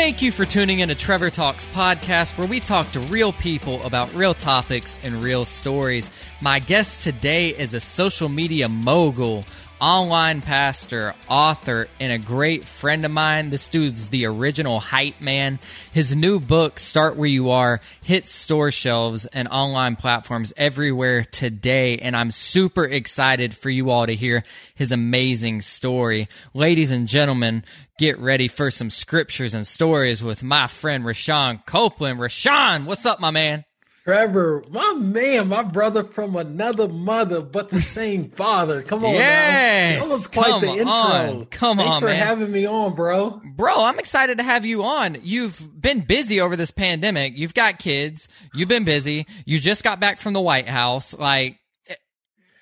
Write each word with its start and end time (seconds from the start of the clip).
Thank 0.00 0.22
you 0.22 0.32
for 0.32 0.46
tuning 0.46 0.80
in 0.80 0.88
to 0.88 0.94
Trevor 0.94 1.28
Talks 1.28 1.66
podcast, 1.66 2.38
where 2.38 2.46
we 2.46 2.58
talk 2.58 2.90
to 2.92 3.00
real 3.00 3.34
people 3.34 3.82
about 3.82 4.12
real 4.14 4.32
topics 4.32 4.98
and 5.04 5.22
real 5.22 5.44
stories. 5.44 6.10
My 6.40 6.58
guest 6.58 7.02
today 7.02 7.50
is 7.50 7.74
a 7.74 7.80
social 7.80 8.30
media 8.30 8.70
mogul, 8.70 9.44
online 9.80 10.42
pastor, 10.42 11.14
author, 11.28 11.88
and 11.98 12.12
a 12.12 12.18
great 12.18 12.66
friend 12.66 13.04
of 13.04 13.10
mine. 13.10 13.50
This 13.50 13.68
dude's 13.68 14.08
the 14.08 14.26
original 14.26 14.80
hype 14.80 15.20
man. 15.20 15.58
His 15.92 16.14
new 16.14 16.38
book, 16.40 16.78
Start 16.78 17.16
Where 17.16 17.28
You 17.28 17.50
Are, 17.50 17.80
hits 18.02 18.30
store 18.30 18.70
shelves 18.70 19.26
and 19.26 19.48
online 19.48 19.96
platforms 19.96 20.52
everywhere 20.56 21.24
today. 21.24 21.98
And 21.98 22.16
I'm 22.16 22.30
super 22.30 22.84
excited 22.84 23.56
for 23.56 23.70
you 23.70 23.90
all 23.90 24.06
to 24.06 24.14
hear 24.14 24.44
his 24.74 24.92
amazing 24.92 25.62
story. 25.62 26.28
Ladies 26.52 26.90
and 26.90 27.08
gentlemen, 27.08 27.64
get 27.98 28.18
ready 28.18 28.48
for 28.48 28.70
some 28.70 28.90
scriptures 28.90 29.54
and 29.54 29.66
stories 29.66 30.22
with 30.22 30.42
my 30.42 30.66
friend 30.66 31.04
Rashawn 31.04 31.64
Copeland. 31.64 32.18
Rashawn, 32.18 32.84
what's 32.84 33.06
up, 33.06 33.20
my 33.20 33.30
man? 33.30 33.64
Trevor, 34.04 34.64
my 34.70 34.94
man, 34.98 35.48
my 35.48 35.62
brother 35.62 36.04
from 36.04 36.34
another 36.34 36.88
mother, 36.88 37.42
but 37.42 37.68
the 37.68 37.80
same 37.80 38.30
father. 38.30 38.82
Come 38.82 39.04
on, 39.04 39.12
yes, 39.12 40.00
now. 40.00 40.06
that 40.06 40.12
was 40.12 40.26
quite 40.26 40.46
come 40.46 40.60
the 40.62 40.68
intro. 40.68 40.84
Come 40.86 41.10
on. 41.10 41.44
Come 41.46 41.76
Thanks 41.76 41.96
on, 41.96 42.00
for 42.00 42.06
man. 42.06 42.16
having 42.16 42.50
me 42.50 42.66
on, 42.66 42.94
bro. 42.94 43.42
Bro, 43.56 43.84
I'm 43.84 43.98
excited 43.98 44.38
to 44.38 44.44
have 44.44 44.64
you 44.64 44.84
on. 44.84 45.18
You've 45.22 45.80
been 45.80 46.00
busy 46.00 46.40
over 46.40 46.56
this 46.56 46.70
pandemic. 46.70 47.36
You've 47.36 47.54
got 47.54 47.78
kids. 47.78 48.26
You've 48.54 48.70
been 48.70 48.84
busy. 48.84 49.26
You 49.44 49.58
just 49.58 49.84
got 49.84 50.00
back 50.00 50.18
from 50.18 50.32
the 50.32 50.40
White 50.40 50.68
House. 50.68 51.12
Like, 51.14 51.58
eh, 51.86 51.94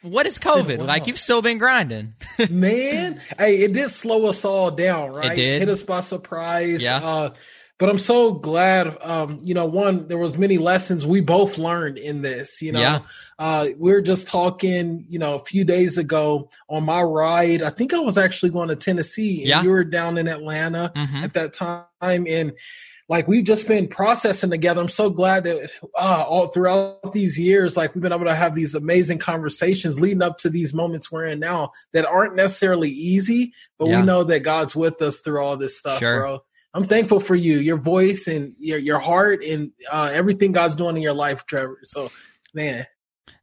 what 0.03 0.27
is 0.27 0.41
COVID? 0.41 0.85
Like, 0.85 1.07
you've 1.07 1.19
still 1.19 1.41
been 1.41 1.59
grinding. 1.59 2.15
man, 2.51 3.21
hey, 3.39 3.59
it 3.59 3.73
did 3.73 3.91
slow 3.91 4.27
us 4.27 4.45
all 4.45 4.73
down, 4.73 5.13
right? 5.13 5.33
It 5.33 5.37
did. 5.37 5.61
Hit 5.61 5.69
us 5.69 5.85
by 5.85 6.01
surprise. 6.01 6.83
Yeah. 6.83 6.97
Uh, 6.97 7.35
but 7.79 7.89
I'm 7.89 7.99
so 7.99 8.33
glad. 8.33 8.97
Um, 9.03 9.39
you 9.43 9.55
know, 9.55 9.67
one, 9.67 10.09
there 10.09 10.19
was 10.19 10.37
many 10.39 10.59
lessons 10.59 11.07
we 11.07 11.21
both 11.21 11.59
learned 11.59 11.99
in 11.99 12.23
this. 12.23 12.61
You 12.61 12.73
know, 12.73 12.81
Yeah. 12.81 13.01
uh, 13.39 13.69
we 13.79 13.93
were 13.93 14.01
just 14.03 14.27
talking. 14.29 15.05
You 15.09 15.19
know, 15.19 15.35
a 15.37 15.39
few 15.45 15.65
days 15.65 15.99
ago 15.99 16.49
on 16.69 16.85
my 16.85 17.03
ride. 17.03 17.63
I 17.63 17.71
think 17.71 17.95
I 17.95 17.99
was 18.01 18.19
actually 18.19 18.51
going 18.51 18.69
to 18.69 18.77
Tennessee, 18.77 19.41
and 19.41 19.49
Yeah. 19.49 19.63
you 19.63 19.71
were 19.71 19.85
down 19.85 20.19
in 20.19 20.29
Atlanta 20.29 20.93
Mhm. 20.97 21.23
at 21.23 21.35
that 21.35 21.53
time, 21.53 22.27
and 22.27 22.53
like 23.11 23.27
we've 23.27 23.45
just 23.45 23.67
been 23.67 23.89
processing 23.89 24.51
together. 24.51 24.83
I'm 24.83 24.89
so 24.91 25.09
glad 25.09 25.45
that 25.45 25.71
uh, 25.97 26.25
all 26.29 26.49
throughout 26.49 27.13
these 27.15 27.39
years, 27.39 27.75
like 27.75 27.95
we've 27.95 28.03
been 28.03 28.13
able 28.13 28.27
to 28.27 28.35
have 28.35 28.55
these 28.55 28.75
amazing 28.75 29.19
conversations 29.19 29.99
leading 29.99 30.21
up 30.21 30.37
to 30.39 30.51
these 30.51 30.75
moments 30.75 31.11
we're 31.11 31.25
in 31.25 31.41
now 31.41 31.71
that 31.95 32.05
aren't 32.05 32.37
necessarily 32.37 32.91
easy, 32.91 33.53
but 33.79 33.89
Yeah. 33.89 34.01
we 34.01 34.07
know 34.07 34.25
that 34.25 34.41
God's 34.41 34.77
with 34.77 35.01
us 35.01 35.21
through 35.21 35.41
all 35.43 35.57
this 35.57 35.79
stuff, 35.79 36.01
Sure. 36.01 36.21
bro. 36.21 36.43
I'm 36.75 36.85
thankful 36.85 37.21
for 37.21 37.35
you, 37.35 37.59
your 37.59 37.79
voice, 37.79 38.27
and 38.27 38.55
your 38.59 38.79
your 38.79 38.99
heart, 38.99 39.43
and 39.43 39.73
uh, 39.91 40.11
everything 40.13 40.53
God's 40.53 40.77
doing 40.77 40.97
in 40.97 41.03
your 41.03 41.15
life, 41.15 41.47
Trevor. 41.47 41.81
So, 41.85 42.11
man, 42.55 42.87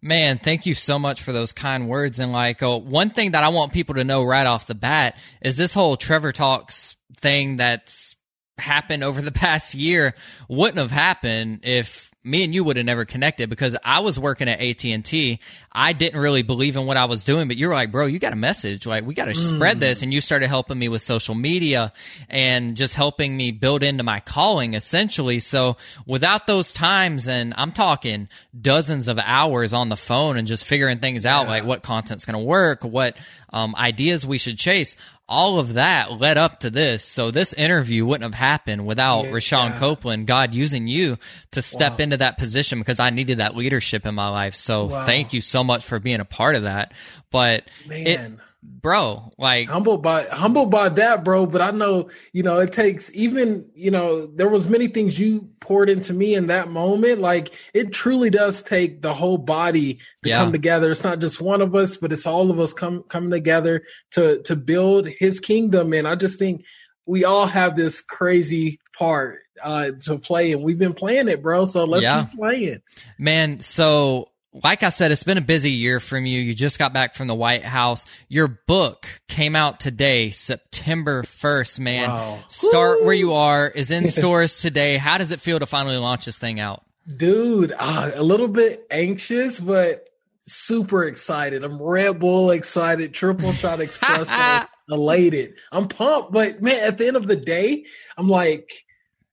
Man, 0.01 0.37
thank 0.37 0.65
you 0.65 0.73
so 0.73 0.99
much 0.99 1.23
for 1.23 1.31
those 1.31 1.51
kind 1.51 1.87
words. 1.87 2.19
And 2.19 2.31
like, 2.31 2.61
uh, 2.61 2.77
one 2.77 3.09
thing 3.09 3.31
that 3.31 3.43
I 3.43 3.49
want 3.49 3.73
people 3.73 3.95
to 3.95 4.03
know 4.03 4.23
right 4.23 4.45
off 4.45 4.67
the 4.67 4.75
bat 4.75 5.17
is 5.41 5.57
this 5.57 5.73
whole 5.73 5.97
Trevor 5.97 6.31
Talks 6.31 6.95
thing 7.17 7.57
that's 7.57 8.15
happened 8.57 9.03
over 9.03 9.21
the 9.21 9.31
past 9.31 9.73
year 9.73 10.13
wouldn't 10.47 10.77
have 10.77 10.91
happened 10.91 11.61
if 11.63 12.11
me 12.25 12.43
and 12.43 12.55
you 12.55 12.63
would 12.63 12.77
have 12.77 12.85
never 12.85 13.05
connected 13.05 13.49
because 13.49 13.77
I 13.83 13.99
was 13.99 14.19
working 14.19 14.49
at 14.49 14.59
AT&T. 14.59 15.39
I 15.71 15.93
didn't 15.93 16.19
really 16.19 16.41
believe 16.41 16.75
in 16.75 16.85
what 16.85 16.97
I 16.97 17.05
was 17.05 17.23
doing, 17.23 17.47
but 17.47 17.57
you 17.57 17.67
were 17.67 17.73
like, 17.73 17.91
bro, 17.91 18.07
you 18.07 18.17
got 18.17 18.33
a 18.33 18.37
message. 18.37 18.85
Like, 18.85 19.05
we 19.05 19.13
got 19.13 19.25
to 19.25 19.35
spread 19.35 19.79
this. 19.79 20.01
And 20.01 20.13
you 20.13 20.21
started 20.21 20.47
helping 20.47 20.79
me 20.79 20.89
with 20.89 21.01
social 21.01 21.35
media 21.35 21.93
and 22.29 22.75
just 22.75 22.95
helping 22.95 23.37
me 23.37 23.51
build 23.51 23.83
into 23.83 24.03
my 24.03 24.19
calling 24.19 24.73
essentially. 24.73 25.39
So 25.39 25.77
without 26.05 26.47
those 26.47 26.73
times, 26.73 27.27
and 27.27 27.53
I'm 27.57 27.71
talking 27.71 28.27
dozens 28.59 29.07
of 29.07 29.19
hours 29.19 29.73
on 29.73 29.89
the 29.89 29.97
phone 29.97 30.37
and 30.37 30.47
just 30.47 30.65
figuring 30.65 30.99
things 30.99 31.25
out, 31.25 31.47
like 31.47 31.63
what 31.63 31.83
content's 31.83 32.25
going 32.25 32.39
to 32.39 32.43
work, 32.43 32.83
what 32.83 33.15
um, 33.53 33.75
ideas 33.75 34.25
we 34.25 34.37
should 34.37 34.57
chase. 34.57 34.95
All 35.27 35.57
of 35.57 35.73
that 35.73 36.11
led 36.19 36.37
up 36.37 36.59
to 36.59 36.69
this. 36.69 37.03
So 37.03 37.31
this 37.31 37.51
interview 37.53 38.05
wouldn't 38.05 38.31
have 38.31 38.39
happened 38.39 38.85
without 38.85 39.23
Yeah. 39.25 39.31
Rashawn 39.31 39.75
Copeland, 39.77 40.27
God 40.27 40.53
using 40.53 40.87
you 40.87 41.17
to 41.51 41.61
step 41.63 41.93
Wow. 41.93 42.03
into 42.03 42.17
that 42.17 42.37
position 42.37 42.77
because 42.77 42.99
I 42.99 43.09
needed 43.09 43.39
that 43.39 43.55
leadership 43.57 44.05
in 44.05 44.13
my 44.13 44.27
life. 44.27 44.53
So 44.53 44.85
Wow. 44.85 45.05
thank 45.07 45.33
you 45.33 45.41
so 45.41 45.63
much 45.63 45.83
for 45.83 45.97
being 45.99 46.19
a 46.19 46.25
part 46.25 46.55
of 46.55 46.63
that. 46.63 46.91
But 47.31 47.63
it, 47.89 48.19
man. 48.19 48.39
Bro, 48.65 49.31
like, 49.37 49.67
humble 49.67 49.97
by 49.97 50.23
humble 50.25 50.65
by 50.65 50.89
that 50.89 51.23
bro 51.23 51.45
but 51.45 51.61
i 51.61 51.71
know 51.71 52.09
you 52.33 52.43
know 52.43 52.59
it 52.59 52.71
takes 52.71 53.13
even 53.15 53.69
you 53.75 53.89
know 53.89 54.27
there 54.27 54.49
was 54.49 54.67
many 54.69 54.87
things 54.87 55.19
you 55.19 55.49
poured 55.59 55.89
into 55.89 56.13
me 56.13 56.35
in 56.35 56.47
that 56.47 56.69
moment 56.69 57.19
like 57.19 57.53
it 57.73 57.91
truly 57.91 58.29
does 58.29 58.61
take 58.61 59.01
the 59.01 59.13
whole 59.13 59.37
body 59.37 59.95
to 60.23 60.29
Yeah. 60.29 60.37
come 60.37 60.51
together 60.51 60.91
it's 60.91 61.03
not 61.03 61.19
just 61.19 61.41
one 61.41 61.61
of 61.61 61.73
us 61.75 61.97
but 61.97 62.11
it's 62.11 62.27
all 62.27 62.51
of 62.51 62.59
us 62.59 62.73
come 62.73 63.03
coming 63.03 63.31
together 63.31 63.83
to 64.11 64.41
to 64.43 64.55
build 64.55 65.07
his 65.07 65.39
kingdom 65.39 65.93
and 65.93 66.07
i 66.07 66.15
just 66.15 66.37
think 66.37 66.63
we 67.07 67.23
all 67.25 67.47
have 67.47 67.75
this 67.75 68.01
crazy 68.01 68.79
part 68.97 69.39
uh 69.63 69.89
to 70.01 70.17
play 70.19 70.51
and 70.51 70.61
we've 70.63 70.79
been 70.79 70.93
playing 70.93 71.27
it 71.27 71.41
bro 71.41 71.65
so 71.65 71.85
let's 71.85 72.03
Yeah. 72.03 72.21
keep 72.21 72.37
playing 72.37 72.77
Man, 73.17 73.59
so 73.61 74.29
like 74.63 74.83
I 74.83 74.89
said, 74.89 75.11
it's 75.11 75.23
been 75.23 75.37
a 75.37 75.41
busy 75.41 75.71
year 75.71 75.99
from 75.99 76.25
you. 76.25 76.39
You 76.39 76.53
just 76.53 76.79
got 76.79 76.93
back 76.93 77.15
from 77.15 77.27
the 77.27 77.35
White 77.35 77.63
House. 77.63 78.05
Your 78.29 78.47
book 78.47 79.07
came 79.27 79.55
out 79.55 79.79
today, 79.79 80.29
September 80.29 81.23
1st, 81.23 81.79
man. 81.79 82.09
Wow. 82.09 82.39
Start 82.47 83.03
where 83.03 83.13
you 83.13 83.33
are 83.33 83.67
is 83.67 83.91
in 83.91 84.07
stores 84.09 84.61
today. 84.61 84.97
How 84.97 85.17
does 85.17 85.31
it 85.31 85.41
feel 85.41 85.59
to 85.59 85.65
finally 85.65 85.97
launch 85.97 86.25
this 86.25 86.37
thing 86.37 86.59
out? 86.59 86.83
Dude, 87.17 87.73
uh, 87.77 88.11
a 88.15 88.23
little 88.23 88.47
bit 88.47 88.87
anxious, 88.89 89.59
but 89.59 90.09
super 90.43 91.03
excited. 91.03 91.63
I'm 91.63 91.81
Red 91.81 92.19
Bull 92.19 92.51
excited, 92.51 93.13
triple 93.13 93.51
shot 93.51 93.79
espresso, 93.79 94.67
elated. 94.89 95.59
I'm 95.71 95.87
pumped, 95.89 96.31
but 96.31 96.61
man, 96.61 96.87
at 96.87 96.97
the 96.97 97.07
end 97.07 97.17
of 97.17 97.27
the 97.27 97.35
day, 97.35 97.85
I'm 98.17 98.29
like, 98.29 98.84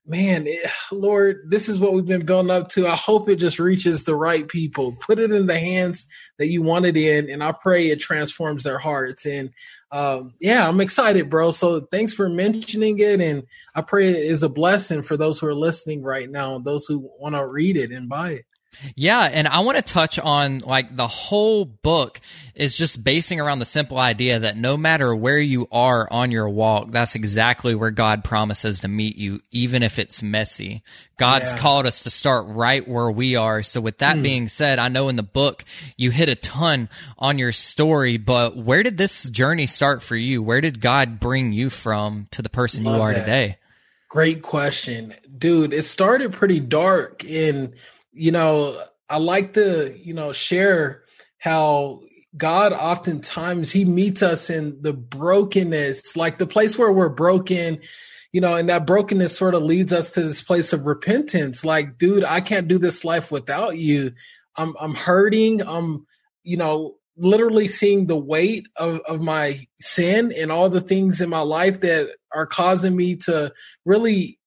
man, 0.06 0.46
it, 0.46 0.68
Lord, 0.90 1.42
this 1.48 1.68
is 1.68 1.80
what 1.80 1.92
we've 1.92 2.06
been 2.06 2.26
building 2.26 2.50
up 2.50 2.68
to. 2.70 2.86
I 2.86 2.96
hope 2.96 3.28
it 3.28 3.36
just 3.36 3.58
reaches 3.58 4.04
the 4.04 4.16
right 4.16 4.46
people. 4.48 4.96
Put 5.00 5.18
it 5.18 5.30
in 5.30 5.46
the 5.46 5.58
hands 5.58 6.06
that 6.38 6.48
you 6.48 6.62
want 6.62 6.86
it 6.86 6.96
in, 6.96 7.30
and 7.30 7.42
I 7.42 7.52
pray 7.52 7.86
it 7.86 8.00
transforms 8.00 8.64
their 8.64 8.78
hearts. 8.78 9.26
And 9.26 9.50
um, 9.92 10.32
yeah, 10.40 10.68
I'm 10.68 10.80
excited, 10.80 11.30
bro. 11.30 11.50
So 11.50 11.80
thanks 11.92 12.14
for 12.14 12.28
mentioning 12.28 12.98
it, 12.98 13.20
and 13.20 13.44
I 13.74 13.82
pray 13.82 14.08
it 14.08 14.24
is 14.24 14.42
a 14.42 14.48
blessing 14.48 15.02
for 15.02 15.16
those 15.16 15.38
who 15.38 15.46
are 15.46 15.54
listening 15.54 16.02
right 16.02 16.30
now, 16.30 16.58
those 16.58 16.86
who 16.86 17.08
want 17.18 17.34
to 17.34 17.46
read 17.46 17.76
it 17.76 17.92
and 17.92 18.08
buy 18.08 18.30
it. 18.30 18.44
Yeah, 18.94 19.22
and 19.22 19.46
I 19.46 19.60
want 19.60 19.76
to 19.76 19.82
touch 19.82 20.18
on 20.18 20.58
like 20.58 20.94
the 20.94 21.06
whole 21.06 21.64
book 21.64 22.20
is 22.54 22.76
just 22.76 23.02
basing 23.02 23.40
around 23.40 23.58
the 23.58 23.64
simple 23.64 23.98
idea 23.98 24.40
that 24.40 24.56
no 24.56 24.76
matter 24.76 25.14
where 25.14 25.38
you 25.38 25.68
are 25.70 26.08
on 26.10 26.30
your 26.30 26.48
walk, 26.48 26.90
that's 26.90 27.14
exactly 27.14 27.74
where 27.74 27.90
God 27.90 28.24
promises 28.24 28.80
to 28.80 28.88
meet 28.88 29.16
you, 29.16 29.40
even 29.50 29.82
if 29.82 29.98
it's 29.98 30.22
messy. 30.22 30.82
God's 31.16 31.52
Yeah. 31.52 31.58
called 31.58 31.86
us 31.86 32.02
to 32.02 32.10
start 32.10 32.46
right 32.48 32.86
where 32.86 33.10
we 33.10 33.36
are. 33.36 33.62
So 33.62 33.80
with 33.80 33.98
that 33.98 34.16
hmm. 34.16 34.22
being 34.22 34.48
said, 34.48 34.78
I 34.78 34.88
know 34.88 35.08
in 35.08 35.16
the 35.16 35.22
book 35.22 35.64
you 35.96 36.10
hit 36.10 36.28
a 36.28 36.34
ton 36.34 36.88
on 37.18 37.38
your 37.38 37.52
story, 37.52 38.16
but 38.16 38.56
where 38.56 38.82
did 38.82 38.98
this 38.98 39.28
journey 39.28 39.66
start 39.66 40.02
for 40.02 40.16
you? 40.16 40.42
Where 40.42 40.60
did 40.60 40.80
God 40.80 41.20
bring 41.20 41.52
you 41.52 41.70
from 41.70 42.26
to 42.32 42.42
the 42.42 42.50
person 42.50 42.84
you 42.84 42.90
are 42.90 43.12
that. 43.12 43.20
today? 43.20 43.58
Great 44.08 44.42
question, 44.42 45.14
dude. 45.38 45.72
It 45.72 45.84
started 45.84 46.32
pretty 46.32 46.60
dark, 46.60 47.24
and 47.24 47.72
you 48.12 48.30
know, 48.30 48.80
I 49.08 49.18
like 49.18 49.54
to 49.54 49.96
you 50.02 50.14
know 50.14 50.32
share 50.32 51.02
how 51.38 52.00
God 52.36 52.72
oftentimes 52.72 53.70
He 53.70 53.84
meets 53.84 54.22
us 54.22 54.50
in 54.50 54.80
the 54.82 54.92
brokenness, 54.92 56.16
like 56.16 56.38
the 56.38 56.46
place 56.46 56.78
where 56.78 56.92
we're 56.92 57.08
broken. 57.08 57.78
You 58.32 58.40
know, 58.40 58.54
and 58.56 58.66
that 58.70 58.86
brokenness 58.86 59.36
sort 59.36 59.54
of 59.54 59.62
leads 59.62 59.92
us 59.92 60.10
to 60.12 60.22
this 60.22 60.40
place 60.40 60.72
of 60.72 60.86
repentance. 60.86 61.66
Like, 61.66 61.98
dude, 61.98 62.24
I 62.24 62.40
can't 62.40 62.66
do 62.66 62.78
this 62.78 63.04
life 63.04 63.30
without 63.30 63.76
you. 63.76 64.12
I'm 64.56 64.74
I'm 64.80 64.94
hurting. 64.94 65.60
I'm, 65.60 66.06
you 66.42 66.56
know, 66.56 66.96
literally 67.16 67.68
seeing 67.68 68.06
the 68.06 68.18
weight 68.18 68.66
of, 68.76 69.00
of 69.00 69.22
my 69.22 69.58
sin 69.80 70.32
and 70.38 70.50
all 70.50 70.70
the 70.70 70.80
things 70.80 71.20
in 71.20 71.28
my 71.28 71.40
life 71.40 71.80
that 71.80 72.14
are 72.32 72.46
causing 72.46 72.96
me 72.96 73.16
to 73.16 73.52
really, 73.84 74.38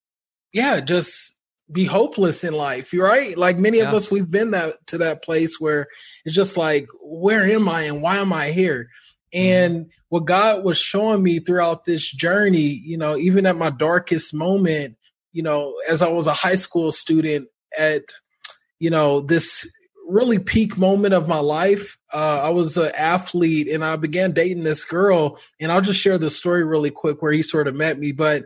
yeah, 0.52 0.80
just 0.80 1.35
be 1.72 1.86
hopeless 1.86 2.44
in 2.44 2.54
life. 2.54 2.94
Right. 2.94 3.38
Like 3.38 3.58
many 3.58 3.80
of 3.80 3.94
us, 3.94 4.12
we've 4.12 4.30
been 4.30 4.52
that 4.52 4.86
to 4.88 4.98
that 5.00 5.24
place 5.24 5.60
where 5.60 5.88
it's 6.24 6.36
just 6.36 6.58
like, 6.58 6.88
where 7.04 7.46
am 7.46 7.68
I 7.68 7.84
and 7.84 8.02
why 8.02 8.18
am 8.18 8.32
I 8.32 8.52
here? 8.52 8.90
And 9.34 9.92
what 10.10 10.26
God 10.26 10.64
was 10.64 10.78
showing 10.78 11.24
me 11.24 11.40
throughout 11.40 11.86
this 11.86 12.10
journey, 12.10 12.82
you 12.86 12.98
know, 12.98 13.18
even 13.18 13.46
at 13.46 13.58
my 13.58 13.70
darkest 13.70 14.34
moment, 14.34 14.96
you 15.34 15.44
know, 15.44 15.74
as 15.90 16.02
I 16.02 16.08
was 16.08 16.28
a 16.28 16.34
high 16.34 16.56
school 16.56 16.92
student 16.92 17.50
at, 17.78 18.04
you 18.80 18.90
know, 18.90 19.20
this 19.20 19.70
really 20.08 20.40
peak 20.40 20.78
moment 20.78 21.14
of 21.14 21.28
my 21.28 21.40
life. 21.40 21.98
Uh, 22.14 22.42
I 22.44 22.50
was 22.52 22.78
an 22.78 22.92
athlete 22.98 23.68
and 23.68 23.84
I 23.84 23.96
began 23.96 24.32
dating 24.32 24.64
this 24.64 24.86
girl. 24.86 25.40
And 25.60 25.72
I'll 25.72 25.82
just 25.82 26.00
share 26.00 26.18
the 26.18 26.30
story 26.30 26.64
really 26.64 26.92
quick 26.92 27.22
where 27.22 27.32
he 27.32 27.42
sort 27.42 27.68
of 27.68 27.76
met 27.76 27.98
me. 27.98 28.12
But 28.12 28.46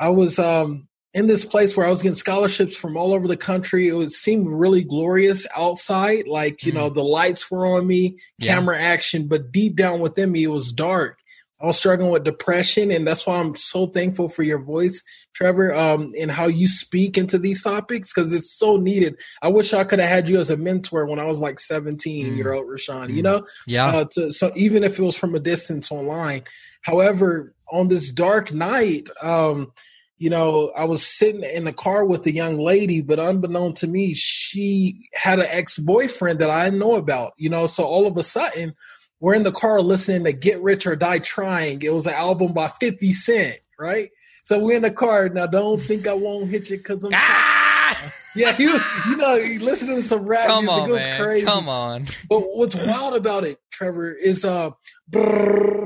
I 0.00 0.08
was 0.08 0.38
um, 0.38 0.88
in 1.16 1.28
this 1.28 1.46
place 1.46 1.74
where 1.74 1.86
I 1.86 1.88
was 1.88 2.02
getting 2.02 2.14
scholarships 2.14 2.76
from 2.76 2.94
all 2.98 3.14
over 3.14 3.26
the 3.26 3.38
country. 3.38 3.88
It 3.88 3.94
was 3.94 4.18
seemed 4.18 4.48
really 4.48 4.84
glorious 4.84 5.46
outside, 5.56 6.28
like 6.28 6.62
you 6.62 6.72
mm. 6.72 6.76
know 6.76 6.90
the 6.90 7.02
lights 7.02 7.50
were 7.50 7.66
on 7.66 7.86
me, 7.86 8.18
camera 8.40 8.76
yeah. 8.76 8.84
action, 8.84 9.26
but 9.26 9.50
deep 9.50 9.76
down 9.76 10.00
within 10.00 10.30
me 10.30 10.44
it 10.44 10.48
was 10.48 10.72
dark. 10.72 11.18
I 11.58 11.64
was 11.64 11.78
struggling 11.78 12.10
with 12.10 12.24
depression, 12.24 12.90
and 12.90 13.06
that's 13.06 13.26
why 13.26 13.38
I'm 13.40 13.56
so 13.56 13.86
thankful 13.86 14.28
for 14.28 14.42
your 14.42 14.62
voice, 14.62 15.02
Trevor, 15.32 15.74
um, 15.74 16.12
and 16.20 16.30
how 16.30 16.48
you 16.48 16.68
speak 16.68 17.16
into 17.16 17.38
these 17.38 17.62
topics 17.62 18.12
because 18.12 18.34
it's 18.34 18.52
so 18.52 18.76
needed. 18.76 19.18
I 19.40 19.48
wish 19.48 19.72
I 19.72 19.84
could 19.84 19.98
have 19.98 20.10
had 20.10 20.28
you 20.28 20.38
as 20.38 20.50
a 20.50 20.58
mentor 20.58 21.06
when 21.06 21.18
I 21.18 21.24
was 21.24 21.40
like 21.40 21.60
17 21.60 22.26
mm. 22.26 22.36
year 22.36 22.52
old 22.52 22.66
Rashawn. 22.66 23.08
Mm. 23.08 23.14
You 23.14 23.22
know, 23.22 23.46
yeah. 23.66 23.86
Uh, 23.86 24.04
to, 24.12 24.32
so 24.32 24.50
even 24.54 24.84
if 24.84 24.98
it 24.98 25.02
was 25.02 25.16
from 25.16 25.34
a 25.34 25.40
distance 25.40 25.90
online, 25.90 26.42
however, 26.82 27.54
on 27.72 27.88
this 27.88 28.12
dark 28.12 28.52
night, 28.52 29.08
um, 29.22 29.72
you 30.18 30.30
know, 30.30 30.72
I 30.76 30.84
was 30.84 31.06
sitting 31.06 31.42
in 31.42 31.64
the 31.64 31.72
car 31.72 32.04
with 32.04 32.26
a 32.26 32.32
young 32.32 32.58
lady, 32.58 33.02
but 33.02 33.18
unbeknown 33.18 33.74
to 33.74 33.86
me, 33.86 34.14
she 34.14 35.08
had 35.14 35.38
an 35.38 35.46
ex 35.48 35.78
boyfriend 35.78 36.38
that 36.38 36.50
I 36.50 36.64
didn't 36.64 36.78
know 36.78 36.96
about. 36.96 37.32
You 37.36 37.50
know, 37.50 37.66
so 37.66 37.84
all 37.84 38.06
of 38.06 38.16
a 38.16 38.22
sudden 38.22 38.74
we're 39.20 39.34
in 39.34 39.42
the 39.42 39.52
car 39.52 39.80
listening 39.80 40.24
to 40.24 40.32
Get 40.32 40.62
Rich 40.62 40.86
or 40.86 40.96
Die 40.96 41.18
Trying. 41.20 41.82
It 41.82 41.92
was 41.92 42.06
an 42.06 42.14
album 42.14 42.52
by 42.52 42.68
50 42.68 43.12
Cent, 43.12 43.58
right? 43.78 44.10
So 44.44 44.58
we're 44.58 44.76
in 44.76 44.82
the 44.82 44.90
car. 44.90 45.28
Now, 45.28 45.46
don't 45.46 45.80
think 45.80 46.06
I 46.06 46.14
won't 46.14 46.48
hit 46.48 46.70
you 46.70 46.76
because 46.76 47.04
I'm. 47.04 47.12
Ah! 47.14 48.12
Yeah, 48.36 48.54
you, 48.58 48.78
you 49.08 49.16
know, 49.16 49.34
listening 49.64 49.96
to 49.96 50.02
some 50.02 50.26
rap 50.26 50.46
Come 50.46 50.66
music, 50.66 50.82
on, 50.82 50.88
it 50.90 50.92
was 50.92 51.06
man. 51.06 51.22
crazy. 51.22 51.46
Come 51.46 51.70
on. 51.70 52.04
But 52.28 52.40
what's 52.40 52.76
wild 52.76 53.14
about 53.14 53.44
it, 53.44 53.58
Trevor, 53.70 54.12
is 54.12 54.44
uh, 54.44 54.72
brrr, 55.10 55.85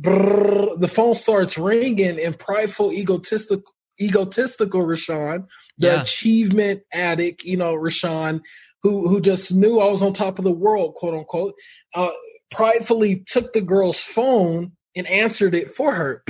brrr, 0.00 0.78
the 0.78 0.88
phone 0.88 1.14
starts 1.14 1.56
ringing 1.58 2.20
and 2.20 2.38
prideful, 2.38 2.92
egotistical, 2.92 3.72
egotistical 4.00 4.84
Rashawn, 4.84 5.46
the 5.78 5.88
yeah. 5.88 6.02
achievement 6.02 6.82
addict, 6.92 7.44
you 7.44 7.56
know, 7.56 7.74
Rashawn, 7.74 8.40
who 8.82 9.08
who 9.08 9.20
just 9.20 9.54
knew 9.54 9.80
I 9.80 9.86
was 9.86 10.02
on 10.02 10.12
top 10.12 10.38
of 10.38 10.44
the 10.44 10.52
world, 10.52 10.94
quote 10.94 11.14
unquote. 11.14 11.54
Uh, 11.94 12.10
pridefully 12.50 13.24
took 13.26 13.52
the 13.52 13.60
girl's 13.60 14.00
phone 14.00 14.72
and 14.96 15.06
answered 15.08 15.54
it 15.54 15.70
for 15.70 15.92
her. 15.92 16.22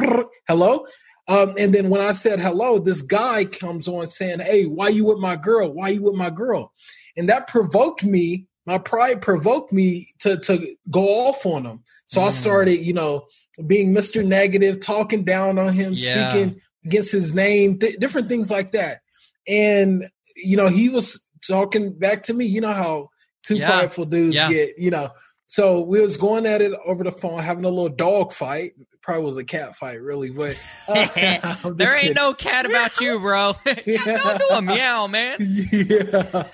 Hello? 0.48 0.86
Um, 1.28 1.54
and 1.58 1.74
then 1.74 1.90
when 1.90 2.00
I 2.00 2.12
said 2.12 2.40
hello, 2.40 2.78
this 2.78 3.02
guy 3.02 3.44
comes 3.44 3.88
on 3.88 4.06
saying, 4.06 4.40
Hey, 4.40 4.64
why 4.64 4.88
you 4.88 5.06
with 5.06 5.18
my 5.18 5.36
girl? 5.36 5.72
Why 5.72 5.88
you 5.88 6.02
with 6.02 6.14
my 6.14 6.30
girl? 6.30 6.72
And 7.16 7.28
that 7.28 7.48
provoked 7.48 8.04
me. 8.04 8.46
My 8.66 8.78
pride 8.78 9.22
provoked 9.22 9.72
me 9.72 10.08
to, 10.20 10.38
to 10.38 10.76
go 10.90 11.04
off 11.04 11.46
on 11.46 11.64
him. 11.64 11.84
So 12.06 12.20
mm. 12.20 12.26
I 12.26 12.28
started, 12.30 12.80
you 12.80 12.92
know, 12.92 13.26
being 13.66 13.94
Mr. 13.94 14.24
Negative, 14.24 14.80
talking 14.80 15.24
down 15.24 15.58
on 15.58 15.72
him, 15.72 15.92
yeah. 15.94 16.32
speaking 16.32 16.60
against 16.84 17.12
his 17.12 17.34
name, 17.34 17.78
th- 17.78 17.96
different 17.96 18.28
things 18.28 18.50
like 18.50 18.72
that. 18.72 19.00
And, 19.48 20.04
you 20.36 20.56
know, 20.56 20.68
he 20.68 20.88
was 20.88 21.20
talking 21.46 21.96
back 21.98 22.24
to 22.24 22.34
me. 22.34 22.44
You 22.46 22.60
know 22.60 22.74
how 22.74 23.10
two 23.44 23.56
yeah. 23.56 23.70
prideful 23.70 24.06
dudes 24.06 24.34
yeah. 24.34 24.48
get, 24.50 24.78
you 24.78 24.90
know, 24.90 25.10
so 25.48 25.80
we 25.80 26.00
was 26.00 26.16
going 26.16 26.44
at 26.46 26.60
it 26.60 26.72
over 26.84 27.04
the 27.04 27.12
phone, 27.12 27.38
having 27.38 27.64
a 27.64 27.68
little 27.68 27.88
dog 27.88 28.32
fight. 28.32 28.72
Probably 29.00 29.24
was 29.24 29.36
a 29.36 29.44
cat 29.44 29.76
fight, 29.76 30.00
really, 30.00 30.30
but 30.30 30.60
uh, 30.88 31.04
there 31.74 31.92
ain't 31.92 32.00
kidding. 32.00 32.14
no 32.14 32.34
cat 32.34 32.66
about 32.66 33.00
you, 33.00 33.20
bro. 33.20 33.54
yeah, 33.86 34.04
don't 34.04 34.38
do 34.38 34.48
a 34.56 34.62
meow, 34.62 35.06
man. 35.06 35.38
Yeah, 35.40 36.44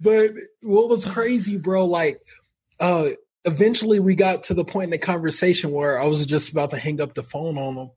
but 0.00 0.30
what 0.62 0.88
was 0.88 1.04
crazy, 1.04 1.58
bro? 1.58 1.84
Like, 1.84 2.22
uh, 2.80 3.10
eventually 3.44 4.00
we 4.00 4.14
got 4.14 4.44
to 4.44 4.54
the 4.54 4.64
point 4.64 4.84
in 4.84 4.90
the 4.90 4.98
conversation 4.98 5.70
where 5.70 6.00
I 6.00 6.06
was 6.06 6.24
just 6.24 6.50
about 6.50 6.70
to 6.70 6.78
hang 6.78 7.02
up 7.02 7.14
the 7.14 7.22
phone 7.22 7.58
on 7.58 7.76
him, 7.76 7.90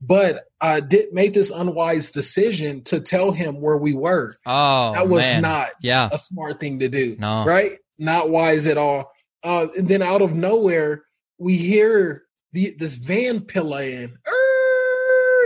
but 0.00 0.44
I 0.62 0.80
did 0.80 1.12
make 1.12 1.34
this 1.34 1.50
unwise 1.50 2.10
decision 2.10 2.82
to 2.84 3.00
tell 3.00 3.30
him 3.32 3.60
where 3.60 3.76
we 3.76 3.92
were. 3.92 4.38
Oh, 4.46 4.94
that 4.94 5.08
was 5.08 5.24
man. 5.24 5.42
not 5.42 5.68
yeah. 5.82 6.08
a 6.10 6.16
smart 6.16 6.58
thing 6.60 6.78
to 6.78 6.88
do. 6.88 7.16
No, 7.18 7.44
right? 7.44 7.78
Not 7.98 8.30
wise 8.30 8.66
at 8.66 8.78
all 8.78 9.12
uh, 9.42 9.66
and 9.76 9.88
then 9.88 10.02
out 10.02 10.22
of 10.22 10.34
nowhere, 10.34 11.04
we 11.38 11.56
hear 11.56 12.24
the 12.52 12.74
this 12.78 12.96
van 12.96 13.36
in. 13.36 14.18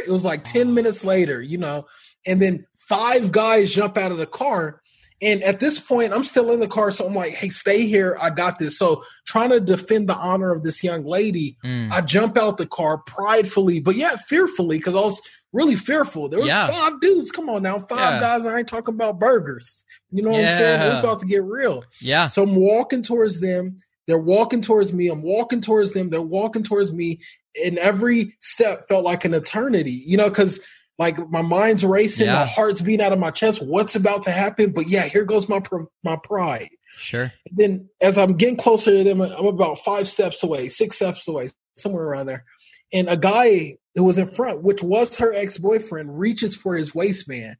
It 0.04 0.10
was 0.10 0.24
like 0.24 0.44
10 0.44 0.74
minutes 0.74 1.04
later, 1.04 1.40
you 1.40 1.58
know, 1.58 1.86
and 2.26 2.40
then 2.40 2.66
five 2.76 3.30
guys 3.32 3.72
jump 3.72 3.96
out 3.96 4.12
of 4.12 4.18
the 4.18 4.26
car. 4.26 4.80
And 5.20 5.40
at 5.44 5.60
this 5.60 5.78
point, 5.78 6.12
I'm 6.12 6.24
still 6.24 6.50
in 6.50 6.58
the 6.58 6.66
car. 6.66 6.90
So 6.90 7.06
I'm 7.06 7.14
like, 7.14 7.34
hey, 7.34 7.48
stay 7.48 7.86
here. 7.86 8.18
I 8.20 8.30
got 8.30 8.58
this. 8.58 8.76
So 8.76 9.04
trying 9.24 9.50
to 9.50 9.60
defend 9.60 10.08
the 10.08 10.16
honor 10.16 10.50
of 10.50 10.64
this 10.64 10.82
young 10.82 11.04
lady, 11.04 11.56
mm. 11.64 11.92
I 11.92 12.00
jump 12.00 12.36
out 12.36 12.56
the 12.56 12.66
car 12.66 12.98
pridefully, 12.98 13.78
but 13.78 13.94
yet 13.94 14.18
fearfully, 14.18 14.78
because 14.78 14.96
I 14.96 15.00
was 15.00 15.22
really 15.52 15.76
fearful. 15.76 16.28
There 16.28 16.40
was 16.40 16.48
yeah. 16.48 16.66
five 16.66 17.00
dudes. 17.00 17.30
Come 17.30 17.48
on 17.48 17.62
now, 17.62 17.78
five 17.78 18.14
yeah. 18.14 18.20
guys. 18.20 18.46
I 18.46 18.58
ain't 18.58 18.68
talking 18.68 18.94
about 18.94 19.18
burgers. 19.18 19.84
You 20.10 20.22
know 20.22 20.30
what 20.30 20.40
yeah. 20.40 20.50
I'm 20.50 20.56
saying? 20.56 20.82
It 20.82 20.88
was 20.88 20.98
about 21.00 21.20
to 21.20 21.26
get 21.26 21.44
real. 21.44 21.84
Yeah. 22.00 22.26
So 22.26 22.42
I'm 22.42 22.56
walking 22.56 23.02
towards 23.02 23.40
them. 23.40 23.76
They're 24.06 24.18
walking 24.18 24.62
towards 24.62 24.92
me. 24.92 25.08
I'm 25.08 25.22
walking 25.22 25.60
towards 25.60 25.92
them. 25.92 26.10
They're 26.10 26.20
walking 26.20 26.62
towards 26.62 26.92
me. 26.92 27.20
And 27.64 27.78
every 27.78 28.34
step 28.40 28.88
felt 28.88 29.04
like 29.04 29.24
an 29.24 29.34
eternity, 29.34 30.02
you 30.06 30.16
know, 30.16 30.28
because 30.28 30.66
like 30.98 31.18
my 31.30 31.42
mind's 31.42 31.84
racing, 31.84 32.26
yeah. 32.26 32.34
my 32.34 32.46
heart's 32.46 32.82
beating 32.82 33.04
out 33.04 33.12
of 33.12 33.18
my 33.18 33.30
chest. 33.30 33.66
What's 33.66 33.94
about 33.94 34.22
to 34.22 34.30
happen? 34.30 34.72
But 34.72 34.88
yeah, 34.88 35.06
here 35.06 35.24
goes 35.24 35.48
my 35.48 35.62
my 36.02 36.16
pride. 36.22 36.70
Sure. 36.96 37.32
And 37.46 37.56
then 37.56 37.88
as 38.00 38.18
I'm 38.18 38.34
getting 38.36 38.56
closer 38.56 38.90
to 38.90 39.04
them, 39.04 39.20
I'm 39.20 39.46
about 39.46 39.78
five 39.78 40.08
steps 40.08 40.42
away, 40.42 40.68
six 40.68 40.96
steps 40.96 41.28
away, 41.28 41.48
somewhere 41.76 42.04
around 42.04 42.26
there. 42.26 42.44
And 42.92 43.08
a 43.08 43.16
guy 43.16 43.76
who 43.94 44.04
was 44.04 44.18
in 44.18 44.26
front, 44.26 44.62
which 44.62 44.82
was 44.82 45.18
her 45.18 45.34
ex 45.34 45.58
boyfriend, 45.58 46.18
reaches 46.18 46.56
for 46.56 46.74
his 46.74 46.94
waistband. 46.94 47.56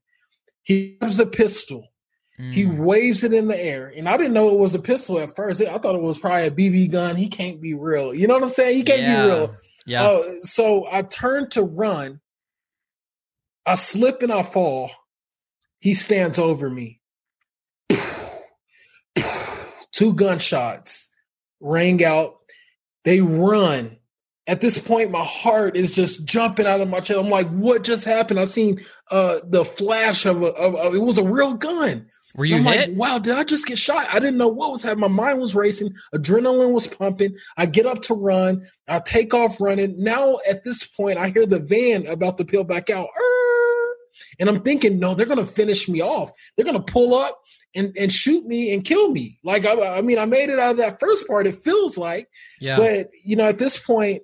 He 0.63 0.97
has 1.01 1.21
a 1.21 1.27
pistol 1.27 1.93
Mm. 2.41 2.53
He 2.53 2.67
waves 2.67 3.25
it 3.25 3.33
in 3.33 3.49
the 3.49 3.63
air, 3.63 3.93
and 3.95 4.09
I 4.09 4.17
didn't 4.17 4.33
know 4.33 4.51
it 4.51 4.59
was 4.59 4.75
a 4.75 4.81
pistol 4.81 5.19
at 5.19 5.37
first. 5.37 5.61
I 5.61 5.79
thought 5.79 5.95
it 5.95 6.01
was 6.01 6.19
probably 6.19 6.47
a 6.47 6.51
BB 6.51 6.91
gun. 6.91 7.15
He 7.17 7.29
can't 7.29 7.61
be 7.61 7.75
real. 7.75 8.15
You 8.15 8.27
know 8.27 8.35
what 8.35 8.43
I'm 8.43 8.49
saying? 8.49 8.77
He 8.79 8.83
can't 8.83 9.03
yeah. 9.03 9.23
be 9.23 9.31
real. 9.31 9.55
Yeah. 9.87 10.03
Uh, 10.03 10.41
so 10.41 10.87
I 10.91 11.03
turn 11.03 11.51
to 11.51 11.63
run. 11.63 12.21
I 13.67 13.75
slip 13.75 14.23
and 14.23 14.33
I 14.33 14.43
fall. 14.43 14.91
He 15.81 15.95
stands 15.95 16.39
over 16.39 16.71
me. 16.71 17.01
Two 19.93 20.15
gunshots 20.15 21.11
rang 21.61 22.03
out. 22.03 22.37
They 23.05 23.21
run. 23.21 23.99
At 24.49 24.61
this 24.61 24.77
point, 24.79 25.11
my 25.11 25.25
heart 25.25 25.77
is 25.77 25.93
just 25.93 26.25
jumping 26.25 26.67
out 26.67 26.81
of 26.81 26.89
my 26.89 26.99
chest. 26.99 27.21
I'm 27.21 27.29
like, 27.29 27.49
what 27.51 27.85
just 27.85 28.05
happened? 28.05 28.41
I 28.41 28.45
seen 28.45 28.81
uh, 29.11 29.39
the 29.45 29.65
flash 29.65 30.27
of, 30.27 30.43
a, 30.43 30.47
of, 30.47 30.75
of 30.75 30.95
it 30.95 31.03
was 31.03 31.19
a 31.19 31.25
real 31.25 31.55
gun. 31.55 32.07
Were 32.35 32.47
you 32.47 32.57
I'm 32.57 32.65
hit? 32.65 32.91
Like, 32.91 32.99
wow, 32.99 33.19
did 33.19 33.35
I 33.35 33.45
just 33.45 33.67
get 33.67 33.79
shot? 33.79 34.09
I 34.11 34.19
didn't 34.19 34.39
know 34.39 34.49
what 34.49 34.73
was 34.73 34.83
happening. 34.83 35.13
My 35.13 35.27
mind 35.27 35.39
was 35.39 35.55
racing. 35.55 35.93
Adrenaline 36.15 36.73
was 36.73 36.87
pumping. 36.87 37.37
I 37.57 37.67
get 37.67 37.87
up 37.87 38.03
to 38.03 38.15
run. 38.15 38.65
I 38.89 39.01
take 39.01 39.35
off 39.35 39.61
running. 39.61 40.03
Now, 40.03 40.39
at 40.49 40.65
this 40.65 40.83
point, 40.85 41.19
I 41.19 41.29
hear 41.29 41.47
the 41.47 41.61
van 41.61 42.07
about 42.07 42.39
to 42.39 42.45
peel 42.45 42.65
back 42.65 42.91
out. 42.91 43.11
And 44.41 44.49
I'm 44.49 44.61
thinking, 44.63 44.99
no, 44.99 45.15
they're 45.15 45.27
going 45.27 45.39
to 45.39 45.47
finish 45.47 45.89
me 45.89 46.01
off. 46.01 46.31
They're 46.57 46.65
going 46.65 46.83
to 46.83 46.93
pull 46.93 47.15
up 47.15 47.39
and, 47.75 47.95
and 47.99 48.13
shoot 48.13 48.47
me 48.47 48.73
and 48.73 48.85
kill 48.85 49.11
me. 49.11 49.39
Like, 49.45 49.67
I, 49.67 49.99
I 49.99 50.03
mean, 50.03 50.19
I 50.19 50.25
made 50.25 50.49
it 50.49 50.59
out 50.59 50.73
of 50.73 50.77
that 50.79 51.01
first 51.01 51.29
part, 51.29 51.47
it 51.47 51.55
feels 51.55 51.97
like. 51.97 52.29
Yeah. 52.61 52.77
But, 52.77 53.11
you 53.23 53.37
know, 53.37 53.45
at 53.45 53.59
this 53.59 53.79
point, 53.79 54.23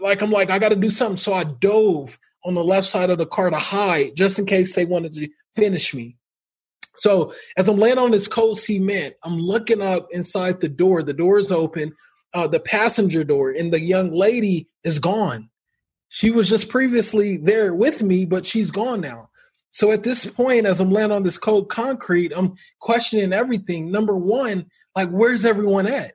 like, 0.00 0.22
I'm 0.22 0.30
like, 0.30 0.50
I 0.50 0.58
got 0.58 0.70
to 0.70 0.76
do 0.76 0.90
something. 0.90 1.16
So 1.16 1.32
I 1.32 1.44
dove 1.44 2.18
on 2.44 2.54
the 2.54 2.64
left 2.64 2.86
side 2.86 3.10
of 3.10 3.18
the 3.18 3.26
car 3.26 3.50
to 3.50 3.58
hide 3.58 4.16
just 4.16 4.38
in 4.38 4.46
case 4.46 4.74
they 4.74 4.84
wanted 4.84 5.14
to 5.14 5.28
finish 5.56 5.94
me. 5.94 6.16
So 6.96 7.32
as 7.56 7.68
I'm 7.68 7.78
laying 7.78 7.98
on 7.98 8.12
this 8.12 8.28
cold 8.28 8.58
cement, 8.58 9.14
I'm 9.22 9.38
looking 9.38 9.82
up 9.82 10.08
inside 10.10 10.60
the 10.60 10.68
door. 10.68 11.02
The 11.02 11.12
door 11.12 11.38
is 11.38 11.50
open, 11.50 11.92
uh, 12.34 12.46
the 12.46 12.60
passenger 12.60 13.24
door, 13.24 13.50
and 13.50 13.72
the 13.72 13.80
young 13.80 14.12
lady 14.12 14.68
is 14.84 14.98
gone. 14.98 15.50
She 16.08 16.30
was 16.30 16.48
just 16.48 16.68
previously 16.68 17.38
there 17.38 17.74
with 17.74 18.02
me, 18.02 18.24
but 18.24 18.46
she's 18.46 18.70
gone 18.70 19.00
now. 19.00 19.30
So 19.72 19.90
at 19.90 20.04
this 20.04 20.24
point, 20.24 20.66
as 20.66 20.80
I'm 20.80 20.92
laying 20.92 21.10
on 21.10 21.24
this 21.24 21.38
cold 21.38 21.68
concrete, 21.68 22.32
I'm 22.36 22.54
questioning 22.78 23.32
everything. 23.32 23.90
Number 23.90 24.16
one, 24.16 24.66
like, 24.94 25.08
where's 25.08 25.44
everyone 25.44 25.88
at? 25.88 26.14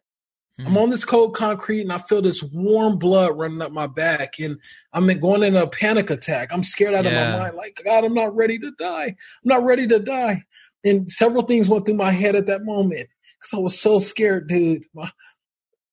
Mm-hmm. 0.59 0.67
I'm 0.67 0.77
on 0.77 0.89
this 0.89 1.05
cold 1.05 1.35
concrete 1.35 1.81
and 1.81 1.91
I 1.91 1.97
feel 1.97 2.21
this 2.21 2.43
warm 2.43 2.97
blood 2.97 3.37
running 3.37 3.61
up 3.61 3.71
my 3.71 3.87
back, 3.87 4.39
and 4.39 4.59
I'm 4.93 5.07
going 5.19 5.43
in 5.43 5.55
a 5.55 5.67
panic 5.67 6.09
attack. 6.09 6.49
I'm 6.51 6.63
scared 6.63 6.93
out 6.93 7.05
yeah. 7.05 7.11
of 7.11 7.33
my 7.33 7.39
mind. 7.45 7.55
Like, 7.55 7.81
God, 7.83 8.03
I'm 8.03 8.13
not 8.13 8.35
ready 8.35 8.59
to 8.59 8.71
die. 8.77 9.07
I'm 9.07 9.15
not 9.45 9.63
ready 9.63 9.87
to 9.87 9.99
die 9.99 10.43
and 10.83 11.11
several 11.11 11.43
things 11.43 11.69
went 11.69 11.85
through 11.85 11.95
my 11.95 12.11
head 12.11 12.35
at 12.35 12.47
that 12.47 12.63
moment 12.63 13.07
because 13.39 13.53
I 13.53 13.61
was 13.61 13.79
so 13.79 13.99
scared, 13.99 14.47
dude. 14.47 14.83
My, 14.93 15.09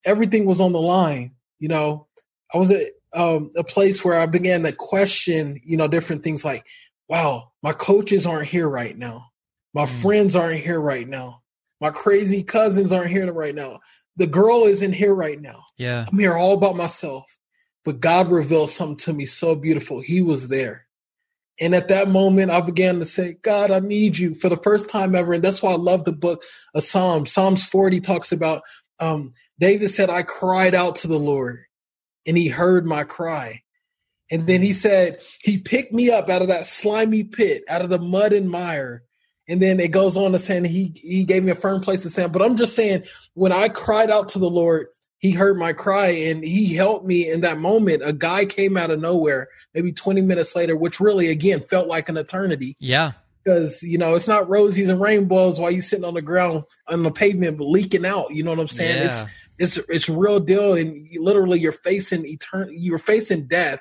everything 0.05 0.47
was 0.47 0.61
on 0.61 0.73
the 0.73 0.81
line. 0.81 1.33
You 1.59 1.69
know, 1.69 2.07
I 2.55 2.59
was 2.59 2.71
at 2.71 2.87
um, 3.15 3.51
a 3.57 3.65
place 3.65 4.05
where 4.05 4.19
I 4.19 4.27
began 4.27 4.63
to 4.63 4.73
question, 4.73 5.61
you 5.65 5.77
know, 5.77 5.89
different 5.89 6.23
things 6.23 6.45
like, 6.45 6.65
wow, 7.09 7.53
my 7.63 7.73
coaches 7.73 8.27
aren't 8.27 8.49
here 8.49 8.69
right 8.69 8.97
now. 8.97 9.27
My 9.75 9.85
mm. 9.85 10.03
friends 10.03 10.37
aren't 10.37 10.61
here 10.61 10.81
right 10.81 11.07
now. 11.07 11.43
My 11.81 11.91
crazy 11.91 12.43
cousins 12.43 12.93
aren't 12.93 13.11
here 13.11 13.31
right 13.33 13.55
now. 13.55 13.81
The 14.17 14.27
girl 14.27 14.65
isn't 14.65 14.95
here 14.95 15.15
right 15.15 15.41
now. 15.41 15.65
Yeah. 15.77 16.07
I'm 16.11 16.19
here 16.19 16.35
all 16.35 16.57
by 16.57 16.73
myself. 16.73 17.37
But 17.85 18.01
God 18.01 18.29
revealed 18.29 18.71
something 18.71 18.97
to 18.99 19.13
me 19.13 19.27
so 19.27 19.55
beautiful. 19.55 20.01
He 20.01 20.21
was 20.21 20.49
there. 20.49 20.87
And 21.61 21.75
at 21.75 21.89
that 21.89 22.09
moment, 22.09 22.51
I 22.51 22.61
began 22.61 22.99
to 22.99 23.05
say, 23.05 23.37
God, 23.43 23.71
I 23.71 23.79
need 23.79 24.19
you 24.19 24.35
for 24.35 24.49
the 24.49 24.57
first 24.57 24.91
time 24.91 25.15
ever. 25.15 25.33
And 25.33 25.43
that's 25.43 25.63
why 25.63 25.71
I 25.71 25.77
love 25.77 26.05
the 26.05 26.13
book 26.13 26.43
of 26.75 26.83
Psalms. 26.83 27.33
Psalms 27.33 27.65
40 27.65 28.01
talks 28.01 28.33
about 28.33 28.63
um, 28.99 29.33
David 29.59 29.89
said, 29.89 30.11
I 30.11 30.23
cried 30.23 30.75
out 30.75 30.97
to 30.97 31.09
the 31.09 31.19
Lord 31.19 31.61
and 32.27 32.37
he 32.37 32.49
heard 32.49 32.87
my 32.87 33.05
cry. 33.05 33.63
And 34.31 34.43
then 34.47 34.61
he 34.61 34.73
said, 34.73 35.21
He 35.43 35.59
picked 35.59 35.93
me 35.93 36.11
up 36.11 36.29
out 36.29 36.43
of 36.43 36.49
that 36.49 36.67
slimy 36.67 37.25
pit, 37.25 37.63
out 37.69 37.83
of 37.83 37.91
the 37.91 37.99
mud 37.99 38.33
and 38.33 38.51
mire. 38.51 39.05
And 39.49 39.63
then 39.63 39.79
it 39.79 39.93
goes 39.93 40.17
on 40.17 40.33
to 40.33 40.39
saying 40.39 40.65
he 40.65 40.93
he 40.97 41.25
gave 41.25 41.45
me 41.45 41.53
a 41.53 41.57
firm 41.57 41.81
place 41.81 42.03
to 42.03 42.11
stand. 42.11 42.33
But 42.33 42.43
I'm 42.43 42.57
just 42.57 42.75
saying, 42.75 43.05
when 43.35 43.53
I 43.53 43.69
cried 43.69 44.11
out 44.11 44.31
to 44.31 44.39
the 44.39 44.51
Lord, 44.51 44.89
he 45.19 45.31
heard 45.31 45.57
my 45.57 45.73
cry 45.73 46.09
and 46.09 46.45
he 46.45 46.75
helped 46.75 47.07
me 47.07 47.31
in 47.31 47.41
that 47.41 47.59
moment. 47.59 48.03
A 48.05 48.13
guy 48.13 48.45
came 48.45 48.77
out 48.77 48.91
of 48.91 49.01
nowhere, 49.01 49.49
maybe 49.75 49.93
20 49.93 50.23
minutes 50.23 50.55
later, 50.55 50.77
which 50.77 51.01
really 51.01 51.29
again 51.29 51.61
felt 51.61 51.87
like 51.87 52.09
an 52.09 52.17
eternity. 52.17 52.77
Yeah. 52.79 53.13
Because 53.43 53.83
you 53.85 53.97
know 53.97 54.17
it's 54.17 54.27
not 54.27 54.49
roses 54.49 54.89
and 54.89 55.01
rainbows 55.01 55.61
while 55.61 55.71
you're 55.71 55.81
sitting 55.81 56.05
on 56.05 56.15
the 56.15 56.23
ground 56.23 56.65
on 56.89 57.05
the 57.05 57.13
pavement 57.13 57.61
leaking 57.61 58.05
out. 58.05 58.27
You 58.31 58.43
know 58.43 58.51
what 58.51 58.59
I'm 58.59 58.69
saying? 58.69 58.99
Yeah. 58.99 59.05
It's 59.05 59.25
it's 59.59 59.77
it's 59.89 60.09
real 60.09 60.41
deal, 60.41 60.75
and 60.75 60.97
you, 60.97 61.23
literally 61.23 61.61
you're 61.61 61.71
facing 61.71 62.27
eternal. 62.27 62.73
You're 62.73 62.99
facing 62.99 63.47
death 63.47 63.81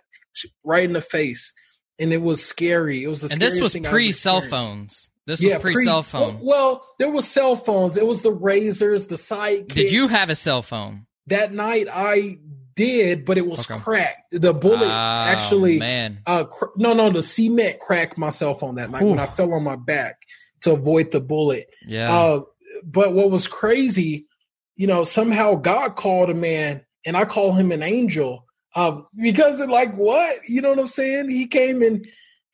right 0.63 0.83
in 0.83 0.93
the 0.93 1.01
face, 1.01 1.53
and 1.99 2.13
it 2.13 2.21
was 2.21 2.45
scary. 2.45 3.03
It 3.03 3.07
was 3.07 3.21
the 3.21 3.31
and 3.31 3.41
this 3.41 3.59
was 3.59 3.75
pre 3.75 4.11
cell 4.11 4.41
phones. 4.41 5.09
This 5.25 5.41
yeah, 5.41 5.55
was 5.55 5.63
pre 5.63 5.83
cell 5.83 6.03
phone. 6.03 6.39
Well, 6.41 6.43
well, 6.43 6.85
there 6.99 7.11
was 7.11 7.27
cell 7.27 7.55
phones. 7.55 7.97
It 7.97 8.05
was 8.05 8.21
the 8.21 8.31
razors, 8.31 9.07
the 9.07 9.17
side. 9.17 9.67
Did 9.67 9.91
you 9.91 10.07
have 10.07 10.29
a 10.29 10.35
cell 10.35 10.61
phone? 10.61 11.07
That 11.27 11.51
night 11.51 11.87
I 11.91 12.37
did, 12.75 13.25
but 13.25 13.37
it 13.37 13.47
was 13.47 13.69
okay. 13.69 13.79
cracked. 13.79 14.23
The 14.31 14.53
bullet 14.53 14.83
oh, 14.83 14.89
actually, 14.89 15.79
man, 15.79 16.19
uh, 16.27 16.43
cr- 16.43 16.65
no, 16.75 16.93
no, 16.93 17.09
the 17.09 17.23
cement 17.23 17.79
cracked 17.79 18.17
my 18.17 18.29
cell 18.29 18.53
phone 18.53 18.75
that 18.75 18.91
night 18.91 19.01
Oof. 19.01 19.09
when 19.09 19.19
I 19.19 19.25
fell 19.25 19.53
on 19.53 19.63
my 19.63 19.75
back 19.75 20.21
to 20.61 20.73
avoid 20.73 21.11
the 21.11 21.21
bullet. 21.21 21.67
Yeah. 21.87 22.13
Uh, 22.13 22.41
but 22.83 23.13
what 23.13 23.31
was 23.31 23.47
crazy, 23.47 24.27
you 24.75 24.87
know, 24.87 25.03
somehow 25.03 25.55
God 25.55 25.95
called 25.95 26.29
a 26.29 26.35
man, 26.35 26.85
and 27.05 27.15
I 27.17 27.25
call 27.25 27.53
him 27.53 27.71
an 27.71 27.81
angel, 27.81 28.45
um, 28.75 29.07
because 29.15 29.61
like 29.61 29.95
what, 29.95 30.37
you 30.47 30.61
know 30.61 30.69
what 30.69 30.79
I'm 30.79 30.87
saying? 30.87 31.29
He 31.29 31.47
came 31.47 31.81
and 31.81 32.05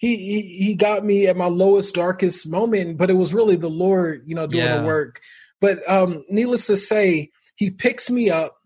he, 0.01 0.17
he 0.17 0.41
he 0.65 0.75
got 0.75 1.05
me 1.05 1.27
at 1.27 1.37
my 1.37 1.45
lowest, 1.45 1.93
darkest 1.93 2.49
moment, 2.49 2.97
but 2.97 3.11
it 3.11 3.13
was 3.13 3.35
really 3.35 3.55
the 3.55 3.69
Lord, 3.69 4.23
you 4.25 4.33
know, 4.33 4.47
doing 4.47 4.63
yeah. 4.63 4.79
the 4.79 4.87
work. 4.87 5.21
But 5.59 5.87
um, 5.87 6.25
needless 6.27 6.65
to 6.67 6.75
say, 6.75 7.29
he 7.55 7.69
picks 7.69 8.09
me 8.09 8.31
up 8.31 8.57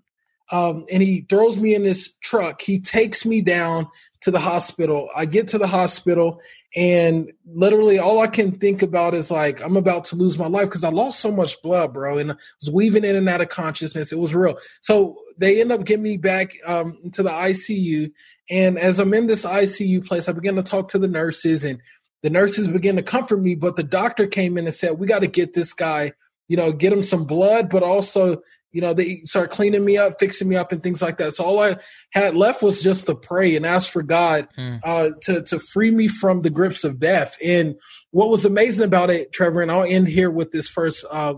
um, 0.52 0.86
and 0.92 1.02
he 1.02 1.25
throws 1.28 1.58
me 1.58 1.74
in 1.74 1.84
this 1.84 2.16
truck. 2.18 2.62
He 2.62 2.80
takes 2.80 3.25
me 3.25 3.42
down 3.42 3.88
to 4.22 4.32
the 4.32 4.40
hospital. 4.40 5.10
I 5.16 5.25
get 5.25 5.48
to 5.50 5.58
the 5.58 5.68
hospital, 5.68 6.40
and 6.75 7.32
literally 7.46 7.98
all 7.98 8.20
I 8.20 8.28
can 8.28 8.52
think 8.52 8.84
about 8.84 9.16
is 9.16 9.32
like 9.32 9.62
I'm 9.62 9.75
about 9.75 10.06
to 10.06 10.16
lose 10.16 10.38
my 10.38 10.48
life 10.48 10.66
because 10.66 10.84
I 10.84 10.90
lost 10.90 11.20
so 11.20 11.32
much 11.32 11.60
blood, 11.64 11.94
bro, 11.94 12.20
and 12.20 12.32
I 12.32 12.36
was 12.62 12.72
weaving 12.72 13.06
in 13.06 13.16
and 13.16 13.28
out 13.28 13.42
of 13.42 13.50
consciousness. 13.50 14.12
It 14.12 14.20
was 14.20 14.36
real. 14.36 14.58
So 14.82 15.18
they 15.38 15.62
end 15.62 15.72
up 15.72 15.84
getting 15.84 16.04
me 16.04 16.18
back 16.18 16.56
um, 16.68 16.96
into 17.04 17.24
the 17.24 17.30
ICU, 17.30 18.12
and 18.50 18.78
as 18.78 19.00
I'm 19.00 19.14
in 19.16 19.25
this 19.25 19.46
ICU 19.46 20.06
place, 20.06 20.30
I 20.30 20.34
begin 20.34 20.56
to 20.58 20.64
talk 20.64 20.90
to 20.90 21.00
the 21.00 21.08
nurses, 21.08 21.66
and 21.66 21.80
the 22.22 22.30
nurses 22.30 22.68
begin 22.68 22.98
to 22.98 23.04
comfort 23.04 23.42
me. 23.42 23.56
But 23.56 23.78
the 23.78 23.84
doctor 23.84 24.28
came 24.28 24.60
in 24.60 24.66
and 24.66 24.74
said, 24.74 25.00
"We 25.00 25.08
got 25.08 25.20
to 25.20 25.28
get 25.28 25.54
this 25.54 25.74
guy." 25.74 26.14
You 26.48 26.58
know, 26.58 26.72
get 26.72 26.94
him 26.94 27.02
some 27.02 27.25
blood, 27.25 27.70
but 27.72 27.82
also 27.82 28.44
you 28.75 28.82
know, 28.82 28.94
they 28.94 29.22
start 29.24 29.51
cleaning 29.51 29.86
me 29.86 29.98
up, 29.98 30.20
fixing 30.20 30.50
me 30.50 30.58
up, 30.58 30.74
and 30.74 30.84
things 30.84 31.01
like 31.01 31.15
that. 31.17 31.32
So 31.32 31.46
all 31.46 31.62
I 31.62 31.77
had 32.12 32.36
left 32.36 32.62
was 32.62 32.84
just 32.84 33.05
to 33.05 33.15
pray 33.15 33.55
and 33.55 33.65
ask 33.65 33.89
for 33.89 34.03
God 34.03 34.50
mm. 34.58 34.82
uh, 34.84 35.12
to 35.22 35.41
to 35.44 35.60
free 35.60 35.91
me 35.91 36.10
from 36.10 36.41
the 36.41 36.50
grips 36.50 36.84
of 36.84 37.00
death. 37.00 37.38
And 37.41 37.75
what 38.12 38.27
was 38.27 38.44
amazing 38.44 38.84
about 38.84 39.10
it, 39.10 39.32
Trevor, 39.32 39.62
and 39.62 39.72
I'll 39.72 39.86
end 39.86 40.10
here 40.10 40.29
with 40.29 40.51
this 40.51 40.67
first 40.67 41.05
uh, 41.10 41.36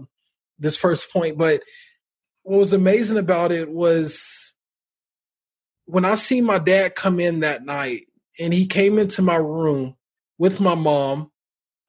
this 0.58 0.78
first 0.78 1.14
point. 1.14 1.38
But 1.38 1.62
what 2.42 2.58
was 2.58 2.74
amazing 2.74 3.20
about 3.20 3.52
it 3.52 3.70
was 3.70 4.56
when 5.86 6.06
I 6.06 6.16
see 6.16 6.42
my 6.42 6.58
dad 6.58 6.96
come 6.96 7.20
in 7.20 7.42
that 7.42 7.64
night, 7.64 8.08
and 8.40 8.52
he 8.52 8.66
came 8.66 8.98
into 8.98 9.22
my 9.22 9.36
room 9.36 9.96
with 10.40 10.60
my 10.60 10.74
mom 10.74 11.32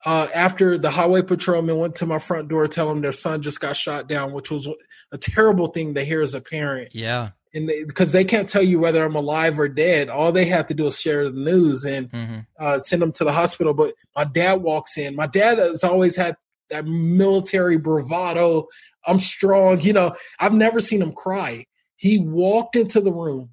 uh, 0.05 0.27
after 0.33 0.77
the 0.77 0.89
highway 0.89 1.21
patrolman 1.21 1.77
went 1.77 1.95
to 1.95 2.05
my 2.05 2.19
front 2.19 2.47
door 2.47 2.67
telling 2.67 3.01
their 3.01 3.11
son 3.11 3.41
just 3.41 3.59
got 3.59 3.75
shot 3.75 4.07
down, 4.07 4.31
which 4.31 4.49
was 4.49 4.67
a 5.11 5.17
terrible 5.17 5.67
thing 5.67 5.93
to 5.95 6.03
hear 6.03 6.21
as 6.21 6.35
a 6.35 6.41
parent. 6.41 6.93
Yeah. 6.93 7.31
And 7.53 7.67
because 7.87 8.11
they, 8.11 8.23
they, 8.23 8.29
can't 8.29 8.47
tell 8.47 8.61
you 8.61 8.79
whether 8.79 9.03
I'm 9.03 9.15
alive 9.15 9.59
or 9.59 9.67
dead, 9.67 10.09
all 10.09 10.31
they 10.31 10.45
have 10.45 10.67
to 10.67 10.75
do 10.75 10.85
is 10.85 10.99
share 10.99 11.29
the 11.29 11.37
news 11.37 11.83
and 11.83 12.09
mm-hmm. 12.11 12.39
uh, 12.59 12.79
send 12.79 13.01
them 13.01 13.11
to 13.13 13.23
the 13.23 13.31
hospital. 13.31 13.73
But 13.73 13.95
my 14.15 14.23
dad 14.23 14.61
walks 14.61 14.97
in. 14.97 15.15
My 15.15 15.25
dad 15.25 15.57
has 15.57 15.83
always 15.83 16.15
had 16.15 16.37
that 16.69 16.85
military 16.85 17.77
bravado. 17.77 18.67
I'm 19.05 19.19
strong. 19.19 19.81
You 19.81 19.93
know, 19.93 20.15
I've 20.39 20.53
never 20.53 20.79
seen 20.79 21.01
him 21.01 21.11
cry. 21.11 21.65
He 21.95 22.19
walked 22.19 22.75
into 22.75 23.01
the 23.01 23.11
room, 23.11 23.49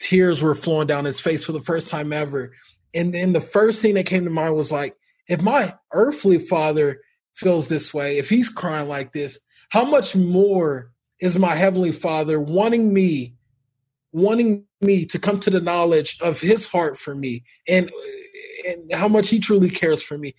tears 0.00 0.42
were 0.42 0.54
flowing 0.54 0.88
down 0.88 1.04
his 1.04 1.20
face 1.20 1.44
for 1.44 1.52
the 1.52 1.60
first 1.60 1.88
time 1.88 2.12
ever. 2.12 2.52
And 2.92 3.14
then 3.14 3.32
the 3.32 3.40
first 3.40 3.80
thing 3.80 3.94
that 3.94 4.06
came 4.06 4.24
to 4.24 4.30
mind 4.30 4.56
was 4.56 4.72
like, 4.72 4.96
if 5.28 5.42
my 5.42 5.74
earthly 5.92 6.38
father 6.38 7.00
feels 7.34 7.68
this 7.68 7.92
way, 7.94 8.18
if 8.18 8.28
he's 8.28 8.48
crying 8.48 8.88
like 8.88 9.12
this, 9.12 9.38
how 9.70 9.84
much 9.84 10.16
more 10.16 10.90
is 11.20 11.38
my 11.38 11.54
heavenly 11.54 11.92
father 11.92 12.40
wanting 12.40 12.92
me, 12.92 13.34
wanting 14.12 14.64
me 14.80 15.04
to 15.04 15.18
come 15.18 15.38
to 15.40 15.50
the 15.50 15.60
knowledge 15.60 16.18
of 16.20 16.40
his 16.40 16.70
heart 16.70 16.96
for 16.96 17.14
me 17.14 17.42
and 17.68 17.90
and 18.66 18.92
how 18.92 19.08
much 19.08 19.28
he 19.28 19.38
truly 19.38 19.68
cares 19.68 20.02
for 20.02 20.18
me. 20.18 20.34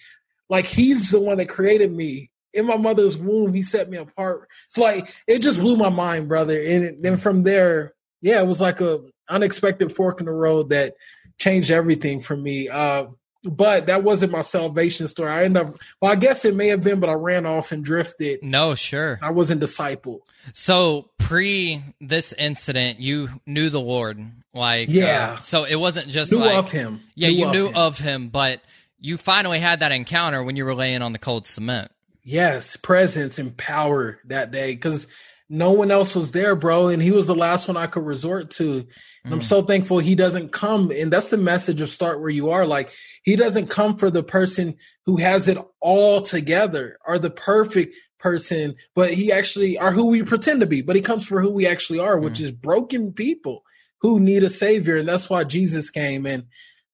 Like 0.50 0.66
he's 0.66 1.12
the 1.12 1.20
one 1.20 1.38
that 1.38 1.50
created 1.50 1.92
me. 1.92 2.32
In 2.54 2.66
my 2.66 2.78
mother's 2.78 3.16
womb, 3.16 3.54
he 3.54 3.62
set 3.62 3.90
me 3.90 3.98
apart. 3.98 4.48
It's 4.68 4.78
like 4.78 5.14
it 5.28 5.40
just 5.40 5.60
blew 5.60 5.78
my 5.78 5.90
mind, 5.90 6.28
brother. 6.28 6.62
And 6.62 7.04
then 7.04 7.18
from 7.18 7.44
there, 7.44 7.94
yeah, 8.22 8.42
it 8.42 8.48
was 8.48 8.60
like 8.60 8.82
a 8.82 9.02
unexpected 9.30 9.92
fork 9.92 10.20
in 10.20 10.26
the 10.26 10.32
road 10.32 10.70
that 10.70 10.96
changed 11.38 11.70
everything 11.70 12.20
for 12.20 12.36
me. 12.36 12.68
Uh, 12.68 13.06
but 13.44 13.88
that 13.88 14.04
wasn't 14.04 14.32
my 14.32 14.42
salvation 14.42 15.08
story. 15.08 15.32
I 15.32 15.44
ended 15.46 15.68
up, 15.68 15.76
well, 16.02 16.12
I 16.12 16.16
guess 16.16 16.46
it 16.46 16.56
may 16.56 16.68
have 16.68 16.84
been, 16.84 17.00
but 17.00 17.10
I 17.10 17.14
ran 17.14 17.46
off 17.46 17.72
and 17.72 17.84
drifted. 17.84 18.44
No, 18.44 18.76
sure. 18.76 19.20
I 19.22 19.32
wasn't 19.32 19.62
discipled. 19.62 20.20
So 20.54 21.10
pre 21.18 21.82
this 22.02 22.34
incident, 22.34 23.00
you 23.00 23.30
knew 23.46 23.70
the 23.70 23.80
Lord, 23.80 24.20
like 24.54 24.90
uh, 24.90 24.94
yeah. 24.94 25.36
Uh, 25.36 25.40
so 25.40 25.64
it 25.64 25.76
wasn't 25.76 26.10
just 26.10 26.32
knew 26.32 26.40
like, 26.40 26.56
of 26.56 26.72
him. 26.72 27.02
Yeah, 27.16 27.30
knew 27.30 27.36
you 27.36 27.46
of 27.46 27.54
knew 27.54 27.68
him. 27.68 27.76
of 27.76 27.98
him, 28.00 28.30
but 28.30 28.62
you 29.00 29.18
finally 29.18 29.60
had 29.60 29.80
that 29.80 29.92
encounter 29.92 30.44
when 30.44 30.56
you 30.56 30.66
were 30.66 30.76
laying 30.76 31.02
on 31.02 31.14
the 31.14 31.20
cold 31.20 31.46
cement. 31.46 31.92
Yes, 32.24 32.76
presence 32.76 33.40
and 33.40 33.56
power 33.56 34.20
that 34.26 34.52
day 34.52 34.74
because 34.74 35.08
no 35.50 35.72
one 35.72 35.90
else 35.90 36.16
was 36.16 36.32
there, 36.32 36.56
bro. 36.56 36.88
And 36.88 37.02
he 37.02 37.12
was 37.12 37.28
the 37.28 37.36
last 37.36 37.68
one 37.68 37.76
I 37.76 37.88
could 37.88 38.06
resort 38.06 38.52
to. 38.52 38.72
And 38.72 38.86
mm. 39.26 39.34
I'm 39.34 39.42
so 39.42 39.62
thankful 39.62 39.98
he 39.98 40.16
doesn't 40.16 40.52
come. 40.52 40.92
And 40.92 41.12
that's 41.12 41.30
the 41.30 41.38
message 41.38 41.82
of 41.82 41.90
start 41.90 42.22
where 42.22 42.30
you 42.30 42.52
are. 42.52 42.66
Like 42.66 42.92
he 43.24 43.36
doesn't 43.36 43.70
come 43.70 43.98
for 43.98 44.12
the 44.12 44.24
person 44.24 44.76
who 45.06 45.18
has 45.18 45.48
it 45.48 45.58
all 45.82 46.22
together 46.22 47.00
or 47.06 47.18
the 47.18 47.32
perfect 47.32 47.96
person, 48.20 48.76
but 48.96 49.12
he 49.12 49.32
actually 49.32 49.78
are 49.78 49.92
who 49.92 50.06
we 50.06 50.22
pretend 50.24 50.60
to 50.60 50.68
be. 50.68 50.82
But 50.84 50.96
he 50.96 51.02
comes 51.02 51.26
for 51.26 51.42
who 51.42 51.52
we 51.52 51.66
actually 51.66 52.00
are, 52.00 52.20
mm. 52.20 52.24
which 52.24 52.40
is 52.40 52.52
broken 52.52 53.12
people 53.12 53.64
who 54.02 54.20
need 54.20 54.44
a 54.44 54.50
savior. 54.50 54.98
And 54.98 55.08
that's 55.08 55.30
why 55.30 55.44
Jesus 55.46 55.90
came. 55.90 56.28
And 56.28 56.46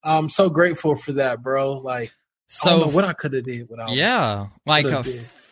I'm 0.01 0.29
so 0.29 0.49
grateful 0.49 0.95
for 0.95 1.11
that, 1.13 1.41
bro. 1.41 1.73
Like 1.73 2.13
so 2.47 2.87
what 2.87 3.03
I 3.03 3.13
could 3.13 3.33
have 3.33 3.43
did 3.43 3.69
without. 3.69 3.91
Yeah, 3.91 4.47
like 4.65 4.85
uh, 4.85 5.03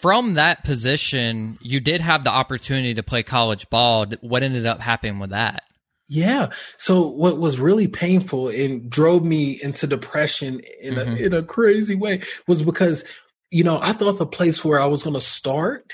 from 0.03 0.33
that 0.33 0.65
position, 0.65 1.57
you 1.61 1.79
did 1.79 2.01
have 2.01 2.25
the 2.25 2.29
opportunity 2.29 2.93
to 2.93 3.01
play 3.01 3.23
college 3.23 3.69
ball. 3.69 4.05
What 4.19 4.43
ended 4.43 4.65
up 4.65 4.81
happening 4.81 5.17
with 5.17 5.29
that? 5.29 5.63
Yeah. 6.09 6.49
So 6.77 7.07
what 7.07 7.37
was 7.37 7.57
really 7.57 7.87
painful 7.87 8.49
and 8.49 8.89
drove 8.89 9.23
me 9.23 9.61
into 9.63 9.87
depression 9.87 10.59
in 10.81 10.95
mm-hmm. 10.95 11.13
a 11.13 11.15
in 11.15 11.33
a 11.33 11.41
crazy 11.41 11.95
way 11.95 12.19
was 12.49 12.61
because 12.61 13.09
you 13.49 13.63
know 13.63 13.79
I 13.81 13.93
thought 13.93 14.17
the 14.17 14.25
place 14.25 14.65
where 14.65 14.81
I 14.81 14.87
was 14.87 15.03
going 15.03 15.13
to 15.13 15.21
start 15.21 15.93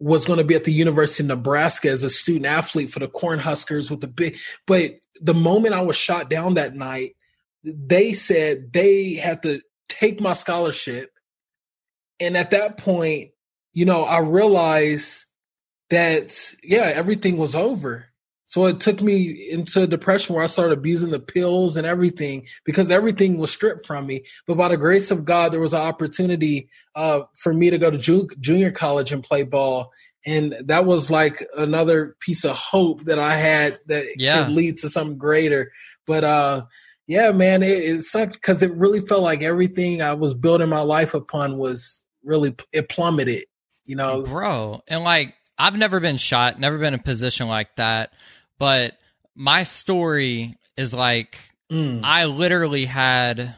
was 0.00 0.24
going 0.24 0.38
to 0.38 0.44
be 0.44 0.54
at 0.54 0.64
the 0.64 0.72
University 0.72 1.24
of 1.24 1.28
Nebraska 1.28 1.90
as 1.90 2.04
a 2.04 2.10
student 2.10 2.46
athlete 2.46 2.88
for 2.88 3.00
the 3.00 3.08
Cornhuskers 3.08 3.90
with 3.90 4.00
the 4.00 4.08
big. 4.08 4.38
But 4.66 4.92
the 5.20 5.34
moment 5.34 5.74
I 5.74 5.82
was 5.82 5.96
shot 5.96 6.30
down 6.30 6.54
that 6.54 6.74
night, 6.74 7.16
they 7.64 8.14
said 8.14 8.72
they 8.72 9.12
had 9.16 9.42
to 9.42 9.60
take 9.90 10.22
my 10.22 10.32
scholarship. 10.32 11.10
And 12.20 12.36
at 12.36 12.50
that 12.52 12.78
point, 12.78 13.30
you 13.72 13.84
know, 13.84 14.02
I 14.02 14.18
realized 14.18 15.26
that, 15.90 16.54
yeah, 16.62 16.92
everything 16.94 17.36
was 17.36 17.54
over. 17.54 18.06
So 18.46 18.66
it 18.66 18.78
took 18.78 19.02
me 19.02 19.48
into 19.50 19.86
depression 19.86 20.34
where 20.34 20.44
I 20.44 20.48
started 20.48 20.78
abusing 20.78 21.10
the 21.10 21.18
pills 21.18 21.76
and 21.76 21.86
everything 21.86 22.46
because 22.64 22.90
everything 22.90 23.38
was 23.38 23.50
stripped 23.50 23.84
from 23.84 24.06
me. 24.06 24.22
But 24.46 24.56
by 24.56 24.68
the 24.68 24.76
grace 24.76 25.10
of 25.10 25.24
God, 25.24 25.50
there 25.50 25.60
was 25.60 25.74
an 25.74 25.80
opportunity 25.80 26.68
uh, 26.94 27.22
for 27.34 27.52
me 27.52 27.70
to 27.70 27.78
go 27.78 27.90
to 27.90 27.98
ju- 27.98 28.28
junior 28.38 28.70
college 28.70 29.12
and 29.12 29.24
play 29.24 29.42
ball. 29.42 29.90
And 30.24 30.54
that 30.66 30.86
was 30.86 31.10
like 31.10 31.44
another 31.56 32.16
piece 32.20 32.44
of 32.44 32.56
hope 32.56 33.02
that 33.04 33.18
I 33.18 33.34
had 33.34 33.80
that 33.86 34.04
yeah. 34.18 34.44
could 34.44 34.52
lead 34.52 34.76
to 34.78 34.88
something 34.88 35.18
greater. 35.18 35.72
But 36.06 36.22
uh, 36.22 36.66
yeah, 37.08 37.32
man, 37.32 37.62
it, 37.62 37.66
it 37.66 38.02
sucked 38.02 38.34
because 38.34 38.62
it 38.62 38.72
really 38.74 39.00
felt 39.00 39.22
like 39.22 39.42
everything 39.42 40.00
I 40.00 40.14
was 40.14 40.32
building 40.32 40.68
my 40.68 40.82
life 40.82 41.14
upon 41.14 41.58
was 41.58 42.03
really 42.24 42.54
it 42.72 42.88
plummeted. 42.88 43.44
You 43.86 43.96
know, 43.96 44.22
bro, 44.22 44.82
and 44.88 45.04
like 45.04 45.34
I've 45.58 45.76
never 45.76 46.00
been 46.00 46.16
shot, 46.16 46.58
never 46.58 46.78
been 46.78 46.94
in 46.94 47.00
a 47.00 47.02
position 47.02 47.48
like 47.48 47.76
that, 47.76 48.12
but 48.58 48.96
my 49.34 49.62
story 49.62 50.56
is 50.76 50.94
like 50.94 51.38
mm. 51.70 52.02
I 52.02 52.24
literally 52.24 52.86
had 52.86 53.54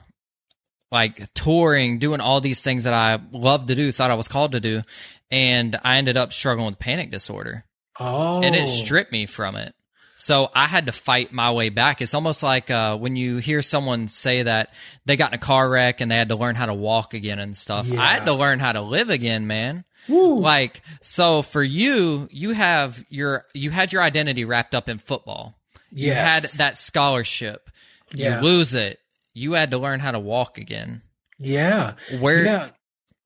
like 0.90 1.32
touring, 1.34 1.98
doing 1.98 2.20
all 2.20 2.40
these 2.40 2.62
things 2.62 2.84
that 2.84 2.94
I 2.94 3.20
loved 3.32 3.68
to 3.68 3.74
do, 3.74 3.92
thought 3.92 4.10
I 4.10 4.14
was 4.14 4.28
called 4.28 4.52
to 4.52 4.60
do, 4.60 4.82
and 5.30 5.76
I 5.84 5.96
ended 5.96 6.16
up 6.16 6.32
struggling 6.32 6.66
with 6.66 6.78
panic 6.78 7.10
disorder. 7.10 7.64
Oh. 7.98 8.42
And 8.42 8.54
it 8.54 8.68
stripped 8.68 9.12
me 9.12 9.26
from 9.26 9.56
it. 9.56 9.74
So 10.18 10.50
I 10.54 10.66
had 10.66 10.86
to 10.86 10.92
fight 10.92 11.30
my 11.30 11.52
way 11.52 11.68
back. 11.68 12.00
It's 12.00 12.14
almost 12.14 12.42
like 12.42 12.70
uh, 12.70 12.96
when 12.96 13.16
you 13.16 13.36
hear 13.36 13.60
someone 13.60 14.08
say 14.08 14.42
that 14.42 14.72
they 15.04 15.14
got 15.16 15.30
in 15.30 15.34
a 15.34 15.38
car 15.38 15.68
wreck 15.68 16.00
and 16.00 16.10
they 16.10 16.16
had 16.16 16.30
to 16.30 16.36
learn 16.36 16.56
how 16.56 16.64
to 16.64 16.74
walk 16.74 17.12
again 17.12 17.38
and 17.38 17.54
stuff. 17.54 17.86
Yeah. 17.86 18.00
I 18.00 18.14
had 18.14 18.24
to 18.24 18.32
learn 18.32 18.58
how 18.58 18.72
to 18.72 18.80
live 18.80 19.10
again, 19.10 19.46
man. 19.46 19.84
Woo. 20.08 20.40
Like 20.40 20.80
so 21.02 21.42
for 21.42 21.62
you, 21.62 22.28
you 22.30 22.52
have 22.52 23.04
your 23.10 23.44
you 23.52 23.70
had 23.70 23.92
your 23.92 24.02
identity 24.02 24.46
wrapped 24.46 24.74
up 24.74 24.88
in 24.88 24.96
football. 24.98 25.54
Yes. 25.92 26.06
You 26.06 26.12
had 26.14 26.42
that 26.58 26.76
scholarship. 26.78 27.70
Yeah. 28.14 28.40
You 28.40 28.46
lose 28.46 28.74
it. 28.74 28.98
You 29.34 29.52
had 29.52 29.72
to 29.72 29.78
learn 29.78 30.00
how 30.00 30.12
to 30.12 30.18
walk 30.18 30.56
again. 30.56 31.02
Yeah. 31.38 31.92
Where 32.20 32.42
yeah. 32.42 32.68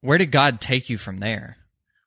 where 0.00 0.18
did 0.18 0.32
God 0.32 0.61
take 0.61 0.90
you 0.90 0.99
from 0.99 1.18
there? 1.18 1.56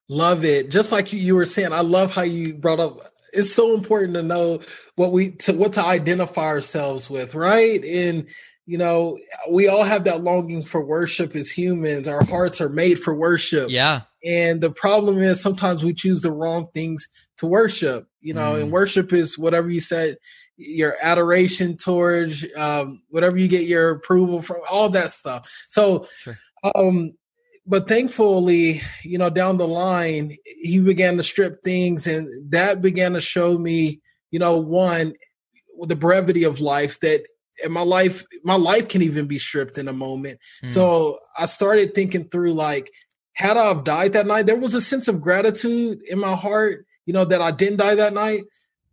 Love 0.09 0.43
it. 0.43 0.69
Just 0.69 0.91
like 0.91 1.13
you, 1.13 1.19
you 1.19 1.35
were 1.35 1.45
saying, 1.45 1.71
I 1.71 1.79
love 1.79 2.13
how 2.13 2.23
you 2.23 2.53
brought 2.55 2.81
up 2.81 2.99
it's 3.33 3.53
so 3.53 3.73
important 3.73 4.13
to 4.13 4.23
know 4.23 4.61
what 4.95 5.11
we 5.11 5.31
to 5.31 5.53
what 5.53 5.73
to 5.73 5.83
identify 5.83 6.45
ourselves 6.45 7.09
with, 7.09 7.35
right? 7.35 7.83
And 7.83 8.27
you 8.65 8.77
know, 8.77 9.17
we 9.51 9.67
all 9.67 9.83
have 9.83 10.05
that 10.05 10.21
longing 10.21 10.63
for 10.63 10.83
worship 10.83 11.35
as 11.35 11.51
humans. 11.51 12.07
Our 12.07 12.23
hearts 12.25 12.61
are 12.61 12.69
made 12.69 12.97
for 12.97 13.13
worship. 13.13 13.69
Yeah. 13.69 14.01
And 14.23 14.61
the 14.61 14.71
problem 14.71 15.17
is 15.17 15.41
sometimes 15.41 15.83
we 15.83 15.93
choose 15.93 16.21
the 16.21 16.31
wrong 16.31 16.67
things 16.73 17.07
to 17.37 17.45
worship, 17.45 18.07
you 18.21 18.33
know, 18.33 18.53
mm. 18.53 18.61
and 18.61 18.71
worship 18.71 19.11
is 19.11 19.37
whatever 19.37 19.69
you 19.69 19.81
said, 19.81 20.17
your 20.55 20.95
adoration 21.01 21.75
towards 21.75 22.45
um, 22.55 23.01
whatever 23.09 23.37
you 23.37 23.49
get 23.49 23.67
your 23.67 23.91
approval 23.91 24.41
from, 24.41 24.61
all 24.69 24.89
that 24.89 25.11
stuff. 25.11 25.49
So, 25.67 26.07
sure. 26.19 26.37
um, 26.75 27.13
but 27.65 27.87
thankfully, 27.87 28.81
you 29.03 29.17
know, 29.17 29.29
down 29.29 29.57
the 29.57 29.67
line, 29.67 30.35
he 30.45 30.79
began 30.79 31.17
to 31.17 31.23
strip 31.23 31.63
things, 31.63 32.07
and 32.07 32.27
that 32.51 32.81
began 32.81 33.13
to 33.13 33.21
show 33.21 33.57
me, 33.57 34.01
you 34.31 34.39
know, 34.39 34.57
one, 34.57 35.13
the 35.81 35.95
brevity 35.95 36.43
of 36.43 36.59
life 36.59 36.99
that 36.99 37.25
in 37.63 37.71
my 37.71 37.81
life, 37.81 38.23
my 38.43 38.55
life 38.55 38.87
can 38.87 39.01
even 39.01 39.27
be 39.27 39.37
stripped 39.37 39.77
in 39.77 39.87
a 39.87 39.93
moment. 39.93 40.39
Mm. 40.63 40.69
So 40.69 41.19
I 41.37 41.45
started 41.45 41.93
thinking 41.93 42.25
through 42.25 42.53
like, 42.53 42.91
had 43.33 43.57
I 43.57 43.67
have 43.67 43.83
died 43.83 44.13
that 44.13 44.27
night, 44.27 44.45
there 44.45 44.57
was 44.57 44.73
a 44.73 44.81
sense 44.81 45.07
of 45.07 45.21
gratitude 45.21 46.01
in 46.03 46.19
my 46.19 46.35
heart, 46.35 46.85
you 47.05 47.13
know, 47.13 47.25
that 47.25 47.41
I 47.41 47.51
didn't 47.51 47.77
die 47.77 47.95
that 47.95 48.13
night. 48.13 48.43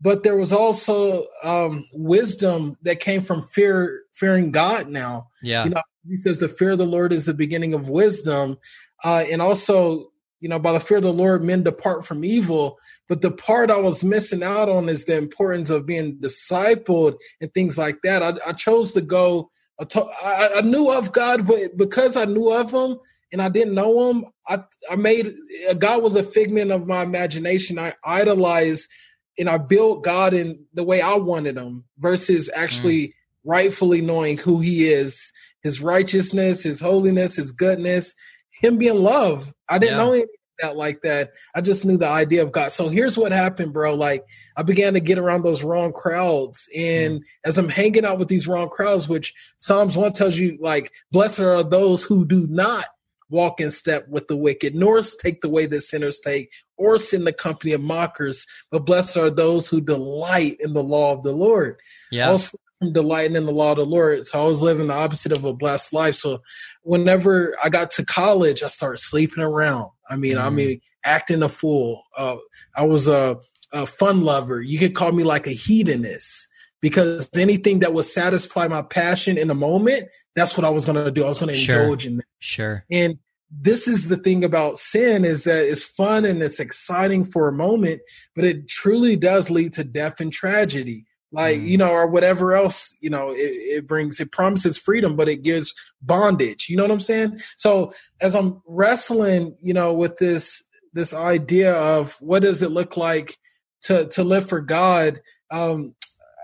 But 0.03 0.23
there 0.23 0.37
was 0.39 0.51
also 0.51 1.27
um, 1.45 1.85
wisdom 1.93 2.75
that 2.83 3.01
came 3.01 3.21
from 3.21 3.43
fear, 3.43 4.03
fearing 4.15 4.51
God. 4.51 4.89
Now, 4.89 5.29
yeah, 5.43 5.65
you 5.65 5.71
know, 5.71 5.83
he 6.09 6.17
says 6.17 6.39
the 6.39 6.49
fear 6.49 6.71
of 6.71 6.79
the 6.79 6.87
Lord 6.87 7.13
is 7.13 7.27
the 7.27 7.35
beginning 7.35 7.75
of 7.75 7.91
wisdom. 7.91 8.59
Uh, 9.05 9.25
and 9.31 9.43
also, 9.43 10.11
you 10.41 10.49
know, 10.49 10.59
by 10.59 10.73
the 10.73 10.81
fear 10.81 10.99
of 10.99 11.03
the 11.03 11.13
Lord, 11.13 11.43
men 11.43 11.63
depart 11.63 12.07
from 12.07 12.25
evil. 12.25 12.79
But 13.09 13.23
the 13.23 13.31
part 13.31 13.71
I 13.71 13.79
was 13.79 14.03
missing 14.03 14.43
out 14.43 14.69
on 14.69 14.89
is 14.89 15.05
the 15.05 15.17
importance 15.17 15.71
of 15.71 15.87
being 15.87 16.19
discipled 16.19 17.19
and 17.41 17.53
things 17.53 17.77
like 17.77 18.01
that. 18.03 18.23
I, 18.23 18.35
I 18.47 18.53
chose 18.53 18.93
to 18.95 19.01
go. 19.01 19.51
I, 19.81 20.51
I 20.57 20.61
knew 20.61 20.91
of 20.91 21.13
God, 21.13 21.47
but 21.47 21.77
because 21.77 22.17
I 22.17 22.27
knew 22.27 22.53
of 22.53 22.71
Him 22.71 22.99
and 23.33 23.41
I 23.41 23.49
didn't 23.49 23.75
know 23.75 24.11
Him, 24.11 24.27
I, 24.47 24.63
I 24.91 24.97
made 24.97 25.35
God 25.79 26.03
was 26.03 26.17
a 26.17 26.23
figment 26.23 26.71
of 26.71 26.87
my 26.87 27.03
imagination. 27.03 27.79
I 27.79 27.95
idolized 28.05 28.91
and 29.39 29.49
I 29.49 29.57
built 29.57 30.05
God 30.05 30.35
in 30.35 30.67
the 30.75 30.85
way 30.85 31.01
I 31.01 31.15
wanted 31.15 31.57
Him 31.57 31.85
versus 31.99 32.51
actually 32.55 33.09
mm. 33.09 33.13
rightfully 33.45 34.03
knowing 34.03 34.37
who 34.37 34.61
He 34.61 34.89
is 34.89 35.33
his 35.63 35.83
righteousness, 35.83 36.63
his 36.63 36.81
holiness, 36.81 37.37
his 37.37 37.53
goodness, 37.53 38.15
him 38.51 38.79
being 38.79 39.03
love. 39.03 39.53
I 39.69 39.79
didn't 39.79 39.99
yeah. 39.99 40.05
know 40.05 40.13
any 40.13 40.25
that 40.61 40.77
like 40.77 41.03
that. 41.03 41.33
I 41.55 41.61
just 41.61 41.85
knew 41.85 41.97
the 41.97 42.09
idea 42.09 42.43
of 42.43 42.53
God. 42.53 42.71
So 42.71 42.89
here's 42.89 43.19
what 43.19 43.33
happened, 43.33 43.73
bro. 43.73 43.95
Like 43.95 44.25
I 44.57 44.63
began 44.63 44.95
to 44.95 45.01
get 45.01 45.19
around 45.19 45.43
those 45.43 45.65
wrong 45.65 45.93
crowds. 45.93 46.69
And 46.77 47.21
mm. 47.21 47.23
as 47.45 47.59
I'm 47.59 47.69
hanging 47.69 48.05
out 48.05 48.19
with 48.19 48.29
these 48.29 48.47
wrong 48.47 48.69
crowds, 48.69 49.09
which 49.09 49.35
Psalms 49.59 49.97
1 49.97 50.13
tells 50.13 50.37
you, 50.39 50.59
like, 50.61 50.93
blessed 51.11 51.41
are 51.41 51.63
those 51.63 52.05
who 52.05 52.27
do 52.27 52.47
not 52.49 52.85
walk 53.31 53.61
in 53.61 53.71
step 53.71 54.09
with 54.09 54.27
the 54.29 54.37
wicked, 54.37 54.75
nor 54.75 55.01
take 55.23 55.41
the 55.41 55.49
way 55.49 55.65
that 55.65 55.81
sinners 55.81 56.19
take, 56.19 56.51
or 56.77 56.99
sit 56.99 57.21
in 57.21 57.25
the 57.25 57.33
company 57.33 57.73
of 57.73 57.81
mockers, 57.81 58.45
but 58.73 58.85
blessed 58.85 59.17
are 59.17 59.31
those 59.31 59.69
who 59.69 59.81
delight 59.81 60.57
in 60.59 60.73
the 60.73 60.83
law 60.83 61.13
of 61.13 61.23
the 61.23 61.33
Lord. 61.33 61.79
Yeah. 62.11 62.29
I 62.29 62.33
was 62.33 62.53
delighting 62.81 63.37
in 63.37 63.45
the 63.45 63.53
law 63.53 63.73
of 63.73 63.79
the 63.79 63.85
Lord. 63.85 64.27
So 64.27 64.43
I 64.43 64.47
was 64.47 64.63
living 64.63 64.87
the 64.87 64.95
opposite 64.95 65.33
of 65.33 65.45
a 65.45 65.53
blessed 65.53 65.93
life. 65.93 66.15
So 66.15 66.43
whenever 66.83 67.55
I 67.63 67.69
got 67.69 67.91
to 67.93 68.05
college, 68.05 68.63
I 68.63 68.69
started 68.69 68.99
sleeping 68.99 69.43
around. 69.43 69.91
I 70.09 70.17
mean, 70.17 70.37
mm. 70.37 70.43
I 70.43 70.51
mean, 70.51 70.81
acting 71.05 71.43
a 71.43 71.49
fool. 71.49 72.03
Uh, 72.17 72.37
I 72.75 72.85
was 72.85 73.09
a, 73.09 73.37
a 73.73 73.87
fun 73.87 74.25
lover. 74.25 74.63
You 74.63 74.79
could 74.79 74.95
call 74.95 75.13
me 75.13 75.25
like 75.25 75.47
a 75.47 75.51
hedonist 75.51 76.49
because 76.81 77.29
anything 77.37 77.81
that 77.81 77.93
would 77.93 78.07
satisfy 78.07 78.67
my 78.67 78.83
passion 78.83 79.37
in 79.37 79.51
a 79.51 79.55
moment, 79.55 80.05
that's 80.35 80.57
what 80.57 80.65
I 80.65 80.71
was 80.71 80.87
going 80.87 81.05
to 81.05 81.11
do. 81.11 81.25
I 81.25 81.29
was 81.29 81.39
going 81.39 81.53
to 81.53 81.59
sure. 81.59 81.83
indulge 81.83 82.07
in 82.07 82.17
that. 82.17 82.27
Sure. 82.39 82.85
And 82.91 83.19
this 83.51 83.89
is 83.89 84.09
the 84.09 84.17
thing 84.17 84.45
about 84.45 84.79
sin 84.79 85.25
is 85.25 85.45
that 85.45 85.67
it's 85.67 85.85
fun 85.85 86.25
and 86.25 86.41
it's 86.43 86.61
exciting 86.61 87.25
for 87.25 87.49
a 87.49 87.53
moment, 87.53 88.01
but 88.35 88.45
it 88.45 88.69
truly 88.69 89.17
does 89.17 89.51
lead 89.51 89.73
to 89.75 89.85
death 89.85 90.21
and 90.21 90.33
tragedy 90.33 91.05
like 91.33 91.59
mm. 91.59 91.67
you 91.67 91.79
know 91.79 91.91
or 91.91 92.07
whatever 92.07 92.55
else 92.55 92.95
you 93.01 93.11
know 93.11 93.31
it, 93.31 93.37
it, 93.37 93.87
brings 93.87 94.21
it 94.21 94.33
promises 94.33 94.79
freedom 94.79 95.17
but 95.17 95.29
it 95.29 95.43
gives 95.43 95.75
bondage. 96.03 96.69
You 96.69 96.77
know 96.77 96.85
what 96.85 96.91
i'm 96.91 97.01
saying? 97.01 97.39
So 97.57 97.93
as 98.21 98.35
i'm 98.35 98.63
wrestling 98.67 99.57
you 99.63 99.75
know 99.75 99.93
with 99.93 100.17
this 100.19 100.63
this 100.93 101.15
idea 101.15 101.75
of 101.75 102.17
what 102.21 102.43
does 102.43 102.63
it 102.63 102.73
look 102.73 102.97
like 102.97 103.37
to 103.83 104.07
to 104.09 104.25
live 104.25 104.49
for 104.49 104.61
god 104.61 105.21
um 105.51 105.95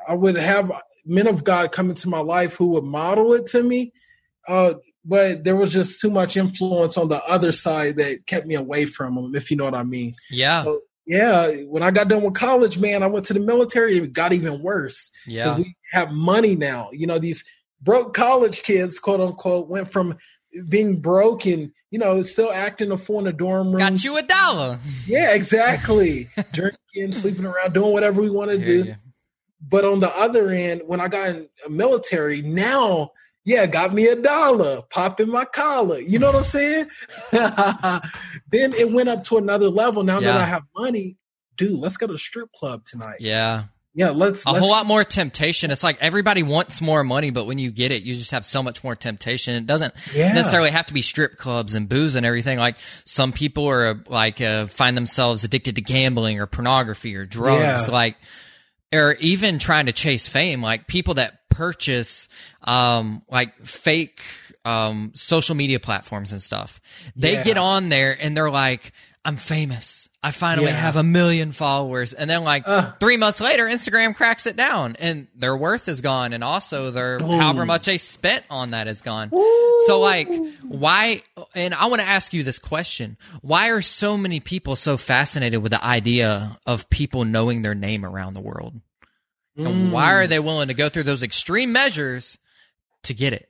i 0.08 0.14
would 0.14 0.36
have 0.36 0.70
men 1.04 1.26
of 1.26 1.44
god 1.44 1.72
come 1.72 1.90
into 1.90 2.08
my 2.08 2.20
life 2.20 2.56
who 2.56 2.68
would 2.68 2.84
model 2.84 3.32
it 3.32 3.46
to 3.46 3.62
me 3.62 3.92
uh 4.48 4.74
but 5.04 5.44
there 5.44 5.56
was 5.56 5.72
just 5.72 6.00
too 6.00 6.10
much 6.10 6.36
influence 6.36 6.98
on 6.98 7.08
the 7.08 7.22
other 7.24 7.52
side 7.52 7.96
that 7.96 8.26
kept 8.26 8.46
me 8.46 8.54
away 8.54 8.84
from 8.86 9.14
them 9.14 9.34
if 9.34 9.50
you 9.50 9.56
know 9.56 9.64
what 9.64 9.74
i 9.74 9.84
mean. 9.84 10.14
Yeah. 10.30 10.62
So 10.62 10.80
yeah, 11.06 11.52
when 11.68 11.84
I 11.84 11.92
got 11.92 12.08
done 12.08 12.24
with 12.24 12.34
college, 12.34 12.78
man, 12.78 13.02
I 13.02 13.06
went 13.06 13.24
to 13.26 13.34
the 13.34 13.40
military. 13.40 13.96
And 13.96 14.06
it 14.06 14.12
got 14.12 14.32
even 14.32 14.60
worse 14.60 15.10
because 15.24 15.56
yeah. 15.58 15.64
we 15.64 15.76
have 15.92 16.12
money 16.12 16.56
now. 16.56 16.90
You 16.92 17.06
know, 17.06 17.18
these 17.18 17.44
broke 17.80 18.12
college 18.12 18.62
kids, 18.62 18.98
quote 18.98 19.20
unquote, 19.20 19.68
went 19.68 19.92
from 19.92 20.16
being 20.68 21.00
broke 21.00 21.44
and 21.46 21.70
you 21.90 21.98
know 21.98 22.22
still 22.22 22.50
acting 22.50 22.90
a 22.90 22.98
fool 22.98 23.20
in 23.20 23.26
the 23.26 23.32
dorm 23.32 23.68
room. 23.68 23.78
Got 23.78 24.02
you 24.02 24.16
a 24.16 24.22
dollar. 24.22 24.78
Yeah, 25.06 25.34
exactly. 25.34 26.28
Drinking, 26.52 27.12
sleeping 27.12 27.46
around, 27.46 27.72
doing 27.72 27.92
whatever 27.92 28.20
we 28.20 28.30
want 28.30 28.50
to 28.50 28.58
do. 28.58 28.84
Yeah. 28.84 28.94
But 29.68 29.84
on 29.84 30.00
the 30.00 30.14
other 30.16 30.50
end, 30.50 30.82
when 30.86 31.00
I 31.00 31.08
got 31.08 31.28
in 31.28 31.48
a 31.66 31.70
military, 31.70 32.42
now 32.42 33.12
yeah, 33.46 33.64
got 33.66 33.92
me 33.92 34.08
a 34.08 34.16
dollar, 34.16 34.82
pop 34.90 35.20
in 35.20 35.30
my 35.30 35.44
collar. 35.44 36.00
You 36.00 36.18
know 36.18 36.26
what 36.26 36.36
I'm 36.36 36.42
saying? 36.42 36.88
then 37.30 38.72
it 38.74 38.90
went 38.90 39.08
up 39.08 39.22
to 39.24 39.36
another 39.38 39.70
level. 39.70 40.02
Now 40.02 40.18
yeah. 40.18 40.32
that 40.32 40.40
I 40.40 40.44
have 40.44 40.64
money, 40.76 41.16
dude, 41.56 41.78
let's 41.78 41.96
go 41.96 42.08
to 42.08 42.14
a 42.14 42.18
strip 42.18 42.52
club 42.52 42.84
tonight. 42.84 43.18
Yeah. 43.20 43.64
Yeah, 43.94 44.10
let's 44.10 44.44
a 44.44 44.50
let's, 44.50 44.66
whole 44.66 44.74
lot 44.74 44.84
more 44.84 45.04
temptation. 45.04 45.70
It's 45.70 45.82
like 45.84 45.96
everybody 46.02 46.42
wants 46.42 46.82
more 46.82 47.02
money, 47.02 47.30
but 47.30 47.46
when 47.46 47.58
you 47.58 47.70
get 47.70 47.92
it, 47.92 48.02
you 48.02 48.14
just 48.14 48.32
have 48.32 48.44
so 48.44 48.62
much 48.62 48.84
more 48.84 48.94
temptation. 48.94 49.54
It 49.54 49.66
doesn't 49.66 49.94
yeah. 50.12 50.34
necessarily 50.34 50.70
have 50.70 50.84
to 50.86 50.92
be 50.92 51.00
strip 51.00 51.38
clubs 51.38 51.74
and 51.74 51.88
booze 51.88 52.14
and 52.14 52.26
everything. 52.26 52.58
Like 52.58 52.76
some 53.06 53.32
people 53.32 53.66
are 53.70 54.02
like 54.08 54.42
uh, 54.42 54.66
find 54.66 54.96
themselves 54.96 55.44
addicted 55.44 55.76
to 55.76 55.80
gambling 55.80 56.40
or 56.40 56.46
pornography 56.46 57.16
or 57.16 57.24
drugs. 57.24 57.88
Yeah. 57.88 57.94
Like 57.94 58.16
or 58.92 59.14
even 59.14 59.58
trying 59.58 59.86
to 59.86 59.92
chase 59.92 60.26
fame, 60.26 60.60
like 60.60 60.86
people 60.88 61.14
that 61.14 61.35
purchase 61.56 62.28
um, 62.64 63.22
like 63.30 63.56
fake 63.64 64.22
um, 64.66 65.12
social 65.14 65.54
media 65.54 65.80
platforms 65.80 66.32
and 66.32 66.40
stuff. 66.40 66.80
They 67.14 67.34
yeah. 67.34 67.44
get 67.44 67.56
on 67.56 67.88
there 67.88 68.16
and 68.20 68.36
they're 68.36 68.50
like, 68.50 68.92
I'm 69.24 69.36
famous. 69.36 70.08
I 70.22 70.30
finally 70.30 70.68
yeah. 70.68 70.74
have 70.74 70.96
a 70.96 71.02
million 71.02 71.50
followers. 71.50 72.12
And 72.12 72.28
then 72.28 72.44
like 72.44 72.62
uh, 72.66 72.92
three 73.00 73.16
months 73.16 73.40
later, 73.40 73.64
Instagram 73.64 74.14
cracks 74.14 74.46
it 74.46 74.56
down 74.56 74.96
and 75.00 75.28
their 75.34 75.56
worth 75.56 75.88
is 75.88 76.00
gone. 76.00 76.32
And 76.32 76.44
also 76.44 76.90
their 76.90 77.18
boom. 77.18 77.40
however 77.40 77.64
much 77.64 77.86
they 77.86 77.98
spent 77.98 78.44
on 78.50 78.70
that 78.70 78.86
is 78.86 79.00
gone. 79.00 79.30
Woo. 79.32 79.86
So 79.86 79.98
like 79.98 80.28
why, 80.62 81.22
and 81.54 81.74
I 81.74 81.86
want 81.86 82.02
to 82.02 82.08
ask 82.08 82.34
you 82.34 82.42
this 82.42 82.58
question. 82.58 83.16
Why 83.40 83.70
are 83.70 83.82
so 83.82 84.16
many 84.16 84.40
people 84.40 84.76
so 84.76 84.96
fascinated 84.96 85.62
with 85.62 85.72
the 85.72 85.84
idea 85.84 86.56
of 86.66 86.88
people 86.90 87.24
knowing 87.24 87.62
their 87.62 87.74
name 87.74 88.04
around 88.04 88.34
the 88.34 88.40
world? 88.40 88.80
Mm. 89.56 89.66
And 89.66 89.92
why 89.92 90.12
are 90.12 90.26
they 90.26 90.38
willing 90.38 90.68
to 90.68 90.74
go 90.74 90.88
through 90.88 91.04
those 91.04 91.22
extreme 91.22 91.72
measures 91.72 92.38
to 93.04 93.14
get 93.14 93.32
it? 93.32 93.48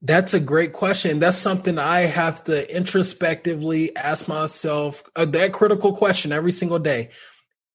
That's 0.00 0.32
a 0.32 0.40
great 0.40 0.72
question. 0.72 1.18
That's 1.18 1.36
something 1.36 1.78
I 1.78 2.00
have 2.00 2.44
to 2.44 2.74
introspectively 2.74 3.96
ask 3.96 4.28
myself 4.28 5.02
uh, 5.16 5.24
that 5.26 5.52
critical 5.52 5.96
question 5.96 6.30
every 6.30 6.52
single 6.52 6.78
day. 6.78 7.10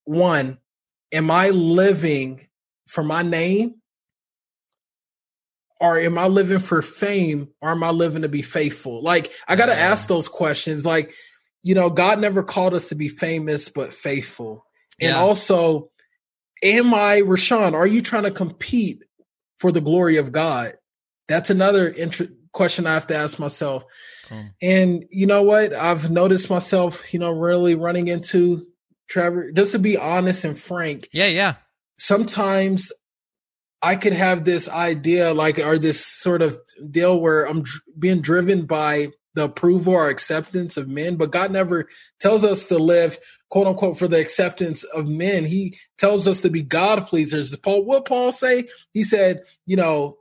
One, 0.05 0.57
am 1.11 1.29
I 1.29 1.49
living 1.49 2.47
for 2.87 3.03
my 3.03 3.23
name? 3.23 3.75
Or 5.81 5.99
am 5.99 6.17
I 6.17 6.27
living 6.27 6.59
for 6.59 6.81
fame? 6.81 7.49
Or 7.61 7.71
am 7.71 7.83
I 7.83 7.89
living 7.89 8.21
to 8.21 8.29
be 8.29 8.41
faithful? 8.41 9.03
Like, 9.03 9.33
I 9.49 9.57
got 9.57 9.65
to 9.65 9.77
ask 9.77 10.07
those 10.07 10.29
questions. 10.29 10.85
Like, 10.85 11.13
you 11.61 11.75
know, 11.75 11.89
God 11.89 12.19
never 12.21 12.41
called 12.41 12.73
us 12.73 12.87
to 12.87 12.95
be 12.95 13.09
famous, 13.09 13.67
but 13.67 13.93
faithful. 13.93 14.65
And 15.01 15.11
yeah. 15.11 15.19
also, 15.19 15.89
am 16.63 16.93
I, 16.93 17.21
Rashawn, 17.21 17.73
are 17.73 17.87
you 17.87 18.01
trying 18.01 18.23
to 18.23 18.31
compete 18.31 19.03
for 19.59 19.71
the 19.71 19.81
glory 19.81 20.17
of 20.17 20.31
God? 20.31 20.73
That's 21.27 21.49
another 21.49 21.87
int- 21.87 22.31
question 22.53 22.87
I 22.87 22.93
have 22.93 23.07
to 23.07 23.15
ask 23.15 23.39
myself. 23.39 23.85
And 24.61 25.05
you 25.11 25.27
know 25.27 25.43
what? 25.43 25.73
I've 25.73 26.09
noticed 26.09 26.49
myself, 26.49 27.13
you 27.13 27.19
know, 27.19 27.31
really 27.31 27.75
running 27.75 28.07
into 28.07 28.65
Trevor, 29.09 29.51
just 29.51 29.73
to 29.73 29.79
be 29.79 29.97
honest 29.97 30.43
and 30.45 30.57
frank. 30.57 31.07
Yeah, 31.11 31.27
yeah. 31.27 31.55
Sometimes 31.97 32.91
I 33.81 33.95
could 33.95 34.13
have 34.13 34.45
this 34.45 34.69
idea, 34.69 35.33
like, 35.33 35.59
or 35.59 35.77
this 35.77 36.03
sort 36.03 36.41
of 36.41 36.57
deal 36.89 37.19
where 37.19 37.45
I'm 37.47 37.63
dr- 37.63 37.83
being 37.99 38.21
driven 38.21 38.65
by 38.65 39.09
the 39.35 39.45
approval 39.45 39.93
or 39.93 40.09
acceptance 40.09 40.77
of 40.77 40.87
men, 40.87 41.15
but 41.15 41.31
God 41.31 41.51
never 41.51 41.89
tells 42.19 42.43
us 42.43 42.67
to 42.67 42.77
live, 42.77 43.17
quote 43.49 43.67
unquote, 43.67 43.97
for 43.97 44.07
the 44.07 44.19
acceptance 44.19 44.83
of 44.83 45.07
men. 45.07 45.45
He 45.45 45.75
tells 45.97 46.27
us 46.27 46.41
to 46.41 46.49
be 46.49 46.61
God 46.61 47.07
pleasers. 47.07 47.55
Paul, 47.55 47.85
what 47.85 48.05
Paul 48.05 48.31
say? 48.31 48.67
He 48.93 49.03
said, 49.03 49.43
you 49.65 49.75
know, 49.75 50.17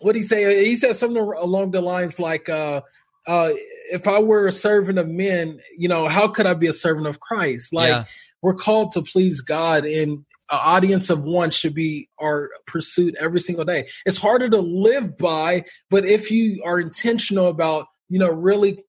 what 0.00 0.14
he 0.14 0.22
say? 0.22 0.64
He 0.64 0.76
said 0.76 0.96
something 0.96 1.22
along 1.22 1.70
the 1.70 1.80
lines 1.80 2.18
like, 2.18 2.48
uh, 2.48 2.80
uh, 3.26 3.50
if 3.92 4.08
I 4.08 4.18
were 4.18 4.46
a 4.46 4.52
servant 4.52 4.98
of 4.98 5.08
men, 5.08 5.60
you 5.78 5.88
know, 5.88 6.08
how 6.08 6.26
could 6.28 6.46
I 6.46 6.54
be 6.54 6.66
a 6.66 6.72
servant 6.72 7.06
of 7.06 7.20
Christ? 7.20 7.72
Like 7.72 7.90
yeah. 7.90 8.04
we're 8.40 8.54
called 8.54 8.92
to 8.92 9.02
please 9.02 9.40
God 9.40 9.84
and 9.84 10.24
an 10.50 10.60
audience 10.62 11.08
of 11.08 11.22
one 11.22 11.50
should 11.50 11.74
be 11.74 12.08
our 12.20 12.50
pursuit 12.66 13.14
every 13.20 13.40
single 13.40 13.64
day. 13.64 13.88
It's 14.04 14.18
harder 14.18 14.50
to 14.50 14.60
live 14.60 15.16
by, 15.16 15.64
but 15.88 16.04
if 16.04 16.30
you 16.30 16.62
are 16.64 16.80
intentional 16.80 17.48
about, 17.48 17.86
you 18.12 18.18
know, 18.18 18.30
really 18.30 18.84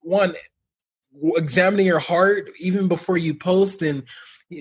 one 0.00 0.34
examining 1.36 1.86
your 1.86 1.98
heart 1.98 2.48
even 2.58 2.88
before 2.88 3.18
you 3.18 3.34
post 3.34 3.82
and 3.82 4.02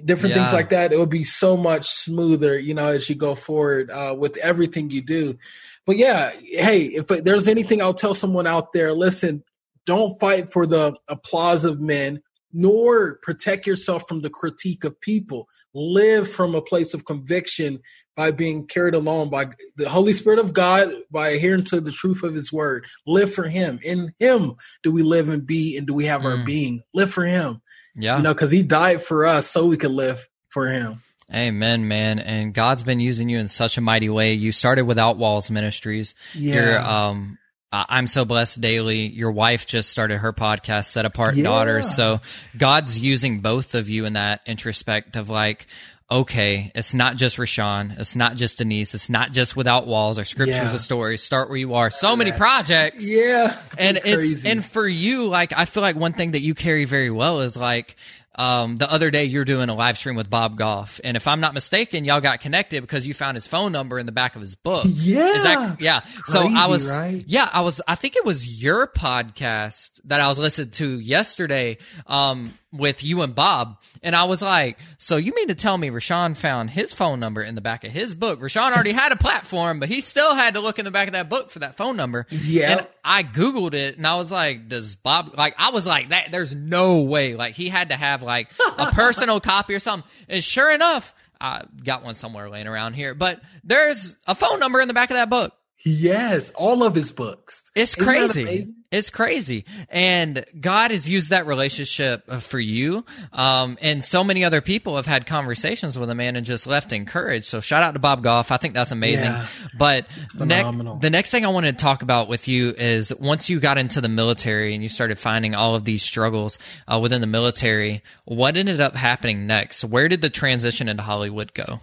different 0.06 0.36
yeah. 0.36 0.44
things 0.44 0.54
like 0.54 0.70
that, 0.70 0.92
it 0.92 1.00
would 1.00 1.10
be 1.10 1.24
so 1.24 1.56
much 1.56 1.88
smoother, 1.88 2.60
you 2.60 2.74
know, 2.74 2.88
as 2.88 3.10
you 3.10 3.16
go 3.16 3.36
forward 3.36 3.90
uh, 3.90 4.16
with 4.18 4.38
everything 4.44 4.90
you 4.90 5.02
do 5.02 5.38
but 5.86 5.98
yeah, 5.98 6.32
hey, 6.54 6.84
if 6.84 7.08
there's 7.08 7.48
anything 7.48 7.82
I'll 7.82 7.94
tell 7.94 8.14
someone 8.14 8.48
out 8.48 8.74
there, 8.74 8.94
listen, 8.94 9.44
don't 9.86 10.18
fight 10.20 10.48
for 10.48 10.66
the 10.66 10.96
applause 11.08 11.66
of 11.66 11.82
men, 11.82 12.22
nor 12.54 13.16
protect 13.22 13.68
yourself 13.68 14.04
from 14.08 14.22
the 14.22 14.30
critique 14.30 14.84
of 14.84 15.00
people. 15.02 15.48
Live 15.74 16.30
from 16.30 16.56
a 16.56 16.62
place 16.62 16.94
of 16.94 17.06
conviction 17.06 17.80
by 18.16 18.32
being 18.32 18.68
carried 18.68 18.94
along 18.94 19.30
by 19.30 19.48
the 19.78 19.90
Holy 19.90 20.14
Spirit 20.14 20.40
of 20.40 20.54
God, 20.54 20.92
by 21.12 21.30
adhering 21.30 21.64
to 21.66 21.82
the 21.82 21.92
truth 21.92 22.24
of 22.24 22.34
His 22.34 22.52
Word. 22.52 22.86
Live 23.08 23.34
for 23.34 23.44
Him. 23.44 23.80
In 23.84 24.14
Him 24.20 24.54
do 24.84 24.92
we 24.92 25.04
live 25.04 25.30
and 25.30 25.46
be, 25.46 25.78
and 25.78 25.88
do 25.88 25.94
we 25.94 26.06
have 26.06 26.22
mm. 26.22 26.38
our 26.38 26.46
being. 26.46 26.82
Live 26.94 27.12
for 27.12 27.26
Him. 27.26 27.62
Yeah, 27.96 28.18
you 28.18 28.24
know, 28.24 28.34
because 28.34 28.52
He 28.52 28.64
died 28.64 29.02
for 29.02 29.26
us 29.26 29.48
so 29.48 29.68
we 29.68 29.78
could 29.78 29.92
live 29.92 30.28
for 30.50 30.68
Him. 30.68 31.02
Amen, 31.34 31.88
man. 31.88 32.20
And 32.20 32.54
God's 32.54 32.84
been 32.84 33.00
using 33.00 33.30
you 33.30 33.40
in 33.40 33.48
such 33.48 33.78
a 33.78 33.82
mighty 33.82 34.10
way. 34.10 34.34
You 34.34 34.52
started 34.52 34.84
with 34.84 34.98
Outwalls 34.98 35.50
Ministries. 35.50 36.14
Yeah. 36.36 36.56
You're, 36.56 36.80
um, 36.80 37.38
Uh, 37.72 37.86
I'm 37.88 38.08
so 38.08 38.26
blessed 38.26 38.60
daily. 38.60 39.08
Your 39.08 39.32
wife 39.32 39.66
just 39.66 39.90
started 39.90 40.18
her 40.18 40.34
podcast, 40.34 40.86
Set 40.86 41.06
Apart 41.06 41.36
yeah. 41.36 41.44
Daughters. 41.44 41.96
So 41.96 42.20
God's 42.58 43.00
using 43.00 43.40
both 43.40 43.76
of 43.76 43.90
you 43.90 44.06
in 44.06 44.14
that 44.14 44.42
introspect 44.46 45.16
of 45.16 45.30
like, 45.30 45.68
okay, 46.12 46.74
it's 46.76 46.94
not 46.94 47.16
just 47.16 47.38
Rashawn, 47.38 47.98
it's 47.98 48.18
not 48.18 48.36
just 48.36 48.58
Denise, 48.58 48.94
it's 48.94 49.10
not 49.10 49.32
just 49.32 49.56
without 49.56 49.88
walls 49.88 50.20
or 50.20 50.26
scriptures 50.26 50.58
yeah. 50.58 50.74
of 50.74 50.82
stories. 50.82 51.24
Start 51.24 51.48
where 51.48 51.58
you 51.58 51.74
are. 51.76 51.90
So 51.90 52.18
many 52.18 52.34
projects. 52.34 53.10
Yeah. 53.10 53.58
And 53.78 53.98
it's 54.04 54.46
and 54.46 54.64
for 54.64 54.86
you, 54.86 55.28
like 55.28 55.54
I 55.56 55.64
feel 55.64 55.82
like 55.82 55.96
one 55.96 56.12
thing 56.12 56.32
that 56.32 56.42
you 56.42 56.54
carry 56.54 56.84
very 56.84 57.10
well 57.10 57.40
is 57.40 57.56
like 57.56 57.96
um, 58.36 58.78
the 58.78 58.92
other 58.92 59.12
day 59.12 59.26
you're 59.26 59.46
doing 59.46 59.70
a 59.70 59.74
live 59.76 59.98
stream 59.98 60.16
with 60.16 60.30
Bob 60.30 60.58
Goff, 60.58 61.02
and 61.04 61.18
if 61.18 61.28
I'm 61.28 61.40
not 61.40 61.54
mistaken, 61.54 62.06
y'all 62.06 62.22
got 62.22 62.40
connected 62.40 62.82
because 62.82 63.06
you 63.06 63.14
found 63.14 63.36
his 63.36 63.48
phone 63.48 63.72
number 63.72 64.00
in 64.00 64.06
the 64.06 64.12
back 64.12 64.36
of 64.36 64.42
his 64.42 64.56
book. 64.56 64.86
Yeah, 64.88 65.36
Is 65.36 65.44
that, 65.44 65.82
yeah. 65.82 66.00
Crazy, 66.02 66.22
so 66.26 66.50
I 66.54 66.68
was, 66.68 66.90
right? 66.90 67.24
yeah, 67.28 67.50
I 67.52 67.62
was. 67.62 67.82
I 67.88 67.96
think 67.96 68.16
it 68.16 68.24
was 68.26 68.64
your 68.64 68.88
podcast 68.88 70.00
that 70.06 70.22
I 70.22 70.30
was 70.30 70.40
listening 70.40 70.72
to 70.72 71.00
yesterday. 71.00 71.78
Um, 72.08 72.54
with 72.72 73.04
you 73.04 73.22
and 73.22 73.36
Bob. 73.36 73.82
And 74.02 74.16
I 74.16 74.24
was 74.26 74.42
like, 74.42 74.80
so 74.98 75.18
you 75.18 75.34
mean 75.36 75.50
to 75.50 75.56
tell 75.56 75.78
me 75.78 75.90
Rashawn 75.90 76.38
found 76.38 76.70
his 76.70 76.94
phone 76.94 77.20
number 77.20 77.42
in 77.42 77.56
the 77.56 77.62
back 77.62 77.84
of 77.84 77.92
his 77.92 78.16
book? 78.16 78.40
Rashawn 78.40 78.72
already 78.72 78.94
had 78.94 79.12
a 79.12 79.18
platform, 79.18 79.80
but 79.80 79.90
he 79.90 80.02
still 80.02 80.34
had 80.34 80.54
to 80.54 80.62
look 80.62 80.80
in 80.80 80.86
the 80.86 80.92
back 80.92 81.08
of 81.08 81.14
that 81.14 81.30
book 81.30 81.50
for 81.50 81.60
that 81.60 81.76
phone 81.76 81.98
number. 81.98 82.26
Yeah. 82.30 82.72
And 82.72 82.88
I 83.04 83.24
Googled 83.24 83.74
it 83.74 83.98
and 83.98 84.08
I 84.08 84.16
was 84.16 84.32
like, 84.32 84.68
does 84.68 84.96
Bob, 84.96 85.36
like, 85.38 85.56
I 85.58 85.72
was 85.72 85.86
like, 85.86 86.10
that, 86.10 86.32
there's 86.32 86.56
no 86.56 87.02
way. 87.02 87.36
Like, 87.36 87.56
he 87.56 87.68
had 87.70 87.90
to 87.90 87.96
have 87.96 88.24
like 88.24 88.50
a 88.78 88.86
personal 88.94 89.40
copy 89.40 89.74
or 89.74 89.80
something. 89.80 90.10
And 90.30 90.44
sure 90.44 90.72
enough, 90.72 91.14
I 91.42 91.64
got 91.84 92.04
one 92.04 92.14
somewhere 92.14 92.50
laying 92.50 92.68
around 92.68 92.94
here, 92.94 93.16
but 93.16 93.42
there's 93.64 94.16
a 94.28 94.36
phone 94.36 94.60
number 94.60 94.80
in 94.80 94.88
the 94.88 94.94
back 94.94 95.10
of 95.10 95.16
that 95.16 95.30
book. 95.30 95.54
Yes, 95.86 96.52
all 96.52 96.84
of 96.84 96.94
his 96.94 97.12
books. 97.12 97.72
It's 97.76 97.98
Isn't 97.98 98.06
crazy. 98.06 98.74
It's 98.92 99.10
crazy. 99.10 99.64
And 99.90 100.46
God 100.60 100.92
has 100.92 101.10
used 101.10 101.30
that 101.30 101.48
relationship 101.48 102.30
for 102.30 102.60
you. 102.60 103.06
Um, 103.32 103.78
and 103.82 104.04
so 104.04 104.22
many 104.22 104.44
other 104.44 104.60
people 104.60 104.98
have 104.98 105.06
had 105.06 105.26
conversations 105.26 105.98
with 105.98 106.10
a 106.10 106.16
man 106.16 106.36
and 106.36 106.46
just 106.46 106.68
left 106.68 106.92
encouraged. 106.92 107.46
So 107.46 107.62
shout 107.62 107.84
out 107.84 107.94
to 107.94 108.00
Bob 108.00 108.22
Goff. 108.22 108.52
I 108.52 108.58
think 108.58 108.74
that's 108.74 108.92
amazing. 108.92 109.30
Yeah, 109.30 109.48
but 109.78 110.08
ne- 110.38 110.98
the 111.00 111.10
next 111.10 111.32
thing 111.32 111.46
I 111.46 111.50
wanted 111.50 111.78
to 111.78 111.82
talk 111.82 112.02
about 112.02 112.28
with 112.28 112.50
you 112.50 112.72
is 112.72 113.14
once 113.16 113.50
you 113.50 113.62
got 113.62 113.78
into 113.78 114.02
the 114.02 114.10
military 114.10 114.74
and 114.74 114.84
you 114.84 114.90
started 114.90 115.18
finding 115.18 115.56
all 115.56 115.76
of 115.76 115.86
these 115.86 116.04
struggles 116.04 116.60
uh, 116.86 117.00
within 117.00 117.22
the 117.22 117.28
military, 117.28 118.04
what 118.26 118.58
ended 118.58 118.82
up 118.82 118.96
happening 118.96 119.48
next? 119.48 119.86
Where 119.86 120.10
did 120.10 120.20
the 120.20 120.30
transition 120.30 120.90
into 120.90 121.04
Hollywood 121.04 121.54
go? 121.54 121.80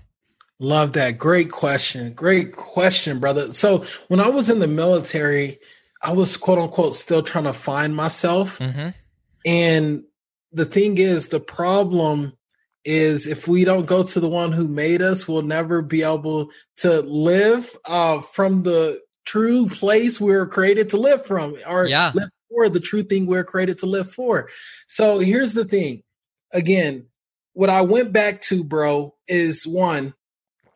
Love 0.60 0.92
that. 0.94 1.18
Great 1.18 1.50
question. 1.50 2.12
Great 2.14 2.56
question, 2.56 3.20
brother. 3.20 3.52
So 3.52 3.84
when 4.08 4.20
I 4.20 4.28
was 4.28 4.50
in 4.50 4.58
the 4.58 4.66
military, 4.66 5.60
I 6.02 6.12
was 6.12 6.36
quote 6.36 6.58
unquote 6.58 6.94
still 6.94 7.22
trying 7.22 7.44
to 7.44 7.52
find 7.52 7.94
myself. 7.94 8.58
Mm-hmm. 8.58 8.88
And 9.46 10.02
the 10.52 10.64
thing 10.64 10.98
is, 10.98 11.28
the 11.28 11.40
problem 11.40 12.32
is 12.84 13.26
if 13.26 13.46
we 13.46 13.64
don't 13.64 13.86
go 13.86 14.02
to 14.02 14.20
the 14.20 14.28
one 14.28 14.50
who 14.50 14.66
made 14.66 15.02
us, 15.02 15.28
we'll 15.28 15.42
never 15.42 15.82
be 15.82 16.02
able 16.02 16.50
to 16.78 17.02
live 17.02 17.76
uh, 17.86 18.20
from 18.20 18.62
the 18.62 19.00
true 19.26 19.68
place 19.68 20.20
we 20.20 20.32
are 20.32 20.46
created 20.46 20.88
to 20.88 20.96
live 20.96 21.24
from 21.24 21.54
or 21.68 21.86
yeah. 21.86 22.12
live 22.14 22.30
for 22.48 22.68
the 22.68 22.80
true 22.80 23.02
thing 23.02 23.26
we're 23.26 23.44
created 23.44 23.78
to 23.78 23.86
live 23.86 24.10
for. 24.10 24.48
So 24.86 25.18
here's 25.18 25.52
the 25.52 25.64
thing. 25.64 26.02
Again, 26.52 27.06
what 27.52 27.68
I 27.68 27.82
went 27.82 28.12
back 28.12 28.40
to, 28.42 28.64
bro, 28.64 29.14
is 29.26 29.66
one, 29.66 30.14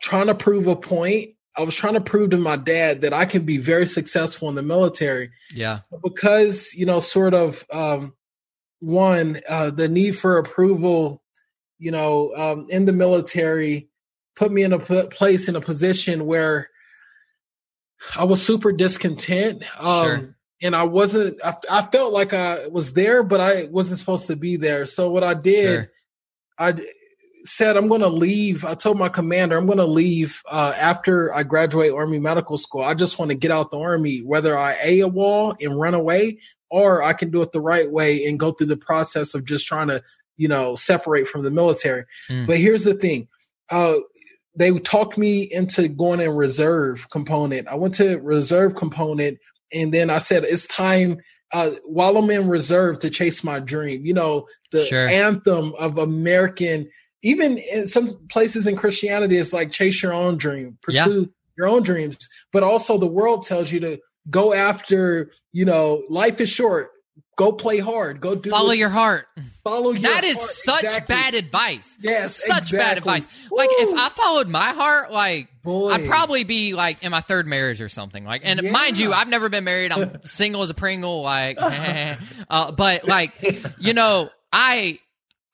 trying 0.03 0.27
to 0.27 0.35
prove 0.35 0.67
a 0.67 0.75
point. 0.75 1.29
I 1.57 1.63
was 1.63 1.75
trying 1.75 1.93
to 1.93 2.01
prove 2.01 2.31
to 2.31 2.37
my 2.37 2.57
dad 2.57 3.01
that 3.01 3.13
I 3.13 3.25
can 3.25 3.45
be 3.45 3.57
very 3.57 3.87
successful 3.87 4.49
in 4.49 4.55
the 4.55 4.61
military. 4.61 5.31
Yeah. 5.53 5.79
Because, 6.03 6.73
you 6.75 6.85
know, 6.85 6.99
sort 6.99 7.33
of 7.33 7.65
um, 7.71 8.13
one, 8.79 9.39
uh, 9.49 9.71
the 9.71 9.87
need 9.87 10.17
for 10.17 10.37
approval, 10.37 11.23
you 11.79 11.91
know, 11.91 12.33
um, 12.35 12.67
in 12.69 12.85
the 12.85 12.91
military 12.91 13.89
put 14.35 14.51
me 14.51 14.63
in 14.63 14.73
a 14.73 14.79
p- 14.79 15.07
place 15.07 15.47
in 15.47 15.55
a 15.55 15.61
position 15.61 16.25
where 16.25 16.69
I 18.17 18.25
was 18.25 18.43
super 18.45 18.71
discontent. 18.71 19.63
Um, 19.79 20.05
sure. 20.05 20.35
And 20.63 20.75
I 20.75 20.83
wasn't, 20.83 21.39
I, 21.45 21.55
I, 21.71 21.81
felt 21.83 22.13
like 22.13 22.33
I 22.33 22.67
was 22.67 22.93
there, 22.93 23.21
but 23.21 23.41
I 23.41 23.67
wasn't 23.69 23.99
supposed 23.99 24.27
to 24.27 24.35
be 24.35 24.55
there. 24.55 24.85
So 24.85 25.11
what 25.11 25.23
I 25.23 25.33
did, 25.33 25.75
sure. 25.75 25.91
I 26.57 26.73
said 27.45 27.75
I'm 27.75 27.87
going 27.87 28.01
to 28.01 28.07
leave. 28.07 28.63
I 28.63 28.73
told 28.73 28.97
my 28.97 29.09
commander 29.09 29.57
I'm 29.57 29.65
going 29.65 29.77
to 29.77 29.85
leave 29.85 30.41
uh, 30.49 30.73
after 30.79 31.33
I 31.33 31.43
graduate 31.43 31.91
Army 31.91 32.19
Medical 32.19 32.57
School. 32.57 32.83
I 32.83 32.93
just 32.93 33.19
want 33.19 33.31
to 33.31 33.37
get 33.37 33.51
out 33.51 33.71
the 33.71 33.79
Army, 33.79 34.19
whether 34.19 34.57
I 34.57 34.73
a 34.83 34.99
AWOL 35.01 35.55
and 35.61 35.79
run 35.79 35.93
away, 35.93 36.39
or 36.69 37.03
I 37.03 37.13
can 37.13 37.31
do 37.31 37.41
it 37.41 37.51
the 37.51 37.61
right 37.61 37.91
way 37.91 38.25
and 38.25 38.39
go 38.39 38.51
through 38.51 38.67
the 38.67 38.77
process 38.77 39.33
of 39.33 39.45
just 39.45 39.67
trying 39.67 39.89
to, 39.89 40.01
you 40.37 40.47
know, 40.47 40.75
separate 40.75 41.27
from 41.27 41.43
the 41.43 41.51
military. 41.51 42.05
Mm. 42.29 42.47
But 42.47 42.57
here's 42.57 42.85
the 42.85 42.93
thing. 42.93 43.27
Uh, 43.69 43.95
they 44.55 44.71
talked 44.79 45.17
me 45.17 45.43
into 45.43 45.87
going 45.87 46.21
in 46.21 46.31
reserve 46.31 47.09
component. 47.09 47.67
I 47.67 47.75
went 47.75 47.93
to 47.95 48.17
reserve 48.19 48.75
component, 48.75 49.39
and 49.73 49.93
then 49.93 50.09
I 50.09 50.19
said 50.19 50.43
it's 50.43 50.67
time 50.67 51.17
uh, 51.53 51.71
while 51.85 52.17
I'm 52.17 52.29
in 52.29 52.47
reserve 52.47 52.99
to 52.99 53.09
chase 53.09 53.43
my 53.43 53.59
dream. 53.59 54.05
You 54.05 54.13
know, 54.13 54.47
the 54.71 54.83
sure. 54.85 55.07
anthem 55.07 55.73
of 55.79 55.97
American 55.97 56.89
even 57.23 57.57
in 57.57 57.87
some 57.87 58.17
places 58.27 58.67
in 58.67 58.75
Christianity, 58.75 59.37
it's 59.37 59.53
like 59.53 59.71
chase 59.71 60.03
your 60.03 60.13
own 60.13 60.37
dream, 60.37 60.77
pursue 60.81 61.21
yeah. 61.21 61.27
your 61.57 61.67
own 61.67 61.81
dreams. 61.81 62.29
But 62.51 62.63
also 62.63 62.97
the 62.97 63.07
world 63.07 63.43
tells 63.43 63.71
you 63.71 63.79
to 63.79 63.99
go 64.29 64.53
after, 64.53 65.31
you 65.53 65.65
know, 65.65 66.03
life 66.09 66.39
is 66.41 66.49
short. 66.49 66.89
Go 67.35 67.51
play 67.51 67.79
hard. 67.79 68.21
Go 68.21 68.35
do 68.35 68.51
follow 68.51 68.73
your 68.73 68.89
heart. 68.89 69.25
Follow 69.63 69.91
your 69.91 70.11
heart 70.11 70.21
That 70.21 70.23
is 70.23 70.37
heart. 70.37 70.49
such 70.49 70.83
Exactly. 70.83 71.15
bad 71.15 71.33
advice. 71.33 71.97
Yes, 71.99 72.35
such 72.35 72.71
bad 72.71 72.97
exactly. 72.97 72.97
advice. 72.97 73.27
Like 73.49 73.69
if 73.71 73.97
I 73.97 74.09
followed 74.09 74.49
my 74.49 74.67
heart, 74.67 75.11
like 75.11 75.47
Boy. 75.63 75.91
I'd 75.91 76.05
probably 76.05 76.43
be 76.43 76.73
like 76.73 77.01
in 77.03 77.11
my 77.11 77.21
third 77.21 77.47
marriage 77.47 77.81
or 77.81 77.89
something. 77.89 78.25
Like, 78.25 78.41
and 78.43 78.71
mind 78.71 78.99
you, 78.99 79.13
I've 79.13 79.29
never 79.29 79.49
been 79.49 79.63
married. 79.63 79.91
I'm 79.91 80.21
single 80.25 80.61
as 80.61 80.69
a 80.69 80.75
Pringle. 80.75 81.21
Like, 81.21 81.57
uh, 82.49 82.71
but 82.73 83.07
like, 83.07 83.31
you 83.79 83.93
know, 83.93 84.29
I 84.51 84.99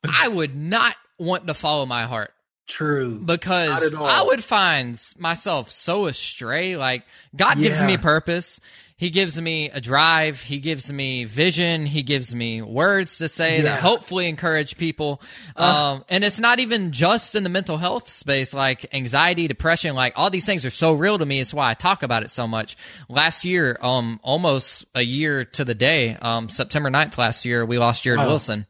I 0.03 0.27
would 0.27 0.55
not 0.55 0.95
want 1.19 1.47
to 1.47 1.53
follow 1.53 1.86
my 1.86 2.03
heart 2.03 2.34
True. 2.69 3.19
Because. 3.25 3.93
I 3.95 4.23
would 4.23 4.43
find 4.43 4.97
myself 5.17 5.69
so 5.71 6.05
astray. 6.05 6.77
Like 6.77 7.03
God 7.36 7.58
gives 7.58 7.82
me 7.84 7.97
purpose. 7.97 8.62
He 8.99 9.12
gives 9.12 9.39
me 9.39 9.69
a 9.69 9.79
drive. 9.79 10.41
He 10.41 10.59
gives 10.59 10.91
me 10.91 11.23
vision. 11.23 11.85
He 11.85 12.03
gives 12.03 12.35
me 12.35 12.62
words 12.62 13.19
to 13.19 13.29
say 13.29 13.55
Yeah. 13.57 13.62
that 13.63 13.79
hopefully 13.79 14.27
encourage 14.27 14.75
people. 14.75 15.21
um, 15.55 16.03
and 16.09 16.21
it's 16.25 16.38
not 16.38 16.59
even 16.59 16.91
just 16.91 17.33
in 17.33 17.43
the 17.43 17.49
mental 17.49 17.77
health 17.77 18.09
space, 18.09 18.53
like 18.53 18.93
anxiety, 18.93 19.47
depression, 19.47 19.95
like 19.95 20.13
all 20.17 20.29
these 20.29 20.45
things 20.45 20.65
are 20.65 20.69
so 20.69 20.91
real 20.91 21.17
to 21.17 21.25
me. 21.25 21.39
It's 21.39 21.53
why 21.53 21.69
I 21.69 21.75
talk 21.75 22.03
about 22.03 22.23
it 22.23 22.29
so 22.29 22.45
much. 22.45 22.75
Last 23.07 23.45
year, 23.45 23.77
um, 23.81 24.19
almost 24.21 24.83
a 24.93 25.01
year 25.01 25.45
to 25.45 25.63
the 25.63 25.75
day, 25.75 26.17
um, 26.21 26.49
September 26.49 26.89
9th 26.89 27.17
last 27.17 27.45
year, 27.45 27.65
we 27.65 27.77
lost 27.77 28.03
Jared 28.03 28.19
Wow. 28.19 28.27
Wilson. 28.27 28.65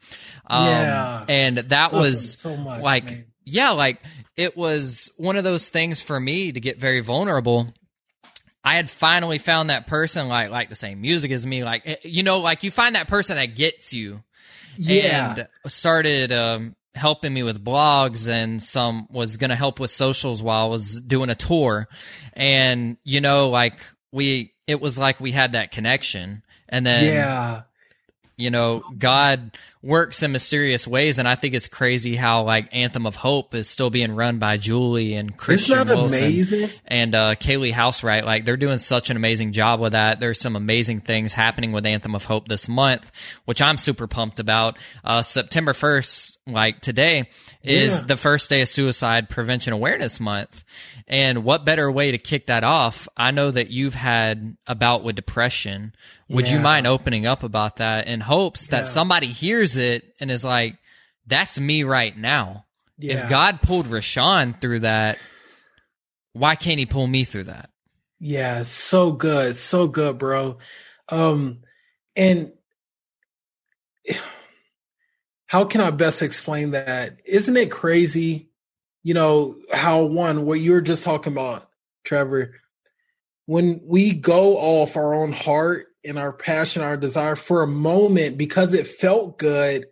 Um, 0.46 0.68
Yeah. 0.68 1.26
and 1.28 1.58
that 1.58 1.92
Love 1.92 2.02
was 2.04 2.38
so 2.38 2.56
much, 2.56 2.82
like, 2.82 3.06
man. 3.06 3.26
yeah, 3.46 3.72
like 3.72 4.00
it 4.38 4.56
was 4.56 5.10
one 5.18 5.38
of 5.38 5.44
those 5.44 5.70
things 5.70 6.02
for 6.02 6.20
me 6.20 6.52
to 6.52 6.60
get 6.60 6.78
very 6.80 7.00
vulnerable. 7.00 7.74
I 8.64 8.76
had 8.76 8.90
finally 8.90 9.38
found 9.38 9.70
that 9.70 9.88
person 9.88 10.28
like 10.28 10.50
like 10.50 10.70
the 10.70 10.76
same 10.76 11.02
music 11.02 11.32
as 11.32 11.46
me, 11.46 11.64
like 11.64 11.84
eh, 11.88 11.96
you 12.04 12.24
know, 12.24 12.40
like 12.40 12.64
you 12.64 12.72
find 12.72 12.96
that 12.96 13.08
person 13.08 13.38
that 13.38 13.56
gets 13.56 13.94
you, 13.94 14.24
Yeah. 14.78 15.36
and 15.38 15.48
started 15.72 16.32
um, 16.32 16.76
helping 16.94 17.34
me 17.34 17.44
with 17.44 17.64
blogs 17.64 18.30
and 18.30 18.62
some 18.62 19.08
was 19.10 19.38
going 19.38 19.50
to 19.50 19.56
help 19.56 19.80
with 19.80 19.92
socials 19.92 20.44
while 20.44 20.66
I 20.66 20.70
was 20.70 21.00
doing 21.00 21.30
a 21.30 21.36
tour, 21.36 21.88
and 22.34 22.98
you 23.04 23.22
know, 23.22 23.50
like 23.50 23.80
we, 24.12 24.54
it 24.68 24.82
was 24.82 25.00
like 25.00 25.20
we 25.22 25.32
had 25.32 25.54
that 25.54 25.72
connection, 25.72 26.44
and 26.68 26.86
then 26.86 27.06
yeah. 27.06 27.62
you 28.38 28.50
know 28.50 28.84
god 28.98 29.58
works 29.82 30.24
in 30.24 30.32
mysterious 30.34 30.86
ways 30.86 31.20
and 31.20 31.28
i 31.28 31.36
think 31.36 31.54
it's 31.54 31.70
crazy 31.70 32.18
how 32.18 32.44
like 32.44 32.68
anthem 32.74 33.06
of 33.06 33.16
hope 33.16 33.56
is 33.56 33.70
still 33.70 33.90
being 33.90 34.14
run 34.14 34.38
by 34.38 34.58
julie 34.58 35.14
and 35.16 35.38
christian 35.38 35.88
wilson 35.88 36.20
amazing? 36.26 36.70
and 36.86 37.16
uh 37.16 37.34
kaylee 37.36 37.72
housewright. 37.72 38.26
Like 38.26 38.44
they're 38.44 38.58
doing 38.58 38.78
such 38.78 39.10
an 39.10 39.16
amazing 39.16 39.54
job 39.54 39.80
with 39.80 39.94
that. 39.94 40.20
There's 40.20 40.40
some 40.42 40.58
amazing 40.58 41.00
things 41.00 41.32
happening 41.32 41.72
with 41.72 41.86
anthem 41.86 42.14
of 42.14 42.26
hope 42.26 42.50
this 42.50 42.68
month 42.68 43.10
which 43.46 43.62
i'm 43.62 43.78
super 43.78 44.06
pumped 44.06 44.42
about. 44.42 44.78
Uh 45.04 45.22
september 45.22 45.72
1st 45.72 46.36
like 46.48 46.82
today 46.82 47.30
is 47.64 48.00
Yeah. 48.00 48.06
the 48.08 48.18
first 48.18 48.50
day 48.50 48.62
of 48.62 48.68
suicide 48.68 49.30
prevention 49.30 49.72
awareness 49.72 50.20
month. 50.20 50.64
And 51.08 51.44
what 51.44 51.66
better 51.66 51.92
way 51.92 52.12
to 52.12 52.18
kick 52.20 52.48
that 52.48 52.64
off? 52.64 53.08
I 53.18 53.32
know 53.32 53.50
that 53.52 53.70
you've 53.72 53.96
had 53.96 54.56
a 54.68 54.76
bout 54.76 55.04
with 55.04 55.16
depression. 55.16 55.94
Would 56.30 56.48
you 56.50 56.60
mind 56.60 56.86
opening 56.88 57.26
up 57.26 57.42
about 57.44 57.78
that 57.78 58.08
in 58.08 58.20
hopes 58.22 58.68
that 58.68 58.80
Yeah. 58.80 58.84
somebody 58.84 59.28
hears 59.28 59.69
it 59.78 60.16
and 60.20 60.32
is 60.32 60.44
like 60.46 60.78
that's 61.28 61.60
me 61.60 61.84
right 61.84 62.16
now 62.18 62.66
Yeah. 62.98 63.24
if 63.24 63.30
god 63.30 63.62
pulled 63.62 63.86
rashawn 63.88 64.60
through 64.60 64.80
that 64.82 65.18
why 66.34 66.56
can't 66.56 66.80
he 66.80 66.86
pull 66.86 67.08
me 67.08 67.24
through 67.24 67.44
that 67.46 67.70
Yeah, 68.20 68.64
so 68.64 69.12
good, 69.14 69.56
so 69.56 69.88
good, 69.88 70.18
bro. 70.18 70.58
Um, 71.10 71.62
and 72.16 72.52
how 75.48 75.66
can 75.66 75.82
I 75.82 75.92
best 75.92 76.22
explain 76.22 76.72
that? 76.72 77.18
Isn't 77.26 77.58
it 77.58 77.72
crazy? 77.72 78.50
You 79.04 79.14
know 79.14 79.56
how 79.74 80.04
one 80.04 80.46
what 80.46 80.60
you 80.60 80.74
were 80.74 80.82
just 80.82 81.04
talking 81.04 81.34
about, 81.34 81.70
Trevor. 82.04 82.56
When 83.46 83.82
we 83.84 84.14
go 84.14 84.58
off 84.58 84.96
our 84.98 85.14
own 85.16 85.32
heart 85.32 85.88
and 86.06 86.18
our 86.18 86.34
passion, 86.34 86.82
our 86.82 86.98
desire 86.98 87.36
for 87.36 87.62
a 87.62 87.68
moment 87.68 88.38
because 88.38 88.74
it 88.74 88.88
felt 88.88 89.38
good 89.38 89.86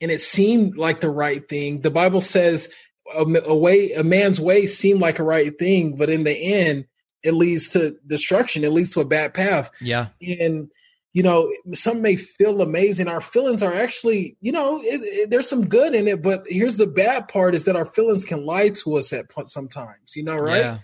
and 0.00 0.10
it 0.10 0.20
seemed 0.20 0.76
like 0.76 1.00
the 1.00 1.10
right 1.10 1.48
thing. 1.48 1.80
The 1.80 1.90
Bible 1.90 2.20
says 2.20 2.72
a, 3.14 3.24
a 3.46 3.56
way 3.56 3.92
a 3.92 4.04
man's 4.04 4.40
way 4.40 4.66
seemed 4.66 5.00
like 5.00 5.18
a 5.18 5.24
right 5.24 5.56
thing, 5.58 5.96
but 5.96 6.10
in 6.10 6.24
the 6.24 6.36
end, 6.36 6.86
it 7.22 7.34
leads 7.34 7.70
to 7.70 7.96
destruction. 8.06 8.64
It 8.64 8.72
leads 8.72 8.90
to 8.90 9.00
a 9.00 9.04
bad 9.04 9.34
path. 9.34 9.70
yeah 9.80 10.08
And 10.20 10.70
you 11.12 11.22
know, 11.22 11.50
some 11.74 12.00
may 12.00 12.16
feel 12.16 12.62
amazing. 12.62 13.06
Our 13.06 13.20
feelings 13.20 13.62
are 13.62 13.74
actually, 13.74 14.34
you 14.40 14.50
know, 14.50 14.78
it, 14.78 15.00
it, 15.02 15.30
there's 15.30 15.48
some 15.48 15.68
good 15.68 15.94
in 15.94 16.08
it. 16.08 16.22
But 16.22 16.44
here's 16.46 16.78
the 16.78 16.86
bad 16.86 17.28
part: 17.28 17.54
is 17.54 17.66
that 17.66 17.76
our 17.76 17.84
feelings 17.84 18.24
can 18.24 18.46
lie 18.46 18.70
to 18.70 18.96
us 18.96 19.12
at 19.12 19.26
sometimes. 19.46 20.16
You 20.16 20.24
know, 20.24 20.38
right? 20.38 20.60
yeah 20.60 20.78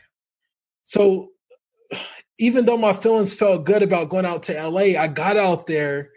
So 0.85 1.31
even 2.39 2.65
though 2.67 2.77
my 2.77 2.93
feelings 2.93 3.35
felt 3.35 3.65
good 3.65 3.83
about 3.83 4.09
going 4.11 4.27
out 4.27 4.45
to 4.45 4.69
LA, 4.69 4.99
I 5.01 5.09
got 5.09 5.37
out 5.37 5.67
there, 5.67 6.11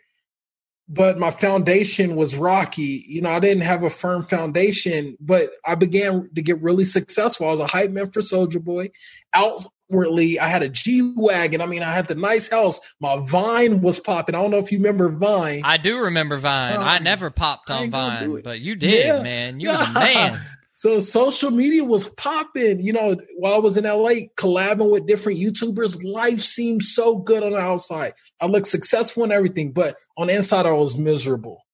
but 0.87 1.17
my 1.17 1.31
foundation 1.31 2.15
was 2.15 2.35
rocky. 2.35 3.03
You 3.07 3.21
know, 3.21 3.31
I 3.31 3.39
didn't 3.39 3.63
have 3.63 3.83
a 3.83 3.89
firm 3.89 4.23
foundation, 4.23 5.17
but 5.19 5.49
I 5.65 5.75
began 5.75 6.29
to 6.35 6.41
get 6.41 6.61
really 6.61 6.83
successful. 6.83 7.47
I 7.47 7.51
was 7.51 7.59
a 7.59 7.65
hype 7.67 7.91
man 7.91 8.11
for 8.11 8.19
Soulja 8.19 8.61
Boy. 8.61 8.91
Outwardly, 9.33 10.39
I 10.39 10.47
had 10.47 10.63
a 10.63 10.69
G 10.69 11.13
Wagon. 11.15 11.61
I 11.61 11.65
mean, 11.65 11.81
I 11.83 11.91
had 11.93 12.07
the 12.07 12.15
nice 12.15 12.49
house. 12.49 12.79
My 12.99 13.17
Vine 13.19 13.81
was 13.81 13.99
popping. 13.99 14.35
I 14.35 14.41
don't 14.41 14.51
know 14.51 14.57
if 14.59 14.71
you 14.71 14.77
remember 14.79 15.09
Vine. 15.09 15.61
i 15.63 15.77
do 15.77 15.97
remember 15.99 16.37
vine 16.37 16.77
i 16.77 16.97
Um, 16.97 17.03
never 17.03 17.29
popped 17.29 17.69
on 17.71 17.83
ain't 17.83 17.91
gonna 17.91 18.25
do 18.25 18.33
vine 18.35 18.41
but 18.43 18.59
you 18.61 18.75
did 18.75 19.05
Yeah. 19.05 19.21
man 19.23 19.59
you 19.59 19.69
were 19.69 19.77
the 19.85 19.91
man 19.93 20.39
So 20.73 20.99
social 20.99 21.51
media 21.51 21.83
was 21.83 22.07
popping. 22.09 22.79
You 22.79 22.93
know, 22.93 23.15
while 23.37 23.55
I 23.55 23.59
was 23.59 23.77
in 23.77 23.83
LA 23.83 24.27
collabing 24.37 24.89
with 24.91 25.07
different 25.07 25.39
YouTubers, 25.39 26.03
life 26.03 26.39
seemed 26.39 26.83
so 26.83 27.17
good 27.17 27.43
on 27.43 27.51
the 27.51 27.59
outside. 27.59 28.13
I 28.39 28.45
looked 28.45 28.67
successful 28.67 29.23
and 29.23 29.33
everything, 29.33 29.73
but 29.73 29.97
on 30.17 30.27
the 30.27 30.35
inside 30.35 30.65
I 30.65 30.71
was 30.71 30.97
miserable. 30.97 31.65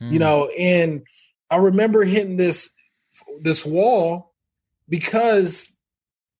You 0.00 0.18
Mm. 0.18 0.20
know, 0.20 0.48
and 0.58 1.02
I 1.50 1.56
remember 1.56 2.04
hitting 2.04 2.36
this 2.36 2.70
this 3.42 3.64
wall 3.64 4.34
because 4.88 5.72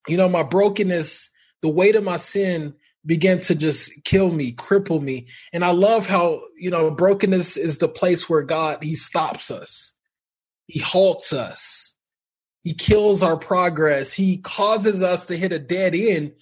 you 0.08 0.16
know 0.16 0.28
my 0.28 0.42
brokenness, 0.42 1.30
the 1.60 1.68
weight 1.68 1.94
of 1.94 2.02
my 2.02 2.16
sin 2.16 2.74
began 3.04 3.40
to 3.40 3.54
just 3.54 4.04
kill 4.04 4.30
me, 4.32 4.52
cripple 4.52 5.00
me. 5.00 5.28
And 5.52 5.64
I 5.64 5.70
love 5.70 6.06
how, 6.06 6.42
you 6.56 6.70
know, 6.70 6.90
brokenness 6.90 7.56
is 7.56 7.78
the 7.78 7.88
place 7.88 8.28
where 8.28 8.42
God 8.42 8.82
he 8.82 8.94
stops 8.94 9.50
us. 9.50 9.94
He 10.66 10.80
halts 10.80 11.32
us. 11.32 11.96
He 12.64 12.74
kills 12.74 13.22
our 13.22 13.36
progress. 13.36 14.12
He 14.12 14.38
causes 14.38 15.02
us 15.02 15.26
to 15.26 15.36
hit 15.36 15.52
a 15.52 15.58
dead 15.58 15.94
end, 15.94 16.32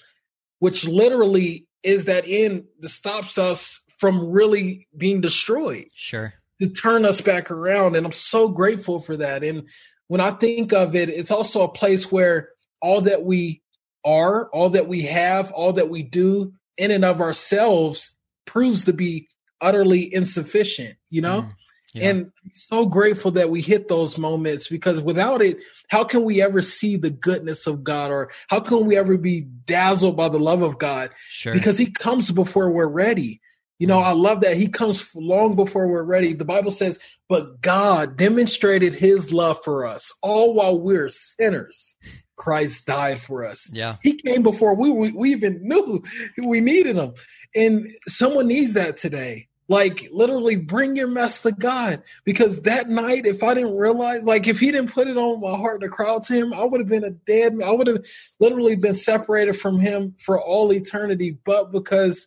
which 0.59 0.87
literally 0.87 1.67
is 1.83 2.05
that 2.05 2.25
end 2.27 2.65
that 2.81 2.91
stops 2.91 3.39
us 3.39 3.83
from 3.99 4.31
really 4.31 4.87
being 4.97 5.21
destroyed 5.21 5.87
sure 5.95 6.33
to 6.61 6.69
turn 6.69 7.05
us 7.05 7.21
back 7.21 7.51
around. 7.51 7.97
And 7.97 8.05
I'm 8.05 8.13
so 8.13 8.49
grateful 8.49 9.01
for 9.01 9.17
that. 9.17 9.43
And 9.43 9.67
when 10.09 10.21
I 10.21 10.31
think 10.31 10.73
of 10.73 10.95
it, 10.95 11.09
it's 11.09 11.31
also 11.31 11.63
a 11.63 11.73
place 11.73 12.13
where 12.13 12.51
all 12.83 13.01
that 13.03 13.25
we 13.25 13.63
are, 14.05 14.49
all 14.51 14.71
that 14.71 14.89
we 14.89 15.03
have, 15.03 15.51
all 15.53 15.73
that 15.75 15.89
we 15.89 16.03
do 16.03 16.53
in 16.77 16.91
and 16.91 17.05
of 17.05 17.21
ourselves 17.21 18.17
proves 18.47 18.85
to 18.85 18.93
be 18.93 19.29
utterly 19.61 20.13
insufficient, 20.13 20.97
you 21.11 21.21
know? 21.21 21.43
Mm. 21.43 21.55
Yeah. 21.95 22.11
And 22.11 22.33
so 22.53 22.87
grateful 22.87 23.33
that 23.33 23.51
we 23.51 23.61
hit 23.61 23.89
those 23.89 24.17
moments 24.17 24.69
because 24.69 25.01
without 25.01 25.43
it, 25.43 25.59
how 25.89 26.05
can 26.05 26.23
we 26.23 26.41
ever 26.41 26.63
see 26.63 26.97
the 26.97 27.11
goodness 27.11 27.67
of 27.67 27.83
God 27.83 28.11
or 28.11 28.31
how 28.49 28.61
can 28.61 28.87
we 28.87 28.97
ever 28.97 29.19
be 29.19 29.43
dazzled 29.67 30.17
by 30.17 30.29
the 30.29 30.39
love 30.39 30.63
of 30.63 30.79
God? 30.79 31.11
sure 31.29 31.53
because 31.53 31.79
he 31.79 31.91
comes 31.91 32.31
before 32.31 32.71
we're 32.71 32.89
ready. 32.89 33.41
You 33.81 33.87
know, 33.87 33.99
mm. 33.99 34.05
I 34.05 34.13
love 34.13 34.43
that 34.43 34.57
he 34.57 34.69
comes 34.69 35.11
long 35.17 35.57
before 35.57 35.89
we're 35.89 36.05
ready. 36.05 36.35
The 36.35 36.45
Bible 36.45 36.71
says, 36.71 36.99
but 37.29 37.61
God 37.63 38.17
demonstrated 38.17 38.93
his 38.93 39.33
love 39.33 39.59
for 39.65 39.87
us 39.87 40.13
all 40.23 40.55
while 40.55 40.79
we're 40.79 41.09
sinners. 41.09 41.97
Christ 42.37 42.87
died 42.87 43.21
for 43.21 43.45
us. 43.45 43.71
yeah 43.73 43.97
He 44.03 44.15
came 44.15 44.43
before 44.43 44.75
we, 44.75 44.91
we, 44.91 45.13
we 45.13 45.31
even 45.33 45.61
knew 45.63 46.03
we 46.39 46.61
needed 46.61 46.97
him. 46.97 47.13
And 47.55 47.87
someone 48.07 48.49
needs 48.49 48.75
that 48.75 48.97
today. 48.97 49.49
Like 49.71 50.05
literally 50.13 50.57
bring 50.57 50.97
your 50.97 51.07
mess 51.07 51.43
to 51.43 51.53
God. 51.53 52.03
Because 52.25 52.63
that 52.63 52.89
night, 52.89 53.25
if 53.25 53.43
I 53.45 53.55
didn't 53.55 53.77
realize, 53.77 54.27
like 54.27 54.49
if 54.49 54.61
he 54.61 54.73
didn't 54.73 54.93
put 54.93 55.07
it 55.09 55.17
on 55.17 55.41
my 55.41 55.57
heart 55.57 55.81
to 55.83 55.89
cry 55.89 56.11
out 56.11 56.25
to 56.25 56.35
him, 56.35 56.53
I 56.53 56.65
would 56.65 56.81
have 56.81 56.89
been 56.89 57.05
a 57.05 57.11
dead. 57.11 57.55
I 57.65 57.71
would 57.71 57.87
have 57.87 58.05
literally 58.41 58.75
been 58.75 58.97
separated 58.97 59.55
from 59.55 59.79
him 59.79 60.17
for 60.19 60.41
all 60.41 60.73
eternity. 60.73 61.39
But 61.45 61.71
because 61.71 62.27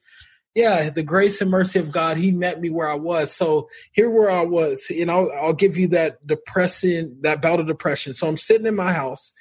yeah, 0.56 0.89
the 0.91 1.03
grace 1.03 1.41
and 1.41 1.49
mercy 1.49 1.79
of 1.79 1.91
God, 1.91 2.17
He 2.17 2.32
met 2.32 2.62
me 2.62 2.69
where 2.69 2.88
I 2.88 2.95
was. 2.95 3.34
So 3.34 3.69
here 3.91 4.12
where 4.12 4.29
I 4.29 4.43
was, 4.43 4.91
and 4.95 5.10
I'll, 5.10 5.32
I'll 5.41 5.53
give 5.53 5.77
you 5.77 5.88
that 5.89 6.25
depressing, 6.25 7.17
that 7.21 7.41
bout 7.41 7.60
of 7.60 7.67
depression. 7.67 8.13
So 8.13 8.27
I'm 8.27 8.38
sitting 8.38 8.67
in 8.67 8.75
my 8.75 8.93
house, 8.93 9.34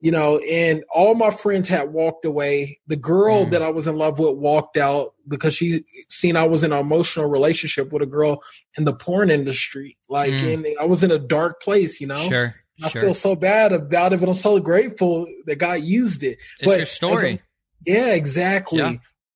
you 0.00 0.10
know, 0.10 0.38
and 0.50 0.82
all 0.94 1.14
my 1.14 1.30
friends 1.30 1.68
had 1.68 1.92
walked 1.92 2.24
away. 2.24 2.78
The 2.86 2.96
girl 2.96 3.44
Mm. 3.46 3.50
that 3.50 3.62
I 3.62 3.70
was 3.70 3.86
in 3.86 3.96
love 3.96 4.18
with 4.18 4.36
walked 4.36 4.76
out 4.78 5.14
because 5.28 5.54
she 5.54 5.84
seen 6.08 6.36
I 6.36 6.46
was 6.46 6.64
in 6.64 6.72
an 6.72 6.80
emotional 6.80 7.26
relationship 7.26 7.92
with 7.92 8.02
a 8.02 8.06
girl 8.06 8.42
in 8.78 8.84
the 8.84 8.94
porn 8.94 9.30
industry. 9.30 9.98
Like, 10.08 10.32
Mm. 10.32 10.54
and 10.54 10.66
I 10.80 10.84
was 10.84 11.04
in 11.04 11.10
a 11.10 11.18
dark 11.18 11.60
place, 11.62 12.00
you 12.00 12.06
know. 12.06 12.28
Sure. 12.28 12.54
I 12.82 12.88
Sure. 12.88 13.02
feel 13.02 13.14
so 13.14 13.36
bad 13.36 13.72
about 13.72 14.14
it, 14.14 14.20
but 14.20 14.28
I'm 14.30 14.34
so 14.34 14.58
grateful 14.58 15.26
that 15.46 15.56
God 15.56 15.82
used 15.82 16.22
it. 16.22 16.38
it's 16.58 16.64
but 16.64 16.76
your 16.78 16.86
story. 16.86 17.30
a- 17.34 17.40
yeah, 17.90 18.14
exactly. 18.14 18.78
Yeah. 18.78 18.94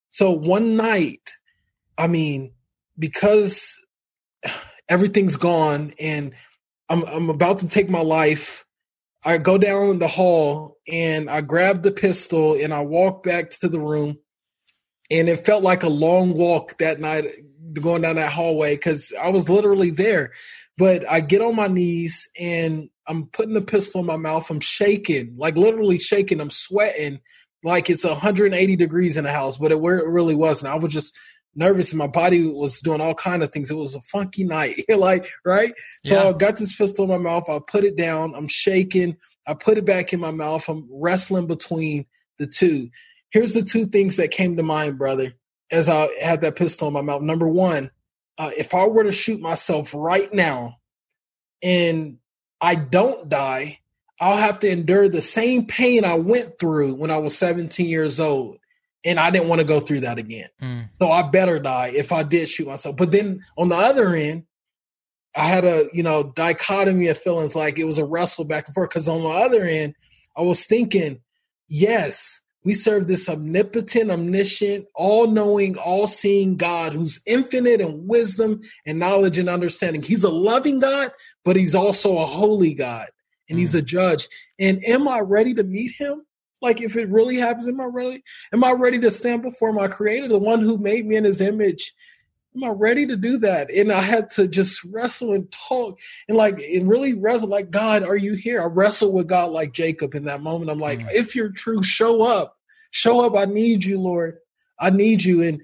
So 0.09 0.31
one 0.31 0.75
night, 0.75 1.29
I 1.97 2.07
mean, 2.07 2.53
because 2.97 3.79
everything's 4.89 5.35
gone 5.35 5.93
and 5.99 6.33
I'm 6.89 7.03
I'm 7.05 7.29
about 7.29 7.59
to 7.59 7.69
take 7.69 7.89
my 7.89 8.01
life, 8.01 8.64
I 9.25 9.39
go 9.39 9.57
down 9.57 9.99
the 9.99 10.07
hall 10.07 10.77
and 10.87 11.29
I 11.29 11.41
grab 11.41 11.81
the 11.81 11.91
pistol 11.91 12.53
and 12.53 12.73
I 12.73 12.81
walk 12.81 13.23
back 13.23 13.49
to 13.61 13.67
the 13.67 13.79
room. 13.79 14.17
And 15.09 15.29
it 15.29 15.45
felt 15.45 15.63
like 15.63 15.83
a 15.83 15.89
long 15.89 16.33
walk 16.33 16.77
that 16.77 16.99
night 16.99 17.25
going 17.73 18.03
down 18.03 18.15
that 18.15 18.31
hallway 18.31 18.75
because 18.75 19.13
I 19.21 19.29
was 19.29 19.49
literally 19.49 19.89
there. 19.89 20.31
But 20.77 21.09
I 21.09 21.21
get 21.21 21.41
on 21.41 21.55
my 21.55 21.67
knees 21.67 22.29
and 22.39 22.89
I'm 23.07 23.27
putting 23.27 23.53
the 23.53 23.61
pistol 23.61 24.01
in 24.01 24.07
my 24.07 24.17
mouth. 24.17 24.49
I'm 24.49 24.59
shaking, 24.59 25.35
like 25.37 25.57
literally 25.57 25.99
shaking. 25.99 26.41
I'm 26.41 26.49
sweating 26.49 27.19
like 27.63 27.89
it's 27.89 28.05
180 28.05 28.75
degrees 28.75 29.17
in 29.17 29.23
the 29.23 29.31
house, 29.31 29.57
but 29.57 29.71
it, 29.71 29.81
where 29.81 29.97
it 29.97 30.07
really 30.07 30.35
wasn't. 30.35 30.71
I 30.71 30.77
was 30.77 30.93
just 30.93 31.17
nervous 31.55 31.91
and 31.91 31.99
my 31.99 32.07
body 32.07 32.47
was 32.47 32.81
doing 32.81 33.01
all 33.01 33.15
kind 33.15 33.43
of 33.43 33.51
things. 33.51 33.71
It 33.71 33.75
was 33.75 33.95
a 33.95 34.01
funky 34.01 34.43
night, 34.43 34.75
like 34.97 35.27
right. 35.45 35.73
So 36.05 36.15
Yeah. 36.15 36.29
I 36.29 36.33
got 36.33 36.57
this 36.57 36.75
pistol 36.75 37.05
in 37.05 37.11
my 37.11 37.17
mouth. 37.17 37.49
I 37.49 37.59
put 37.65 37.83
it 37.83 37.95
down. 37.95 38.33
I'm 38.35 38.47
shaking. 38.47 39.17
I 39.47 39.53
put 39.53 39.77
it 39.77 39.85
back 39.85 40.13
in 40.13 40.19
my 40.19 40.31
mouth. 40.31 40.67
I'm 40.67 40.87
wrestling 40.91 41.47
between 41.47 42.05
the 42.37 42.47
two. 42.47 42.89
Here's 43.31 43.53
the 43.53 43.61
two 43.61 43.85
things 43.85 44.17
that 44.17 44.31
came 44.31 44.57
to 44.57 44.63
mind, 44.63 44.97
brother, 44.97 45.33
as 45.71 45.89
I 45.89 46.07
had 46.21 46.41
that 46.41 46.55
pistol 46.55 46.87
in 46.87 46.93
my 46.93 47.01
mouth. 47.01 47.21
Number 47.21 47.47
one, 47.47 47.89
uh, 48.37 48.51
if 48.57 48.73
I 48.73 48.85
were 48.87 49.03
to 49.03 49.11
shoot 49.11 49.39
myself 49.39 49.93
right 49.93 50.33
now 50.33 50.77
and 51.61 52.17
I 52.61 52.75
don't 52.75 53.29
die, 53.29 53.79
I'll 54.19 54.37
have 54.37 54.59
to 54.59 54.69
endure 54.69 55.09
the 55.09 55.21
same 55.21 55.65
pain 55.65 56.05
I 56.05 56.15
went 56.15 56.57
through 56.59 56.95
when 56.95 57.11
I 57.11 57.17
was 57.17 57.37
17 57.37 57.85
years 57.85 58.19
old. 58.19 58.57
And 59.05 59.19
I 59.19 59.29
didn't 59.29 59.47
want 59.47 59.61
to 59.61 59.67
go 59.67 59.79
through 59.79 59.99
that 60.01 60.17
again. 60.17 60.49
Mm. 60.61 60.89
So 60.99 61.11
I 61.11 61.21
better 61.21 61.59
die 61.59 61.91
if 61.93 62.11
I 62.11 62.23
did 62.23 62.49
shoot 62.49 62.67
myself. 62.67 62.97
But 62.97 63.11
then 63.11 63.39
on 63.55 63.69
the 63.69 63.75
other 63.75 64.15
end, 64.15 64.45
I 65.35 65.47
had 65.47 65.63
a 65.63 65.85
you 65.93 66.01
know 66.01 66.33
dichotomy 66.35 67.07
of 67.07 67.17
feelings 67.17 67.55
like 67.55 67.77
it 67.77 67.85
was 67.85 67.99
a 67.99 68.05
wrestle 68.05 68.45
back 68.45 68.65
and 68.67 68.73
forth. 68.73 68.89
Because 68.89 69.07
on 69.07 69.21
the 69.21 69.29
other 69.29 69.63
end, 69.63 69.93
I 70.35 70.41
was 70.41 70.65
thinking, 70.65 71.21
yes, 71.67 72.41
we 72.63 72.73
serve 72.73 73.07
this 73.07 73.29
omnipotent, 73.29 74.09
omniscient, 74.09 74.87
all-knowing, 74.95 75.77
all-seeing 75.77 76.57
God 76.57 76.93
who's 76.93 77.21
infinite 77.27 77.79
in 77.79 78.07
wisdom 78.07 78.59
and 78.87 78.97
knowledge 78.97 79.37
and 79.37 79.49
understanding. 79.49 80.01
He's 80.01 80.23
a 80.23 80.31
loving 80.31 80.79
God, 80.79 81.11
but 81.43 81.55
he's 81.55 81.75
also 81.75 82.17
a 82.17 82.25
holy 82.25 82.73
God, 82.73 83.07
and 83.47 83.59
he's 83.59 83.75
a 83.75 83.83
judge. 83.83 84.27
And 84.57 84.83
am 84.83 85.07
I 85.07 85.19
ready 85.19 85.53
to 85.53 85.63
meet 85.63 85.91
him? 85.91 86.25
Like 86.65 86.81
if 86.81 86.95
it 86.95 87.07
really 87.09 87.35
happens, 87.35 87.67
am 87.67 87.79
I 87.79 87.85
ready? 87.85 88.23
Am 88.51 88.63
I 88.63 88.71
ready 88.71 88.97
to 88.97 89.11
stand 89.11 89.43
before 89.43 89.71
my 89.71 89.87
creator, 89.87 90.27
the 90.27 90.39
one 90.39 90.61
who 90.61 90.79
made 90.79 91.05
me 91.05 91.15
in 91.15 91.23
his 91.23 91.39
image? 91.39 91.93
Am 92.55 92.63
I 92.63 92.69
ready 92.69 93.05
to 93.05 93.15
do 93.15 93.37
that? 93.37 93.69
And 93.69 93.91
I 93.91 94.01
had 94.01 94.31
to 94.31 94.47
just 94.47 94.83
wrestle 94.85 95.33
and 95.33 95.51
talk 95.51 95.99
and 96.27 96.35
like 96.35 96.59
and 96.59 96.89
really 96.89 97.13
wrestle 97.13 97.49
like 97.49 97.69
God, 97.69 98.01
are 98.01 98.15
you 98.17 98.33
here? 98.33 98.63
I 98.63 98.65
wrestled 98.65 99.13
with 99.13 99.27
God 99.27 99.51
like 99.51 99.73
Jacob 99.73 100.15
in 100.15 100.23
that 100.23 100.41
moment. 100.41 100.71
I'm 100.71 100.79
like, 100.79 101.01
Mm. 101.01 101.09
if 101.11 101.35
you're 101.35 101.51
true, 101.51 101.83
show 101.83 102.23
up. 102.23 102.57
Show 102.89 103.23
up. 103.23 103.35
I 103.35 103.45
need 103.45 103.83
you, 103.83 103.99
Lord. 103.99 104.37
I 104.79 104.89
need 104.89 105.23
you. 105.23 105.43
And 105.43 105.61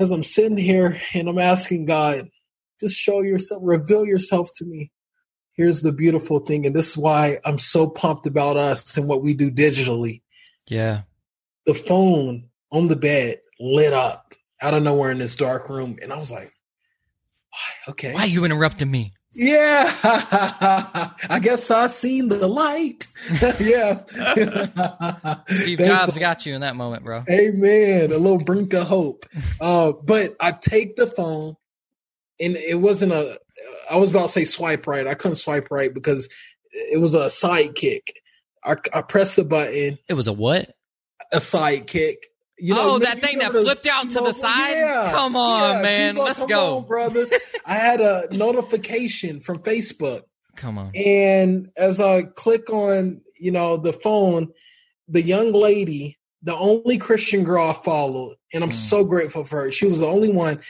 as 0.00 0.10
I'm 0.10 0.24
sitting 0.24 0.58
here 0.58 1.00
and 1.14 1.28
I'm 1.28 1.38
asking 1.38 1.84
God, 1.84 2.28
just 2.80 2.98
show 2.98 3.20
yourself, 3.20 3.62
reveal 3.64 4.04
yourself 4.04 4.48
to 4.56 4.64
me. 4.64 4.90
Here's 5.58 5.82
the 5.82 5.92
beautiful 5.92 6.38
thing, 6.38 6.64
and 6.66 6.74
this 6.74 6.90
is 6.90 6.96
why 6.96 7.38
I'm 7.44 7.58
so 7.58 7.88
pumped 7.88 8.26
about 8.28 8.56
us 8.56 8.96
and 8.96 9.08
what 9.08 9.22
we 9.22 9.34
do 9.34 9.50
digitally 9.50 10.22
Yeah. 10.68 11.02
the 11.66 11.74
phone 11.74 12.48
on 12.70 12.86
the 12.86 12.94
bed 12.96 13.40
lit 13.58 13.92
up 13.92 14.34
out 14.62 14.72
of 14.74 14.82
nowhere 14.84 15.10
in 15.10 15.18
this 15.18 15.34
dark 15.34 15.68
room. 15.68 15.98
And 16.00 16.12
I 16.12 16.16
was 16.16 16.30
like, 16.30 16.52
why? 17.50 17.90
Okay. 17.92 18.12
Why 18.14 18.22
are 18.22 18.26
you 18.28 18.44
interrupting 18.44 18.88
me? 18.90 19.12
Yeah. 19.34 19.92
I 20.02 21.38
guess 21.42 21.70
I 21.70 21.86
seen 21.88 22.28
the 22.28 22.46
light. 22.48 23.06
yeah. 23.60 24.02
Steve 25.48 25.78
Jobs 25.78 26.18
got 26.18 26.46
you 26.46 26.54
in 26.54 26.60
that 26.62 26.76
moment, 26.76 27.04
bro. 27.04 27.24
Amen. 27.28 28.12
A 28.12 28.16
little 28.18 28.38
brink 28.38 28.72
of 28.74 28.86
hope. 28.86 29.26
Uh, 29.60 29.92
but 30.04 30.36
I 30.40 30.52
take 30.52 30.96
the 30.96 31.06
phone 31.06 31.56
and 32.40 32.56
it 32.56 32.80
wasn't 32.80 33.12
a, 33.12 33.38
I 33.90 33.96
was 33.96 34.10
about 34.10 34.22
to 34.22 34.28
say 34.28 34.44
swipe 34.44 34.86
right. 34.86 35.06
I 35.06 35.14
couldn't 35.14 35.36
swipe 35.36 35.68
right 35.70 35.92
because 35.92 36.28
it 36.72 37.00
was 37.00 37.14
a 37.14 37.26
sidekick. 37.26 38.02
I, 38.64 38.76
I 38.94 39.02
pressed 39.02 39.36
the 39.36 39.44
button, 39.44 39.98
It 40.08 40.14
was 40.14 40.26
a 40.28 40.32
what? 40.32 40.70
a 41.32 41.36
sidekick. 41.36 42.16
You 42.60 42.74
oh, 42.76 42.98
that 42.98 43.20
thing 43.20 43.38
that 43.38 43.52
flipped 43.52 43.86
out 43.86 44.10
to 44.10 44.18
the 44.20 44.32
side? 44.32 44.72
Yeah. 44.72 45.12
Come 45.12 45.36
on, 45.36 45.76
Yeah, 45.76 45.82
man. 45.82 46.14
T-Mobile, 46.14 46.24
Let's 46.26 46.38
come 46.40 46.48
go. 46.48 46.76
on, 46.78 46.86
brother. 46.86 47.26
I 47.64 47.74
had 47.74 48.00
a 48.00 48.26
notification 48.32 49.40
from 49.40 49.58
Facebook, 49.60 50.22
Come 50.56 50.76
on. 50.78 50.90
and 50.96 51.70
as 51.76 52.00
I 52.00 52.22
click 52.22 52.70
on, 52.70 53.20
you 53.38 53.52
know, 53.52 53.76
the 53.76 53.92
phone, 53.92 54.48
the 55.06 55.22
young 55.22 55.52
lady, 55.52 56.18
the 56.42 56.56
only 56.56 56.98
Christian 56.98 57.44
girl 57.44 57.70
I 57.70 57.72
followed, 57.74 58.36
and 58.52 58.64
I'm 58.64 58.70
Mm. 58.70 58.74
so 58.74 59.04
grateful 59.04 59.44
for 59.44 59.62
her. 59.64 59.70
She 59.70 59.86
was 59.86 60.00
the 60.00 60.06
only 60.06 60.30
one 60.30 60.60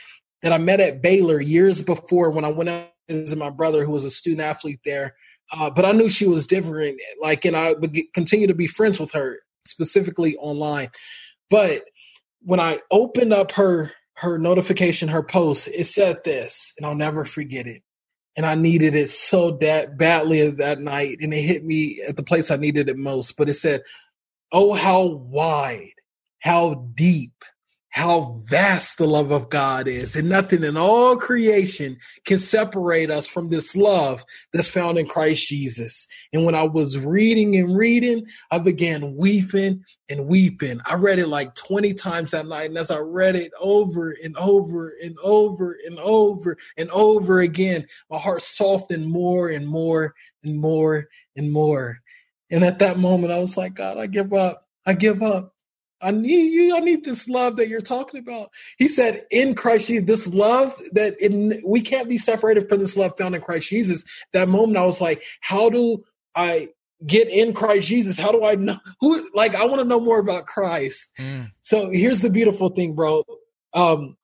that 0.41 0.53
I 0.53 0.57
met 0.57 0.79
at 0.79 1.01
Baylor 1.01 1.41
years 1.41 1.81
before 1.81 2.31
when 2.31 2.45
I 2.45 2.49
went 2.49 2.69
out 2.69 2.91
visit 3.09 3.37
my 3.37 3.49
brother, 3.49 3.83
who 3.85 3.91
was 3.91 4.05
a 4.05 4.09
student 4.09 4.41
athlete 4.41 4.79
there. 4.85 5.15
Uh, 5.51 5.69
but 5.69 5.85
I 5.85 5.91
knew 5.91 6.09
she 6.09 6.27
was 6.27 6.45
different, 6.45 6.99
like, 7.21 7.43
and 7.43 7.55
I 7.57 7.73
would 7.73 7.97
continue 8.13 8.47
to 8.47 8.53
be 8.53 8.67
friends 8.67 8.99
with 8.99 9.11
her, 9.13 9.39
specifically 9.65 10.35
online. 10.37 10.89
But 11.49 11.83
when 12.41 12.59
I 12.59 12.79
opened 12.91 13.33
up 13.33 13.51
her 13.53 13.91
her 14.15 14.37
notification, 14.37 15.07
her 15.07 15.23
post, 15.23 15.69
it 15.69 15.85
said 15.85 16.23
this, 16.25 16.73
and 16.77 16.85
I'll 16.85 16.93
never 16.93 17.23
forget 17.23 17.65
it. 17.67 17.81
And 18.35 18.45
I 18.45 18.53
needed 18.53 18.93
it 18.93 19.09
so 19.09 19.51
that 19.61 19.97
badly 19.97 20.49
that 20.49 20.81
night, 20.81 21.17
and 21.21 21.33
it 21.33 21.41
hit 21.41 21.63
me 21.63 22.01
at 22.07 22.17
the 22.17 22.23
place 22.23 22.51
I 22.51 22.57
needed 22.57 22.89
it 22.89 22.97
most. 22.97 23.37
But 23.37 23.49
it 23.49 23.53
said, 23.55 23.81
"Oh, 24.51 24.73
how 24.73 25.05
wide, 25.05 25.93
how 26.39 26.85
deep, 26.93 27.31
how 27.91 28.39
vast 28.49 28.97
the 28.97 29.07
love 29.07 29.31
of 29.31 29.49
God 29.49 29.87
is, 29.87 30.15
and 30.15 30.29
nothing 30.29 30.63
in 30.63 30.77
all 30.77 31.17
creation 31.17 31.97
can 32.25 32.37
separate 32.37 33.09
us 33.09 33.27
from 33.27 33.49
this 33.49 33.75
love 33.75 34.23
that's 34.53 34.67
found 34.67 34.97
in 34.97 35.07
Christ 35.07 35.47
Jesus." 35.47 36.07
And 36.31 36.45
when 36.45 36.55
I 36.55 36.63
was 36.63 36.99
reading 36.99 37.55
and 37.55 37.75
reading, 37.75 38.27
I 38.51 38.59
began 38.59 39.15
weeping 39.17 39.83
and 40.07 40.27
weeping. 40.27 40.79
I 40.85 40.95
read 40.95 41.19
it 41.19 41.27
like 41.27 41.55
20 41.55 41.93
times 41.93 42.31
that 42.31 42.47
night. 42.47 42.69
And 42.69 42.77
as 42.77 42.91
I 42.91 42.99
read 42.99 43.35
it 43.35 43.51
over 43.59 44.15
and 44.23 44.35
over 44.37 44.95
and 45.01 45.17
over 45.23 45.77
and 45.85 45.99
over 45.99 46.57
and 46.77 46.89
over 46.91 47.39
again, 47.41 47.85
my 48.09 48.17
heart 48.17 48.41
softened 48.41 49.07
more 49.07 49.49
and 49.49 49.67
more 49.67 50.13
and 50.43 50.59
more 50.59 51.07
and 51.35 51.51
more. 51.51 51.99
And 52.51 52.63
at 52.63 52.79
that 52.79 52.97
moment, 52.97 53.33
I 53.33 53.39
was 53.39 53.57
like, 53.57 53.75
God, 53.75 53.97
I 53.97 54.07
give 54.07 54.33
up. 54.33 54.67
I 54.85 54.93
give 54.93 55.21
up. 55.21 55.53
I 56.01 56.11
need 56.11 56.51
you. 56.51 56.75
I 56.75 56.79
need 56.79 57.03
this 57.03 57.27
love 57.27 57.57
that 57.57 57.67
you're 57.67 57.81
talking 57.81 58.19
about. 58.19 58.49
He 58.77 58.87
said, 58.87 59.21
in 59.31 59.55
Christ 59.55 59.87
Jesus, 59.87 60.05
this 60.05 60.33
love 60.33 60.73
that 60.93 61.19
in, 61.21 61.61
we 61.65 61.81
can't 61.81 62.09
be 62.09 62.17
separated 62.17 62.69
from 62.69 62.79
this 62.79 62.95
love 62.97 63.13
found 63.17 63.35
in 63.35 63.41
Christ 63.41 63.69
Jesus. 63.69 64.03
That 64.33 64.49
moment, 64.49 64.77
I 64.77 64.85
was 64.85 65.01
like, 65.01 65.23
how 65.41 65.69
do 65.69 66.03
I 66.35 66.69
get 67.05 67.29
in 67.29 67.53
Christ 67.53 67.87
Jesus? 67.89 68.17
How 68.19 68.31
do 68.31 68.45
I 68.45 68.55
know 68.55 68.77
who? 69.01 69.29
Like, 69.33 69.55
I 69.55 69.65
want 69.65 69.79
to 69.81 69.87
know 69.87 69.99
more 69.99 70.19
about 70.19 70.45
Christ. 70.45 71.09
Mm. 71.19 71.51
So 71.61 71.89
here's 71.91 72.21
the 72.21 72.29
beautiful 72.29 72.69
thing, 72.69 72.95
bro. 72.95 73.23
Um, 73.73 74.15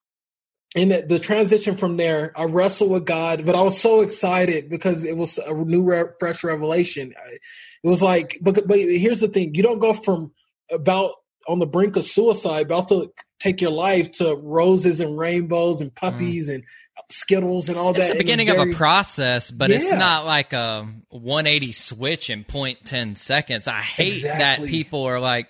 and 0.76 0.92
the, 0.92 1.06
the 1.08 1.20
transition 1.20 1.78
from 1.78 1.98
there, 1.98 2.34
I 2.38 2.46
wrestled 2.46 2.92
with 2.92 3.06
God, 3.06 3.46
but 3.46 3.56
I 3.56 3.62
was 3.62 3.80
so 3.80 4.02
excited 4.02 4.70
because 4.70 5.06
it 5.06 5.16
was 5.16 5.38
a 5.38 5.54
new, 5.54 5.84
re- 5.84 6.12
fresh 6.20 6.44
revelation. 6.44 7.14
I- 7.18 7.38
It 7.84 7.88
was 7.88 8.02
like, 8.02 8.38
but, 8.42 8.60
but 8.68 8.78
here's 8.78 9.22
the 9.22 9.28
thing: 9.28 9.56
you 9.56 9.64
don't 9.64 9.80
go 9.80 9.94
from 9.94 10.34
about 10.72 11.12
on 11.48 11.60
the 11.60 11.66
brink 11.68 11.96
of 11.96 12.04
suicide, 12.06 12.66
about 12.68 12.90
to 12.90 13.12
take 13.40 13.62
your 13.62 13.72
life, 13.72 14.12
to 14.14 14.36
roses 14.42 15.00
and 15.02 15.18
rainbows 15.18 15.82
and 15.82 15.94
puppies 15.94 16.50
and 16.50 16.64
skittles 17.10 17.70
and 17.70 17.78
all 17.78 17.92
It's 17.92 18.00
that. 18.00 18.06
It's 18.06 18.14
the 18.14 18.18
beginning 18.24 18.48
very- 18.48 18.62
of 18.70 18.70
a 18.70 18.78
process, 18.78 19.52
but 19.52 19.70
it's 19.72 19.92
not 19.92 20.26
like 20.26 20.54
a 20.54 20.88
180 21.10 21.72
switch 21.72 22.30
in 22.30 22.44
0.10 22.44 23.16
seconds. 23.18 23.68
I 23.68 23.82
hate 23.82 24.08
Exactly. 24.16 24.66
that 24.68 24.72
people 24.72 25.04
are 25.04 25.20
like, 25.20 25.50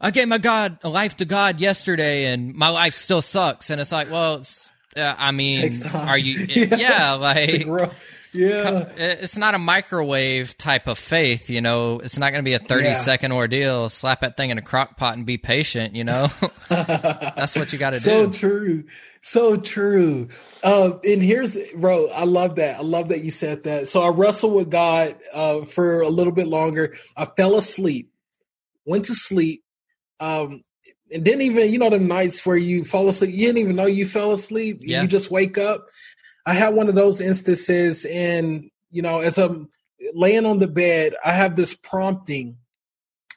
I 0.00 0.10
gave 0.10 0.28
my 0.28 0.38
God 0.38 0.78
a 0.82 0.88
life 0.88 1.16
to 1.18 1.24
God 1.24 1.60
yesterday, 1.60 2.26
and 2.32 2.54
my 2.54 2.68
life 2.68 2.94
still 2.94 3.22
sucks. 3.22 3.70
And 3.70 3.80
it's 3.80 3.92
like, 3.92 4.10
well, 4.10 4.36
it's, 4.36 4.70
uh, 4.96 5.14
I 5.16 5.30
mean, 5.32 5.70
are 5.94 6.18
you? 6.18 6.46
Yeah, 6.70 7.14
to 7.14 7.16
like. 7.18 7.92
Yeah. 8.32 8.88
It's 8.96 9.36
not 9.36 9.54
a 9.54 9.58
microwave 9.58 10.56
type 10.56 10.88
of 10.88 10.98
faith, 10.98 11.50
you 11.50 11.60
know. 11.60 11.98
It's 11.98 12.18
not 12.18 12.30
going 12.32 12.42
to 12.44 12.48
be 12.48 12.54
a 12.54 12.58
thirty 12.58 12.88
yeah. 12.88 12.94
second 12.94 13.32
ordeal. 13.32 13.88
Slap 13.88 14.20
that 14.20 14.36
thing 14.36 14.50
in 14.50 14.58
a 14.58 14.62
crock 14.62 14.96
pot 14.96 15.16
and 15.16 15.26
be 15.26 15.38
patient, 15.38 15.94
you 15.94 16.04
know. 16.04 16.28
That's 16.68 17.54
what 17.56 17.72
you 17.72 17.78
got 17.78 17.90
to 17.90 18.00
so 18.00 18.26
do. 18.26 18.32
So 18.32 18.38
true. 18.38 18.84
So 19.22 19.56
true. 19.56 20.28
Uh, 20.64 20.98
and 21.04 21.22
here's, 21.22 21.56
bro, 21.74 22.08
I 22.14 22.24
love 22.24 22.56
that. 22.56 22.76
I 22.76 22.82
love 22.82 23.08
that 23.10 23.22
you 23.22 23.30
said 23.30 23.64
that. 23.64 23.86
So 23.86 24.02
I 24.02 24.08
wrestled 24.08 24.54
with 24.54 24.70
God 24.70 25.16
uh, 25.32 25.64
for 25.64 26.00
a 26.00 26.08
little 26.08 26.32
bit 26.32 26.48
longer. 26.48 26.96
I 27.16 27.26
fell 27.26 27.56
asleep, 27.56 28.10
went 28.84 29.04
to 29.06 29.14
sleep, 29.14 29.62
um, 30.18 30.62
and 31.12 31.24
didn't 31.24 31.42
even, 31.42 31.70
you 31.70 31.78
know, 31.78 31.90
the 31.90 31.98
nights 31.98 32.44
where 32.44 32.56
you 32.56 32.84
fall 32.84 33.08
asleep, 33.08 33.30
you 33.30 33.46
didn't 33.46 33.58
even 33.58 33.76
know 33.76 33.86
you 33.86 34.06
fell 34.06 34.32
asleep. 34.32 34.80
Yeah. 34.80 35.02
You 35.02 35.08
just 35.08 35.30
wake 35.30 35.56
up. 35.56 35.86
I 36.46 36.54
had 36.54 36.74
one 36.74 36.88
of 36.88 36.94
those 36.94 37.20
instances, 37.20 38.04
and 38.04 38.70
you 38.90 39.02
know, 39.02 39.20
as 39.20 39.38
I'm 39.38 39.68
laying 40.14 40.46
on 40.46 40.58
the 40.58 40.68
bed, 40.68 41.14
I 41.24 41.32
have 41.32 41.56
this 41.56 41.74
prompting 41.74 42.56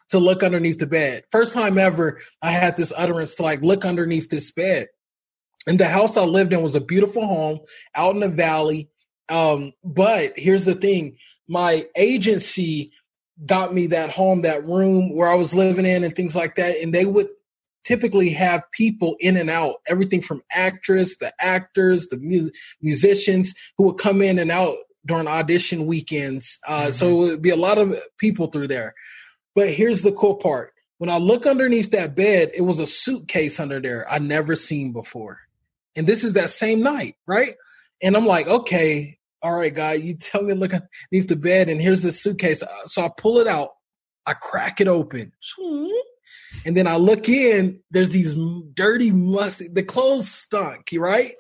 to 0.10 0.20
look 0.20 0.44
underneath 0.44 0.80
the 0.80 0.88
bed. 0.88 1.24
First 1.32 1.54
time 1.54 1.78
ever, 1.78 2.20
I 2.42 2.52
had 2.52 2.78
this 2.78 2.94
utterance 2.96 3.36
to 3.36 3.44
like 3.44 3.62
look 3.62 3.86
underneath 3.86 4.30
this 4.30 4.52
bed. 4.52 4.88
And 5.68 5.80
the 5.80 5.88
house 5.88 6.16
I 6.18 6.24
lived 6.24 6.54
in 6.54 6.62
was 6.62 6.76
a 6.76 6.82
beautiful 6.82 7.26
home 7.26 7.60
out 7.96 8.14
in 8.14 8.22
the 8.22 8.30
valley. 8.30 8.90
Um, 9.30 9.72
but 9.84 10.34
here's 10.36 10.66
the 10.66 10.76
thing 10.76 11.18
my 11.48 11.86
agency 11.96 12.92
got 13.46 13.74
me 13.74 13.88
that 13.88 14.12
home, 14.12 14.44
that 14.44 14.66
room 14.66 15.14
where 15.16 15.28
I 15.28 15.36
was 15.36 15.54
living 15.54 15.86
in, 15.86 16.04
and 16.04 16.16
things 16.16 16.36
like 16.36 16.56
that. 16.56 16.78
And 16.78 16.94
they 16.94 17.06
would 17.06 17.28
typically 17.86 18.30
have 18.32 18.62
people 18.72 19.16
in 19.20 19.38
and 19.38 19.50
out, 19.50 19.76
everything 19.88 20.22
from 20.22 20.42
actress, 20.52 21.18
the 21.18 21.32
actors, 21.40 22.08
the 22.08 22.18
mu- 22.18 22.50
musicians 22.82 23.54
who 23.78 23.86
would 23.86 23.98
come 23.98 24.22
in 24.22 24.40
and 24.40 24.52
out 24.52 24.76
during 25.06 25.28
audition 25.28 25.86
weekends. 25.86 26.58
Uh, 26.68 26.82
mm-hmm. 26.82 26.92
So 26.92 27.24
it 27.24 27.30
would 27.30 27.42
be 27.42 27.52
a 27.52 27.56
lot 27.56 27.78
of 27.78 27.96
people 28.18 28.48
through 28.48 28.68
there. 28.68 28.94
But 29.54 29.70
here's 29.70 30.02
the 30.02 30.12
cool 30.12 30.36
part. 30.36 30.74
When 30.98 31.10
I 31.10 31.18
look 31.18 31.46
underneath 31.46 31.92
that 31.92 32.16
bed, 32.16 32.52
it 32.56 32.62
was 32.62 32.80
a 32.80 32.88
suitcase 32.88 33.60
under 33.60 33.80
there 33.80 34.06
I 34.10 34.20
never 34.20 34.56
seen 34.56 34.92
before. 34.92 35.40
And 35.96 36.08
this 36.08 36.24
is 36.24 36.34
that 36.34 36.50
same 36.50 36.82
night, 36.82 37.16
right? 37.28 37.56
And 38.02 38.18
I'm 38.18 38.26
like, 38.26 38.48
okay, 38.48 39.18
all 39.42 39.54
right, 39.54 39.74
guy, 39.74 39.94
you 39.94 40.16
tell 40.16 40.42
me 40.42 40.54
look 40.54 40.74
underneath 40.74 41.28
the 41.28 41.36
bed, 41.36 41.70
and 41.70 41.80
here's 41.80 42.02
this 42.02 42.22
suitcase. 42.22 42.64
So 42.86 43.04
I 43.04 43.10
pull 43.16 43.38
it 43.38 43.48
out, 43.48 43.70
I 44.26 44.34
crack 44.34 44.82
it 44.82 44.88
open, 44.88 45.32
and 46.66 46.76
then 46.76 46.88
I 46.88 46.98
look 46.98 47.30
in. 47.30 47.80
There's 47.92 48.12
these 48.12 48.34
dirty, 48.74 49.12
musty. 49.12 49.68
The 49.68 49.84
clothes 49.84 50.30
stunk, 50.30 50.90
right? 50.96 51.34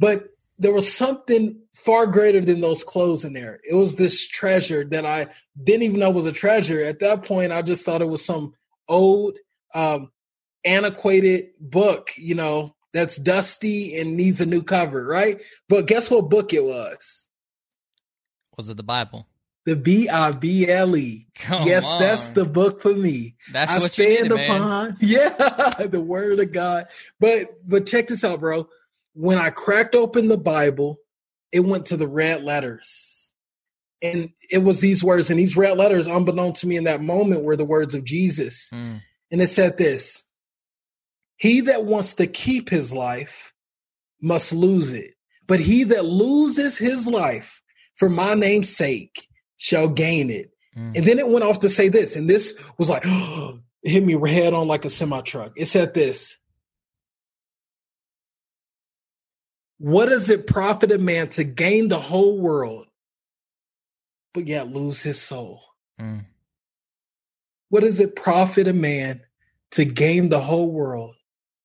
But 0.00 0.28
there 0.58 0.72
was 0.72 0.92
something 0.92 1.58
far 1.74 2.06
greater 2.06 2.40
than 2.40 2.60
those 2.60 2.84
clothes 2.84 3.24
in 3.24 3.32
there. 3.32 3.60
It 3.68 3.74
was 3.74 3.96
this 3.96 4.26
treasure 4.26 4.84
that 4.84 5.04
I 5.04 5.26
didn't 5.62 5.82
even 5.82 6.00
know 6.00 6.10
was 6.10 6.26
a 6.26 6.32
treasure. 6.32 6.82
At 6.82 7.00
that 7.00 7.24
point, 7.24 7.52
I 7.52 7.62
just 7.62 7.84
thought 7.84 8.02
it 8.02 8.08
was 8.08 8.24
some 8.24 8.54
old, 8.88 9.36
um, 9.74 10.10
antiquated 10.64 11.50
book, 11.60 12.10
you 12.16 12.34
know, 12.34 12.74
that's 12.92 13.16
dusty 13.16 13.98
and 13.98 14.16
needs 14.16 14.40
a 14.40 14.46
new 14.46 14.62
cover, 14.62 15.06
right? 15.06 15.42
But 15.68 15.86
guess 15.86 16.10
what 16.10 16.30
book 16.30 16.52
it 16.52 16.64
was? 16.64 17.28
Was 18.56 18.70
it 18.70 18.76
the 18.76 18.82
Bible? 18.82 19.26
The 19.64 19.76
B 19.76 20.08
I 20.08 20.32
B 20.32 20.68
L 20.68 20.96
E. 20.96 21.28
Yes, 21.48 21.86
on. 21.86 22.00
that's 22.00 22.30
the 22.30 22.44
book 22.44 22.80
for 22.80 22.94
me. 22.94 23.36
That's 23.52 23.72
I 23.72 23.78
what 23.78 23.90
stand 23.90 24.30
needed, 24.30 24.32
upon. 24.32 24.96
Yeah, 25.00 25.86
the 25.86 26.00
word 26.00 26.40
of 26.40 26.52
God. 26.52 26.86
But 27.20 27.68
but 27.68 27.86
check 27.86 28.08
this 28.08 28.24
out, 28.24 28.40
bro. 28.40 28.68
When 29.14 29.38
I 29.38 29.50
cracked 29.50 29.94
open 29.94 30.28
the 30.28 30.38
Bible, 30.38 30.98
it 31.52 31.60
went 31.60 31.86
to 31.86 31.96
the 31.96 32.08
red 32.08 32.42
letters. 32.42 33.32
And 34.02 34.30
it 34.50 34.64
was 34.64 34.80
these 34.80 35.04
words, 35.04 35.30
and 35.30 35.38
these 35.38 35.56
red 35.56 35.78
letters, 35.78 36.08
unbeknown 36.08 36.54
to 36.54 36.66
me 36.66 36.76
in 36.76 36.84
that 36.84 37.00
moment, 37.00 37.44
were 37.44 37.56
the 37.56 37.64
words 37.64 37.94
of 37.94 38.02
Jesus. 38.02 38.68
Mm. 38.74 39.00
And 39.30 39.40
it 39.40 39.46
said 39.48 39.76
this 39.76 40.26
He 41.36 41.60
that 41.62 41.84
wants 41.84 42.14
to 42.14 42.26
keep 42.26 42.68
his 42.68 42.92
life 42.92 43.52
must 44.20 44.52
lose 44.52 44.92
it. 44.92 45.14
But 45.46 45.60
he 45.60 45.84
that 45.84 46.04
loses 46.04 46.78
his 46.78 47.06
life 47.06 47.62
for 47.96 48.08
my 48.08 48.34
name's 48.34 48.74
sake 48.74 49.28
shall 49.62 49.88
gain 49.88 50.28
it. 50.28 50.50
Mm. 50.76 50.96
And 50.96 51.06
then 51.06 51.20
it 51.20 51.28
went 51.28 51.44
off 51.44 51.60
to 51.60 51.68
say 51.68 51.88
this, 51.88 52.16
and 52.16 52.28
this 52.28 52.60
was 52.78 52.90
like, 52.90 53.04
hit 53.84 54.02
me 54.02 54.18
head 54.28 54.54
on 54.54 54.66
like 54.66 54.84
a 54.84 54.90
semi 54.90 55.20
truck. 55.20 55.52
It 55.56 55.66
said 55.66 55.94
this 55.94 56.40
What 59.78 60.08
does 60.08 60.30
it 60.30 60.48
profit 60.48 60.90
a 60.90 60.98
man 60.98 61.28
to 61.30 61.44
gain 61.44 61.88
the 61.88 62.00
whole 62.00 62.40
world, 62.40 62.86
but 64.34 64.48
yet 64.48 64.66
lose 64.66 65.00
his 65.00 65.22
soul? 65.22 65.62
Mm. 66.00 66.26
What 67.68 67.84
does 67.84 68.00
it 68.00 68.16
profit 68.16 68.66
a 68.66 68.72
man 68.72 69.20
to 69.72 69.84
gain 69.84 70.28
the 70.28 70.40
whole 70.40 70.72
world, 70.72 71.14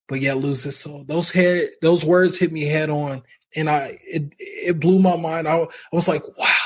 but 0.08 0.22
yet 0.22 0.38
lose 0.38 0.64
his 0.64 0.78
soul? 0.78 1.04
Those 1.08 1.32
head, 1.32 1.70
those 1.82 2.06
words 2.06 2.38
hit 2.38 2.52
me 2.52 2.62
head 2.62 2.92
on, 2.92 3.24
and 3.56 3.72
I 3.72 3.98
it 4.04 4.36
it 4.38 4.80
blew 4.80 5.00
my 5.00 5.16
mind. 5.16 5.48
I, 5.48 5.58
I 5.58 5.68
was 5.92 6.08
like, 6.08 6.22
wow 6.38 6.57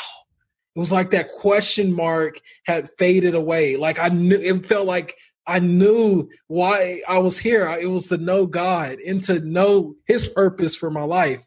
it 0.76 0.80
was 0.80 0.92
like 0.92 1.10
that 1.12 1.32
question 1.32 1.94
mark 1.94 2.40
had 2.66 2.90
faded 2.98 3.36
away. 3.36 3.76
Like 3.76 4.00
I 4.00 4.10
knew 4.10 4.36
it 4.36 4.66
felt 4.66 4.86
like 4.86 5.16
I 5.46 5.60
knew 5.60 6.30
why 6.48 7.02
I 7.08 7.20
was 7.20 7.38
here. 7.38 7.68
It 7.68 7.88
was 7.88 8.08
to 8.08 8.18
know 8.18 8.46
God 8.46 9.00
and 9.06 9.24
to 9.24 9.40
know 9.42 9.96
his 10.06 10.28
purpose 10.28 10.76
for 10.76 10.90
my 10.90 11.04
life. 11.04 11.46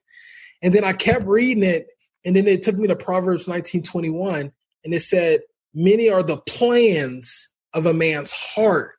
And 0.62 0.74
then 0.74 0.84
I 0.84 0.92
kept 0.92 1.26
reading 1.26 1.62
it. 1.62 1.86
And 2.24 2.34
then 2.34 2.46
it 2.46 2.62
took 2.62 2.76
me 2.76 2.88
to 2.88 2.96
Proverbs 2.96 3.48
1921. 3.48 4.52
And 4.84 4.94
it 4.94 5.00
said, 5.00 5.40
Many 5.74 6.10
are 6.10 6.22
the 6.22 6.36
plans 6.36 7.50
of 7.72 7.86
a 7.86 7.94
man's 7.94 8.32
heart, 8.32 8.92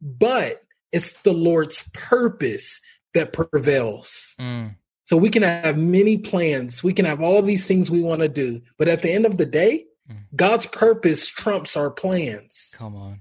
but 0.00 0.62
it's 0.92 1.22
the 1.22 1.32
Lord's 1.32 1.88
purpose 1.92 2.80
that 3.14 3.32
prevails. 3.32 4.34
Mm. 4.40 4.76
So 5.06 5.16
we 5.16 5.30
can 5.30 5.42
have 5.42 5.78
many 5.78 6.18
plans. 6.18 6.84
We 6.84 6.92
can 6.92 7.04
have 7.04 7.20
all 7.20 7.40
these 7.40 7.64
things 7.64 7.90
we 7.90 8.02
want 8.02 8.20
to 8.20 8.28
do. 8.28 8.60
But 8.76 8.88
at 8.88 9.02
the 9.02 9.12
end 9.12 9.24
of 9.24 9.38
the 9.38 9.46
day, 9.46 9.86
mm. 10.10 10.18
God's 10.34 10.66
purpose 10.66 11.28
trumps 11.28 11.76
our 11.76 11.90
plans. 11.90 12.74
Come 12.76 12.96
on. 12.96 13.20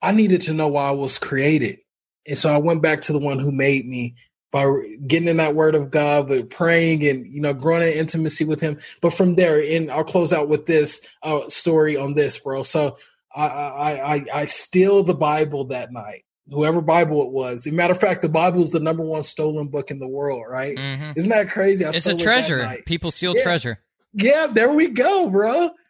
I 0.00 0.12
needed 0.12 0.40
to 0.42 0.54
know 0.54 0.68
why 0.68 0.88
I 0.88 0.92
was 0.92 1.18
created. 1.18 1.78
And 2.26 2.36
so 2.36 2.48
I 2.48 2.58
went 2.58 2.82
back 2.82 3.02
to 3.02 3.12
the 3.12 3.18
one 3.18 3.38
who 3.38 3.52
made 3.52 3.86
me 3.86 4.14
by 4.50 4.64
getting 5.06 5.28
in 5.28 5.36
that 5.36 5.54
word 5.54 5.74
of 5.74 5.90
God, 5.90 6.28
but 6.28 6.48
praying 6.48 7.06
and, 7.06 7.26
you 7.26 7.42
know, 7.42 7.52
growing 7.52 7.82
in 7.82 7.98
intimacy 7.98 8.46
with 8.46 8.60
him. 8.60 8.78
But 9.02 9.12
from 9.12 9.34
there, 9.34 9.60
and 9.60 9.90
I'll 9.90 10.04
close 10.04 10.32
out 10.32 10.48
with 10.48 10.64
this 10.64 11.06
uh, 11.22 11.40
story 11.48 11.96
on 11.98 12.14
this, 12.14 12.38
bro. 12.38 12.62
So 12.62 12.96
I, 13.36 13.46
I, 13.46 14.14
I, 14.14 14.24
I 14.34 14.44
steal 14.46 15.02
the 15.02 15.14
Bible 15.14 15.66
that 15.66 15.92
night 15.92 16.24
whoever 16.50 16.80
Bible 16.80 17.22
it 17.22 17.30
was. 17.30 17.66
As 17.66 17.72
a 17.72 17.76
matter 17.76 17.92
of 17.92 18.00
fact, 18.00 18.22
the 18.22 18.28
Bible 18.28 18.60
is 18.60 18.70
the 18.70 18.80
number 18.80 19.02
one 19.02 19.22
stolen 19.22 19.68
book 19.68 19.90
in 19.90 19.98
the 19.98 20.08
world, 20.08 20.44
right? 20.48 20.76
Mm-hmm. 20.76 21.12
Isn't 21.16 21.30
that 21.30 21.50
crazy? 21.50 21.84
I 21.84 21.90
it's 21.90 22.06
a 22.06 22.16
treasure. 22.16 22.60
It 22.60 22.86
People 22.86 23.10
steal 23.10 23.34
yeah. 23.36 23.42
treasure. 23.42 23.78
Yeah, 24.12 24.48
there 24.48 24.72
we 24.72 24.88
go, 24.88 25.28
bro. 25.28 25.70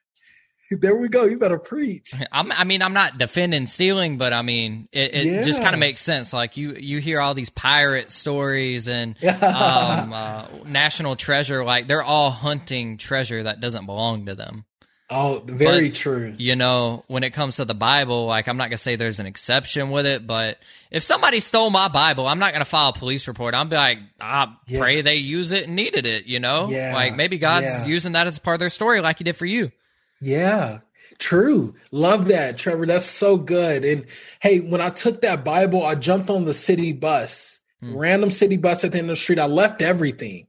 There 0.71 0.97
we 0.97 1.09
go. 1.09 1.25
You 1.25 1.39
better 1.39 1.59
preach. 1.59 2.13
I'm, 2.33 2.53
i 2.53 2.65
mean, 2.65 2.83
I'm 2.83 2.93
not 2.93 3.17
defending 3.17 3.65
stealing, 3.65 4.19
but 4.19 4.35
I 4.35 4.43
mean, 4.43 4.87
it, 4.93 5.15
it 5.15 5.25
yeah. 5.25 5.43
just 5.43 5.63
kind 5.63 5.73
of 5.73 5.81
makes 5.81 6.03
sense. 6.03 6.35
Like 6.35 6.59
you, 6.59 6.75
you 6.75 6.99
hear 6.99 7.23
all 7.23 7.33
these 7.33 7.49
pirate 7.49 8.11
stories 8.11 8.87
and 8.87 9.17
um, 9.25 10.13
uh, 10.13 10.45
national 10.67 11.17
treasure. 11.17 11.65
Like 11.65 11.87
they're 11.89 12.03
all 12.03 12.31
hunting 12.31 12.99
treasure 12.99 13.45
that 13.45 13.63
doesn't 13.63 13.87
belong 13.87 14.27
to 14.27 14.35
them. 14.35 14.67
Oh, 15.11 15.43
very 15.45 15.89
but, 15.89 15.97
true. 15.97 16.35
You 16.37 16.55
know, 16.55 17.05
when 17.07 17.25
it 17.25 17.31
comes 17.31 17.57
to 17.57 17.65
the 17.65 17.75
Bible, 17.75 18.27
like 18.27 18.47
I'm 18.47 18.59
not 18.59 18.69
gonna 18.69 18.77
say 18.77 18.97
there's 18.97 19.21
an 19.21 19.27
exception 19.27 19.91
with 19.91 20.05
it, 20.05 20.27
but 20.27 20.59
if 20.91 21.03
somebody 21.03 21.41
stole 21.41 21.71
my 21.71 21.89
Bible, 21.89 22.27
I'm 22.27 22.39
not 22.39 22.53
gonna 22.53 22.67
file 22.67 22.91
a 22.91 22.93
police 22.93 23.27
report. 23.27 23.55
I'm 23.55 23.71
be 23.71 23.77
like, 23.77 24.01
I 24.21 24.55
yeah. 24.67 24.79
pray 24.79 25.01
they 25.01 25.17
use 25.17 25.53
it 25.53 25.65
and 25.65 25.77
needed 25.77 26.05
it. 26.05 26.27
You 26.27 26.41
know, 26.41 26.69
yeah. 26.69 26.93
like 26.93 27.17
maybe 27.17 27.39
God's 27.39 27.67
yeah. 27.67 27.87
using 27.87 28.13
that 28.13 28.27
as 28.27 28.39
part 28.39 28.55
of 28.55 28.61
their 28.61 28.71
story, 28.71 29.01
like 29.01 29.17
He 29.17 29.25
did 29.25 29.37
for 29.37 29.47
you. 29.47 29.73
Yeah, 30.21 30.81
true. 31.17 31.75
Love 31.91 32.27
that, 32.27 32.59
Trevor. 32.59 32.85
That's 32.85 33.07
so 33.07 33.39
good. 33.39 33.87
And 33.87 34.05
hey, 34.41 34.61
when 34.61 34.83
I 34.83 34.91
took 34.91 35.23
that 35.23 35.43
Bible, 35.43 35.87
I 35.87 35.95
jumped 35.95 36.29
on 36.29 36.45
the 36.45 36.55
city 36.55 36.93
bus, 36.93 37.61
hmm. 37.81 37.97
random 37.97 38.31
city 38.31 38.59
bus 38.59 38.85
at 38.85 38.93
the 38.93 38.99
end 38.99 39.07
of 39.07 39.13
the 39.13 39.17
street. 39.17 39.39
I 39.39 39.47
left 39.47 39.81
everything. 39.81 40.49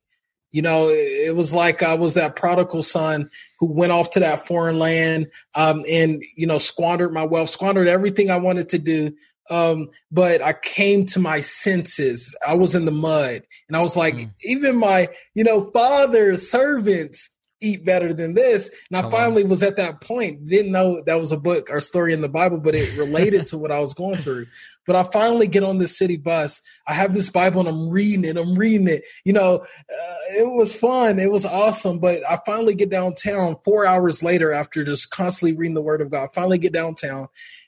You 0.51 0.61
know, 0.61 0.87
it 0.89 1.35
was 1.35 1.53
like 1.53 1.83
I 1.83 1.93
was 1.93 2.15
that 2.15 2.35
prodigal 2.35 2.83
son 2.83 3.29
who 3.59 3.71
went 3.71 3.91
off 3.91 4.11
to 4.11 4.19
that 4.19 4.47
foreign 4.47 4.79
land 4.79 5.27
um, 5.55 5.83
and, 5.89 6.23
you 6.35 6.47
know, 6.47 6.57
squandered 6.57 7.13
my 7.13 7.23
wealth, 7.23 7.49
squandered 7.49 7.87
everything 7.87 8.31
I 8.31 8.37
wanted 8.37 8.69
to 8.69 8.79
do. 8.79 9.13
Um, 9.51 9.89
but 10.11 10.41
I 10.43 10.53
came 10.53 11.05
to 11.07 11.19
my 11.19 11.41
senses. 11.41 12.35
I 12.47 12.53
was 12.53 12.75
in 12.75 12.85
the 12.85 12.91
mud 12.91 13.41
and 13.67 13.75
I 13.75 13.81
was 13.81 13.95
like, 13.95 14.15
mm. 14.15 14.31
even 14.43 14.77
my, 14.77 15.09
you 15.33 15.43
know, 15.43 15.65
father, 15.71 16.35
servants, 16.35 17.35
eat 17.61 17.85
better 17.85 18.13
than 18.13 18.33
this. 18.33 18.71
And 18.89 18.97
I 18.97 19.09
finally 19.09 19.43
was 19.43 19.63
at 19.63 19.75
that 19.77 20.01
point, 20.01 20.45
didn't 20.45 20.71
know 20.71 21.01
that 21.05 21.19
was 21.19 21.31
a 21.31 21.39
book 21.39 21.69
or 21.69 21.81
story 21.81 22.13
in 22.13 22.21
the 22.21 22.29
Bible, 22.29 22.59
but 22.59 22.75
it 22.75 22.97
related 22.97 23.45
to 23.47 23.57
what 23.57 23.71
I 23.71 23.79
was 23.79 23.93
going 23.93 24.17
through. 24.17 24.47
But 24.85 24.95
I 24.95 25.03
finally 25.03 25.47
get 25.47 25.63
on 25.63 25.77
this 25.77 25.97
city 25.97 26.17
bus. 26.17 26.61
I 26.87 26.93
have 26.93 27.13
this 27.13 27.29
Bible 27.29 27.59
and 27.59 27.69
I'm 27.69 27.89
reading 27.89 28.25
it. 28.25 28.37
I'm 28.37 28.55
reading 28.55 28.87
it. 28.87 29.03
You 29.25 29.33
know, 29.33 29.55
uh, 29.57 30.15
it 30.37 30.49
was 30.49 30.77
fun. 30.77 31.19
It 31.19 31.31
was 31.31 31.45
awesome. 31.45 31.99
But 31.99 32.21
I 32.29 32.39
finally 32.45 32.75
get 32.75 32.89
downtown 32.89 33.57
four 33.63 33.85
hours 33.85 34.23
later 34.23 34.51
after 34.51 34.83
just 34.83 35.11
constantly 35.11 35.57
reading 35.57 35.75
the 35.75 35.81
Word 35.81 36.01
of 36.01 36.11
God. 36.11 36.29
I 36.29 36.33
finally 36.33 36.57
get 36.57 36.73
downtown 36.73 37.27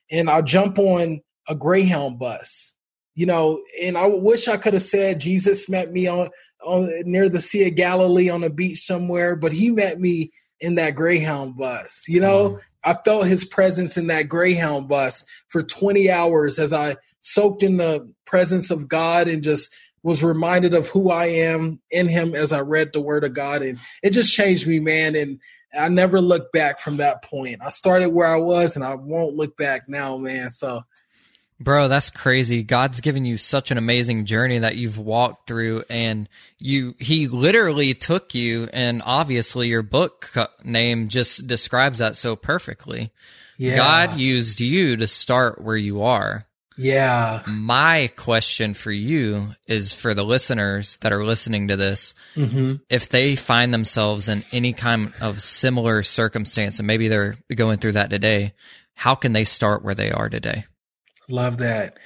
and 0.10 0.30
I 0.30 0.42
jump 0.42 0.80
on 0.80 1.22
a 1.48 1.56
Greyhound 1.56 2.18
bus 2.18 2.76
you 3.16 3.26
know, 3.26 3.62
and 3.82 3.98
I 3.98 4.08
wish 4.08 4.48
I 4.48 4.58
could 4.58 4.74
have 4.74 4.82
said 4.82 5.20
Jesus 5.20 5.70
met 5.70 5.92
me 5.92 6.08
on, 6.08 6.30
on 6.64 6.90
near 7.06 7.30
the 7.30 7.42
Sea 7.42 7.68
of 7.68 7.76
Galilee 7.76 8.30
on 8.30 8.44
a 8.44 8.50
beach 8.50 8.80
somewhere, 8.80 9.36
but 9.36 9.52
he 9.52 9.72
met 9.72 10.00
me 10.00 10.32
in 10.60 10.76
that 10.76 10.96
Greyhound 10.96 11.58
bus. 11.58 12.06
You 12.08 12.22
know, 12.22 12.50
mm. 12.52 12.60
I 12.84 12.94
felt 13.06 13.28
his 13.28 13.46
presence 13.46 13.98
in 13.98 14.08
that 14.08 14.30
Greyhound 14.30 14.88
bus 14.88 15.26
for 15.50 15.62
20 15.62 16.10
hours 16.10 16.58
as 16.58 16.74
I 16.74 16.96
soaked 17.22 17.64
in 17.64 17.78
the 17.78 18.12
presence 18.26 18.72
of 18.72 18.88
God 18.88 19.28
and 19.28 19.44
just 19.44 19.76
was 20.04 20.24
reminded 20.24 20.74
of 20.74 20.90
who 20.90 21.12
I 21.12 21.26
am 21.28 21.80
in 21.92 22.08
him 22.08 22.34
as 22.34 22.54
I 22.54 22.62
read 22.62 22.92
the 22.92 23.02
word 23.02 23.24
of 23.24 23.34
God. 23.34 23.62
And 23.62 23.78
it 24.02 24.12
just 24.12 24.34
changed 24.34 24.68
me, 24.68 24.80
man. 24.80 25.16
And 25.16 25.40
I 25.78 25.90
never 25.90 26.20
looked 26.20 26.54
back 26.54 26.80
from 26.80 26.98
that 26.98 27.24
point. 27.24 27.60
I 27.64 27.70
started 27.70 28.10
where 28.10 28.28
I 28.28 28.38
was 28.38 28.76
and 28.76 28.84
I 28.84 28.96
won't 28.96 29.36
look 29.36 29.56
back 29.58 29.84
now, 29.88 30.18
man. 30.18 30.50
So 30.50 30.82
Bro, 31.62 31.90
that's 31.90 32.10
crazy. 32.10 32.64
God's 32.64 33.02
given 33.02 33.24
you 33.24 33.38
such 33.38 33.70
an 33.70 33.78
amazing 33.78 34.26
journey 34.26 34.58
that 34.58 34.78
you've 34.78 34.98
walked 34.98 35.48
through 35.48 35.84
and 35.92 36.28
you 36.58 36.96
he 36.98 37.28
literally 37.28 37.94
took 37.94 38.34
you 38.34 38.68
and 38.74 39.04
obviously 39.06 39.68
your 39.68 39.84
book 39.84 40.32
name 40.64 41.08
just 41.08 41.46
describes 41.46 42.00
that 42.00 42.16
so 42.16 42.36
perfectly. 42.36 43.12
Yeah. 43.58 43.76
God 43.76 44.18
used 44.18 44.60
you 44.60 44.98
to 44.98 45.08
start 45.08 45.62
where 45.62 45.78
you 45.78 46.02
are. 46.02 46.48
Yeah. 46.78 47.44
My 47.46 48.10
question 48.16 48.74
for 48.74 48.92
you 48.92 49.54
is 49.68 49.94
for 49.94 50.16
the 50.16 50.26
listeners 50.26 50.98
that 51.02 51.12
are 51.12 51.24
listening 51.24 51.68
to 51.68 51.78
this, 51.78 52.16
mm-hmm. 52.36 52.78
if 52.90 53.08
they 53.08 53.36
find 53.36 53.72
themselves 53.72 54.30
in 54.30 54.44
any 54.52 54.74
kind 54.74 55.14
of 55.22 55.42
similar 55.44 56.02
circumstance 56.02 56.80
and 56.80 56.88
maybe 56.88 57.08
they're 57.08 57.38
going 57.54 57.78
through 57.78 57.92
that 57.92 58.10
today, 58.10 58.54
how 58.96 59.14
can 59.14 59.34
they 59.34 59.44
start 59.44 59.84
where 59.84 59.94
they 59.94 60.12
are 60.12 60.28
today? 60.28 60.66
Love 61.32 61.58
that. 61.60 61.98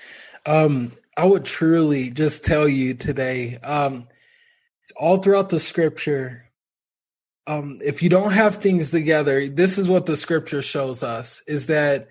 Um, 0.46 0.92
I 1.18 1.26
would 1.26 1.46
truly 1.46 2.12
just 2.12 2.46
tell 2.46 2.68
you 2.68 2.94
today, 2.94 3.58
um, 3.58 4.06
all 4.96 5.18
throughout 5.18 5.50
the 5.50 5.60
scripture, 5.60 6.46
um, 7.48 7.80
if 7.84 8.02
you 8.02 8.10
don't 8.10 8.32
have 8.32 8.58
things 8.58 8.92
together, 8.92 9.48
this 9.48 9.78
is 9.78 9.88
what 9.88 10.06
the 10.06 10.16
scripture 10.16 10.62
shows 10.62 11.04
us 11.04 11.42
is 11.48 11.68
that 11.68 12.08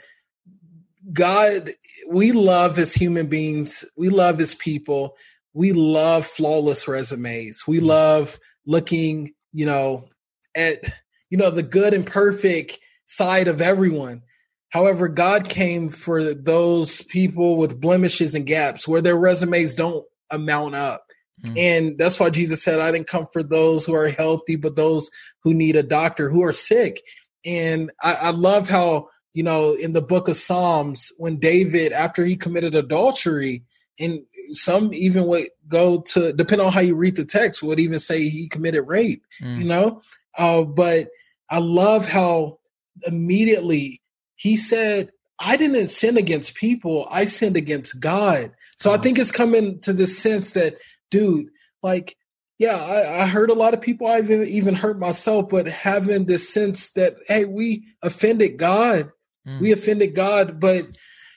God, 1.12 1.70
we 2.08 2.32
love 2.32 2.78
as 2.78 2.94
human 2.94 3.26
beings, 3.26 3.84
we 3.96 4.08
love 4.08 4.40
as 4.40 4.54
people, 4.54 5.16
we 5.54 5.72
love 5.72 6.26
flawless 6.26 6.86
resumes. 6.88 7.64
We 7.66 7.78
mm. 7.78 7.86
love 7.86 8.38
looking, 8.66 9.32
you 9.52 9.66
know, 9.66 10.08
at 10.56 10.84
you 11.30 11.38
know 11.38 11.50
the 11.50 11.62
good 11.62 11.94
and 11.94 12.06
perfect 12.06 12.78
side 13.06 13.48
of 13.48 13.60
everyone. 13.60 14.22
However, 14.74 15.06
God 15.06 15.48
came 15.48 15.88
for 15.88 16.34
those 16.34 17.00
people 17.02 17.58
with 17.58 17.80
blemishes 17.80 18.34
and 18.34 18.44
gaps 18.44 18.88
where 18.88 19.00
their 19.00 19.14
resumes 19.14 19.72
don't 19.72 20.04
amount 20.32 20.74
up. 20.74 21.06
Mm. 21.44 21.56
And 21.56 21.96
that's 21.98 22.18
why 22.18 22.28
Jesus 22.28 22.60
said, 22.60 22.80
I 22.80 22.90
didn't 22.90 23.06
come 23.06 23.28
for 23.32 23.44
those 23.44 23.86
who 23.86 23.94
are 23.94 24.08
healthy, 24.08 24.56
but 24.56 24.74
those 24.74 25.12
who 25.44 25.54
need 25.54 25.76
a 25.76 25.84
doctor, 25.84 26.28
who 26.28 26.42
are 26.42 26.52
sick. 26.52 27.00
And 27.44 27.92
I, 28.02 28.14
I 28.14 28.30
love 28.32 28.68
how, 28.68 29.10
you 29.32 29.44
know, 29.44 29.74
in 29.74 29.92
the 29.92 30.02
book 30.02 30.26
of 30.26 30.34
Psalms, 30.34 31.12
when 31.18 31.36
David, 31.36 31.92
after 31.92 32.24
he 32.24 32.36
committed 32.36 32.74
adultery, 32.74 33.62
and 34.00 34.22
some 34.50 34.92
even 34.92 35.28
would 35.28 35.46
go 35.68 36.00
to, 36.00 36.32
depend 36.32 36.60
on 36.60 36.72
how 36.72 36.80
you 36.80 36.96
read 36.96 37.14
the 37.14 37.24
text, 37.24 37.62
would 37.62 37.78
even 37.78 38.00
say 38.00 38.28
he 38.28 38.48
committed 38.48 38.88
rape, 38.88 39.22
mm. 39.40 39.56
you 39.56 39.66
know? 39.66 40.02
Uh, 40.36 40.64
but 40.64 41.10
I 41.48 41.60
love 41.60 42.08
how 42.08 42.58
immediately 43.06 44.00
he 44.37 44.57
said, 44.57 45.11
I 45.41 45.57
didn't 45.57 45.89
sin 45.89 46.16
against 46.16 46.55
people, 46.55 47.09
I 47.11 47.24
sinned 47.24 47.57
against 47.57 48.01
God. 48.01 48.53
So 48.78 48.93
I 48.93 48.99
think 48.99 49.18
it's 49.18 49.32
coming 49.32 49.80
to 49.80 49.93
this 49.93 50.16
sense 50.16 50.53
that, 50.53 50.76
dude, 51.11 51.49
like, 51.82 52.16
yeah, 52.59 52.76
I, 52.76 53.22
I 53.22 53.26
heard 53.26 53.51
a 53.51 53.55
lot 53.55 53.74
of 53.74 53.80
people, 53.80 54.07
I've 54.07 54.30
even 54.30 54.74
hurt 54.74 54.99
myself, 54.99 55.49
but 55.49 55.66
having 55.66 56.26
this 56.26 56.49
sense 56.49 56.93
that, 56.93 57.16
hey, 57.26 57.47
we 57.47 57.85
offended 58.03 58.59
God. 58.59 59.11
Mm. 59.47 59.61
We 59.61 59.72
offended 59.72 60.14
God, 60.14 60.61
but 60.61 60.87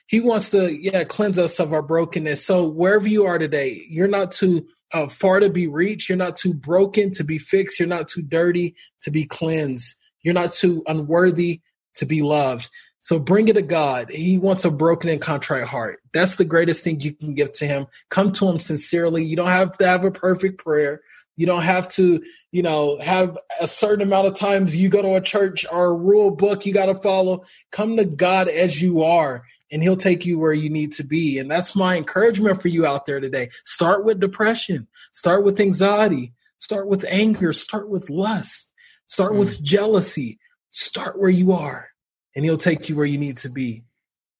he 0.06 0.20
wants 0.20 0.50
to, 0.50 0.72
yeah, 0.72 1.04
cleanse 1.04 1.38
us 1.38 1.58
of 1.58 1.72
our 1.72 1.82
brokenness. 1.82 2.46
So 2.46 2.68
wherever 2.68 3.08
you 3.08 3.26
are 3.26 3.38
today, 3.38 3.84
you're 3.90 4.08
not 4.08 4.30
too 4.30 4.66
uh, 4.94 5.08
far 5.08 5.40
to 5.40 5.50
be 5.50 5.66
reached. 5.66 6.08
You're 6.08 6.16
not 6.16 6.36
too 6.36 6.54
broken 6.54 7.10
to 7.12 7.24
be 7.24 7.36
fixed. 7.36 7.78
You're 7.78 7.88
not 7.88 8.08
too 8.08 8.22
dirty 8.22 8.74
to 9.00 9.10
be 9.10 9.24
cleansed. 9.24 9.96
You're 10.22 10.34
not 10.34 10.52
too 10.52 10.82
unworthy 10.86 11.60
to 11.96 12.06
be 12.06 12.22
loved. 12.22 12.70
So 13.00 13.18
bring 13.18 13.48
it 13.48 13.54
to 13.54 13.62
God. 13.62 14.10
He 14.10 14.38
wants 14.38 14.64
a 14.64 14.70
broken 14.70 15.08
and 15.10 15.20
contrite 15.20 15.64
heart. 15.64 16.00
That's 16.12 16.36
the 16.36 16.44
greatest 16.44 16.82
thing 16.82 17.00
you 17.00 17.14
can 17.14 17.34
give 17.34 17.52
to 17.54 17.66
him. 17.66 17.86
Come 18.10 18.32
to 18.32 18.48
him 18.48 18.58
sincerely. 18.58 19.24
You 19.24 19.36
don't 19.36 19.46
have 19.46 19.78
to 19.78 19.86
have 19.86 20.04
a 20.04 20.10
perfect 20.10 20.58
prayer. 20.62 21.00
You 21.36 21.46
don't 21.46 21.62
have 21.62 21.88
to, 21.90 22.20
you 22.50 22.62
know, 22.62 22.98
have 23.00 23.38
a 23.60 23.68
certain 23.68 24.02
amount 24.02 24.26
of 24.26 24.34
times 24.34 24.76
you 24.76 24.88
go 24.88 25.02
to 25.02 25.14
a 25.14 25.20
church 25.20 25.64
or 25.70 25.86
a 25.86 25.94
rule 25.94 26.32
book 26.32 26.66
you 26.66 26.74
got 26.74 26.86
to 26.86 26.96
follow. 26.96 27.44
Come 27.70 27.96
to 27.96 28.04
God 28.04 28.48
as 28.48 28.82
you 28.82 29.04
are, 29.04 29.44
and 29.70 29.80
He'll 29.80 29.94
take 29.94 30.26
you 30.26 30.40
where 30.40 30.52
you 30.52 30.68
need 30.68 30.90
to 30.94 31.04
be. 31.04 31.38
And 31.38 31.48
that's 31.48 31.76
my 31.76 31.96
encouragement 31.96 32.60
for 32.60 32.66
you 32.66 32.84
out 32.84 33.06
there 33.06 33.20
today. 33.20 33.50
Start 33.64 34.04
with 34.04 34.18
depression, 34.18 34.88
start 35.12 35.44
with 35.44 35.60
anxiety, 35.60 36.32
start 36.58 36.88
with 36.88 37.04
anger, 37.08 37.52
start 37.52 37.88
with 37.88 38.10
lust, 38.10 38.72
start 39.06 39.32
mm. 39.32 39.38
with 39.38 39.62
jealousy. 39.62 40.40
Start 40.70 41.18
where 41.18 41.30
you 41.30 41.52
are 41.52 41.88
and 42.34 42.44
he'll 42.44 42.56
take 42.56 42.88
you 42.88 42.96
where 42.96 43.06
you 43.06 43.18
need 43.18 43.38
to 43.38 43.48
be. 43.48 43.84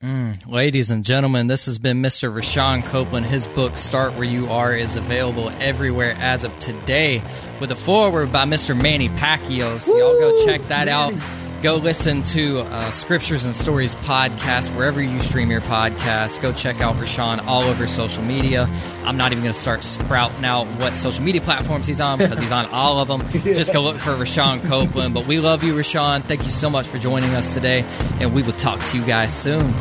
Mm, 0.03 0.47
ladies 0.47 0.93
and 0.93 1.05
gentlemen, 1.05 1.49
this 1.49 1.67
has 1.67 1.79
been 1.79 2.01
Mr. 2.01 2.33
Rashawn 2.33 2.85
Copeland. 2.85 3.27
His 3.27 3.49
book, 3.49 3.77
Start 3.77 4.15
Where 4.15 4.23
You 4.23 4.47
Are, 4.49 4.73
is 4.73 4.97
available 4.97 5.51
everywhere 5.59 6.15
as 6.21 6.45
of 6.45 6.57
today 6.61 7.21
with 7.61 7.73
a 7.73 7.75
foreword 7.75 8.31
by 8.31 8.45
Mr. 8.45 8.81
Manny 8.81 9.09
Pacquiao. 9.09 9.81
So, 9.81 9.97
y'all 9.99 10.19
go 10.21 10.47
check 10.47 10.61
that 10.69 10.87
Manny. 10.87 11.17
out 11.17 11.38
go 11.63 11.77
listen 11.77 12.23
to 12.23 12.61
uh, 12.61 12.91
Scriptures 12.91 13.45
and 13.45 13.55
Stories 13.55 13.95
podcast 13.97 14.75
wherever 14.77 15.03
you 15.03 15.19
stream 15.21 15.51
your 15.51 15.61
podcast. 15.63 16.41
Go 16.41 16.53
check 16.53 16.81
out 16.81 16.95
Rashawn 16.97 17.45
all 17.47 17.63
over 17.65 17.87
social 17.87 18.23
media. 18.23 18.69
I'm 19.05 19.17
not 19.17 19.33
even 19.33 19.43
going 19.43 19.53
to 19.53 19.59
start 19.59 19.83
sprouting 19.83 20.45
out 20.45 20.67
what 20.81 20.95
social 20.95 21.25
media 21.25 21.41
platforms 21.41 21.87
he's 21.87 22.01
on 22.01 22.19
because 22.19 22.39
he's 22.39 22.53
on 22.53 22.67
all 22.73 23.01
of 23.01 23.09
them. 23.09 23.23
yeah. 23.45 23.55
Just 23.55 23.73
go 23.73 23.83
look 23.83 23.97
for 23.97 24.13
Rashawn 24.13 24.65
Copeland. 24.65 25.15
But 25.15 25.27
we 25.27 25.41
love 25.41 25.65
you, 25.65 25.75
Rashawn. 25.75 26.23
Thank 26.23 26.45
you 26.45 26.51
so 26.51 26.71
much 26.71 26.87
for 26.87 26.99
joining 26.99 27.35
us 27.35 27.55
today, 27.55 27.85
and 28.21 28.35
we 28.35 28.43
will 28.43 28.53
talk 28.53 28.81
to 28.87 28.99
you 28.99 29.05
guys 29.05 29.35
soon. 29.35 29.73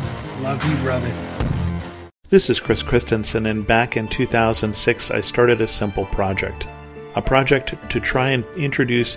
Love 0.42 0.64
you, 0.68 0.76
brother. 0.78 1.12
This 2.28 2.50
is 2.50 2.60
Chris 2.60 2.82
Christensen, 2.82 3.46
and 3.46 3.66
back 3.66 3.96
in 3.96 4.06
2006, 4.08 5.10
I 5.10 5.20
started 5.20 5.60
a 5.60 5.66
simple 5.66 6.06
project 6.06 6.68
a 7.16 7.22
project 7.22 7.74
to 7.90 7.98
try 7.98 8.30
and 8.30 8.44
introduce 8.56 9.16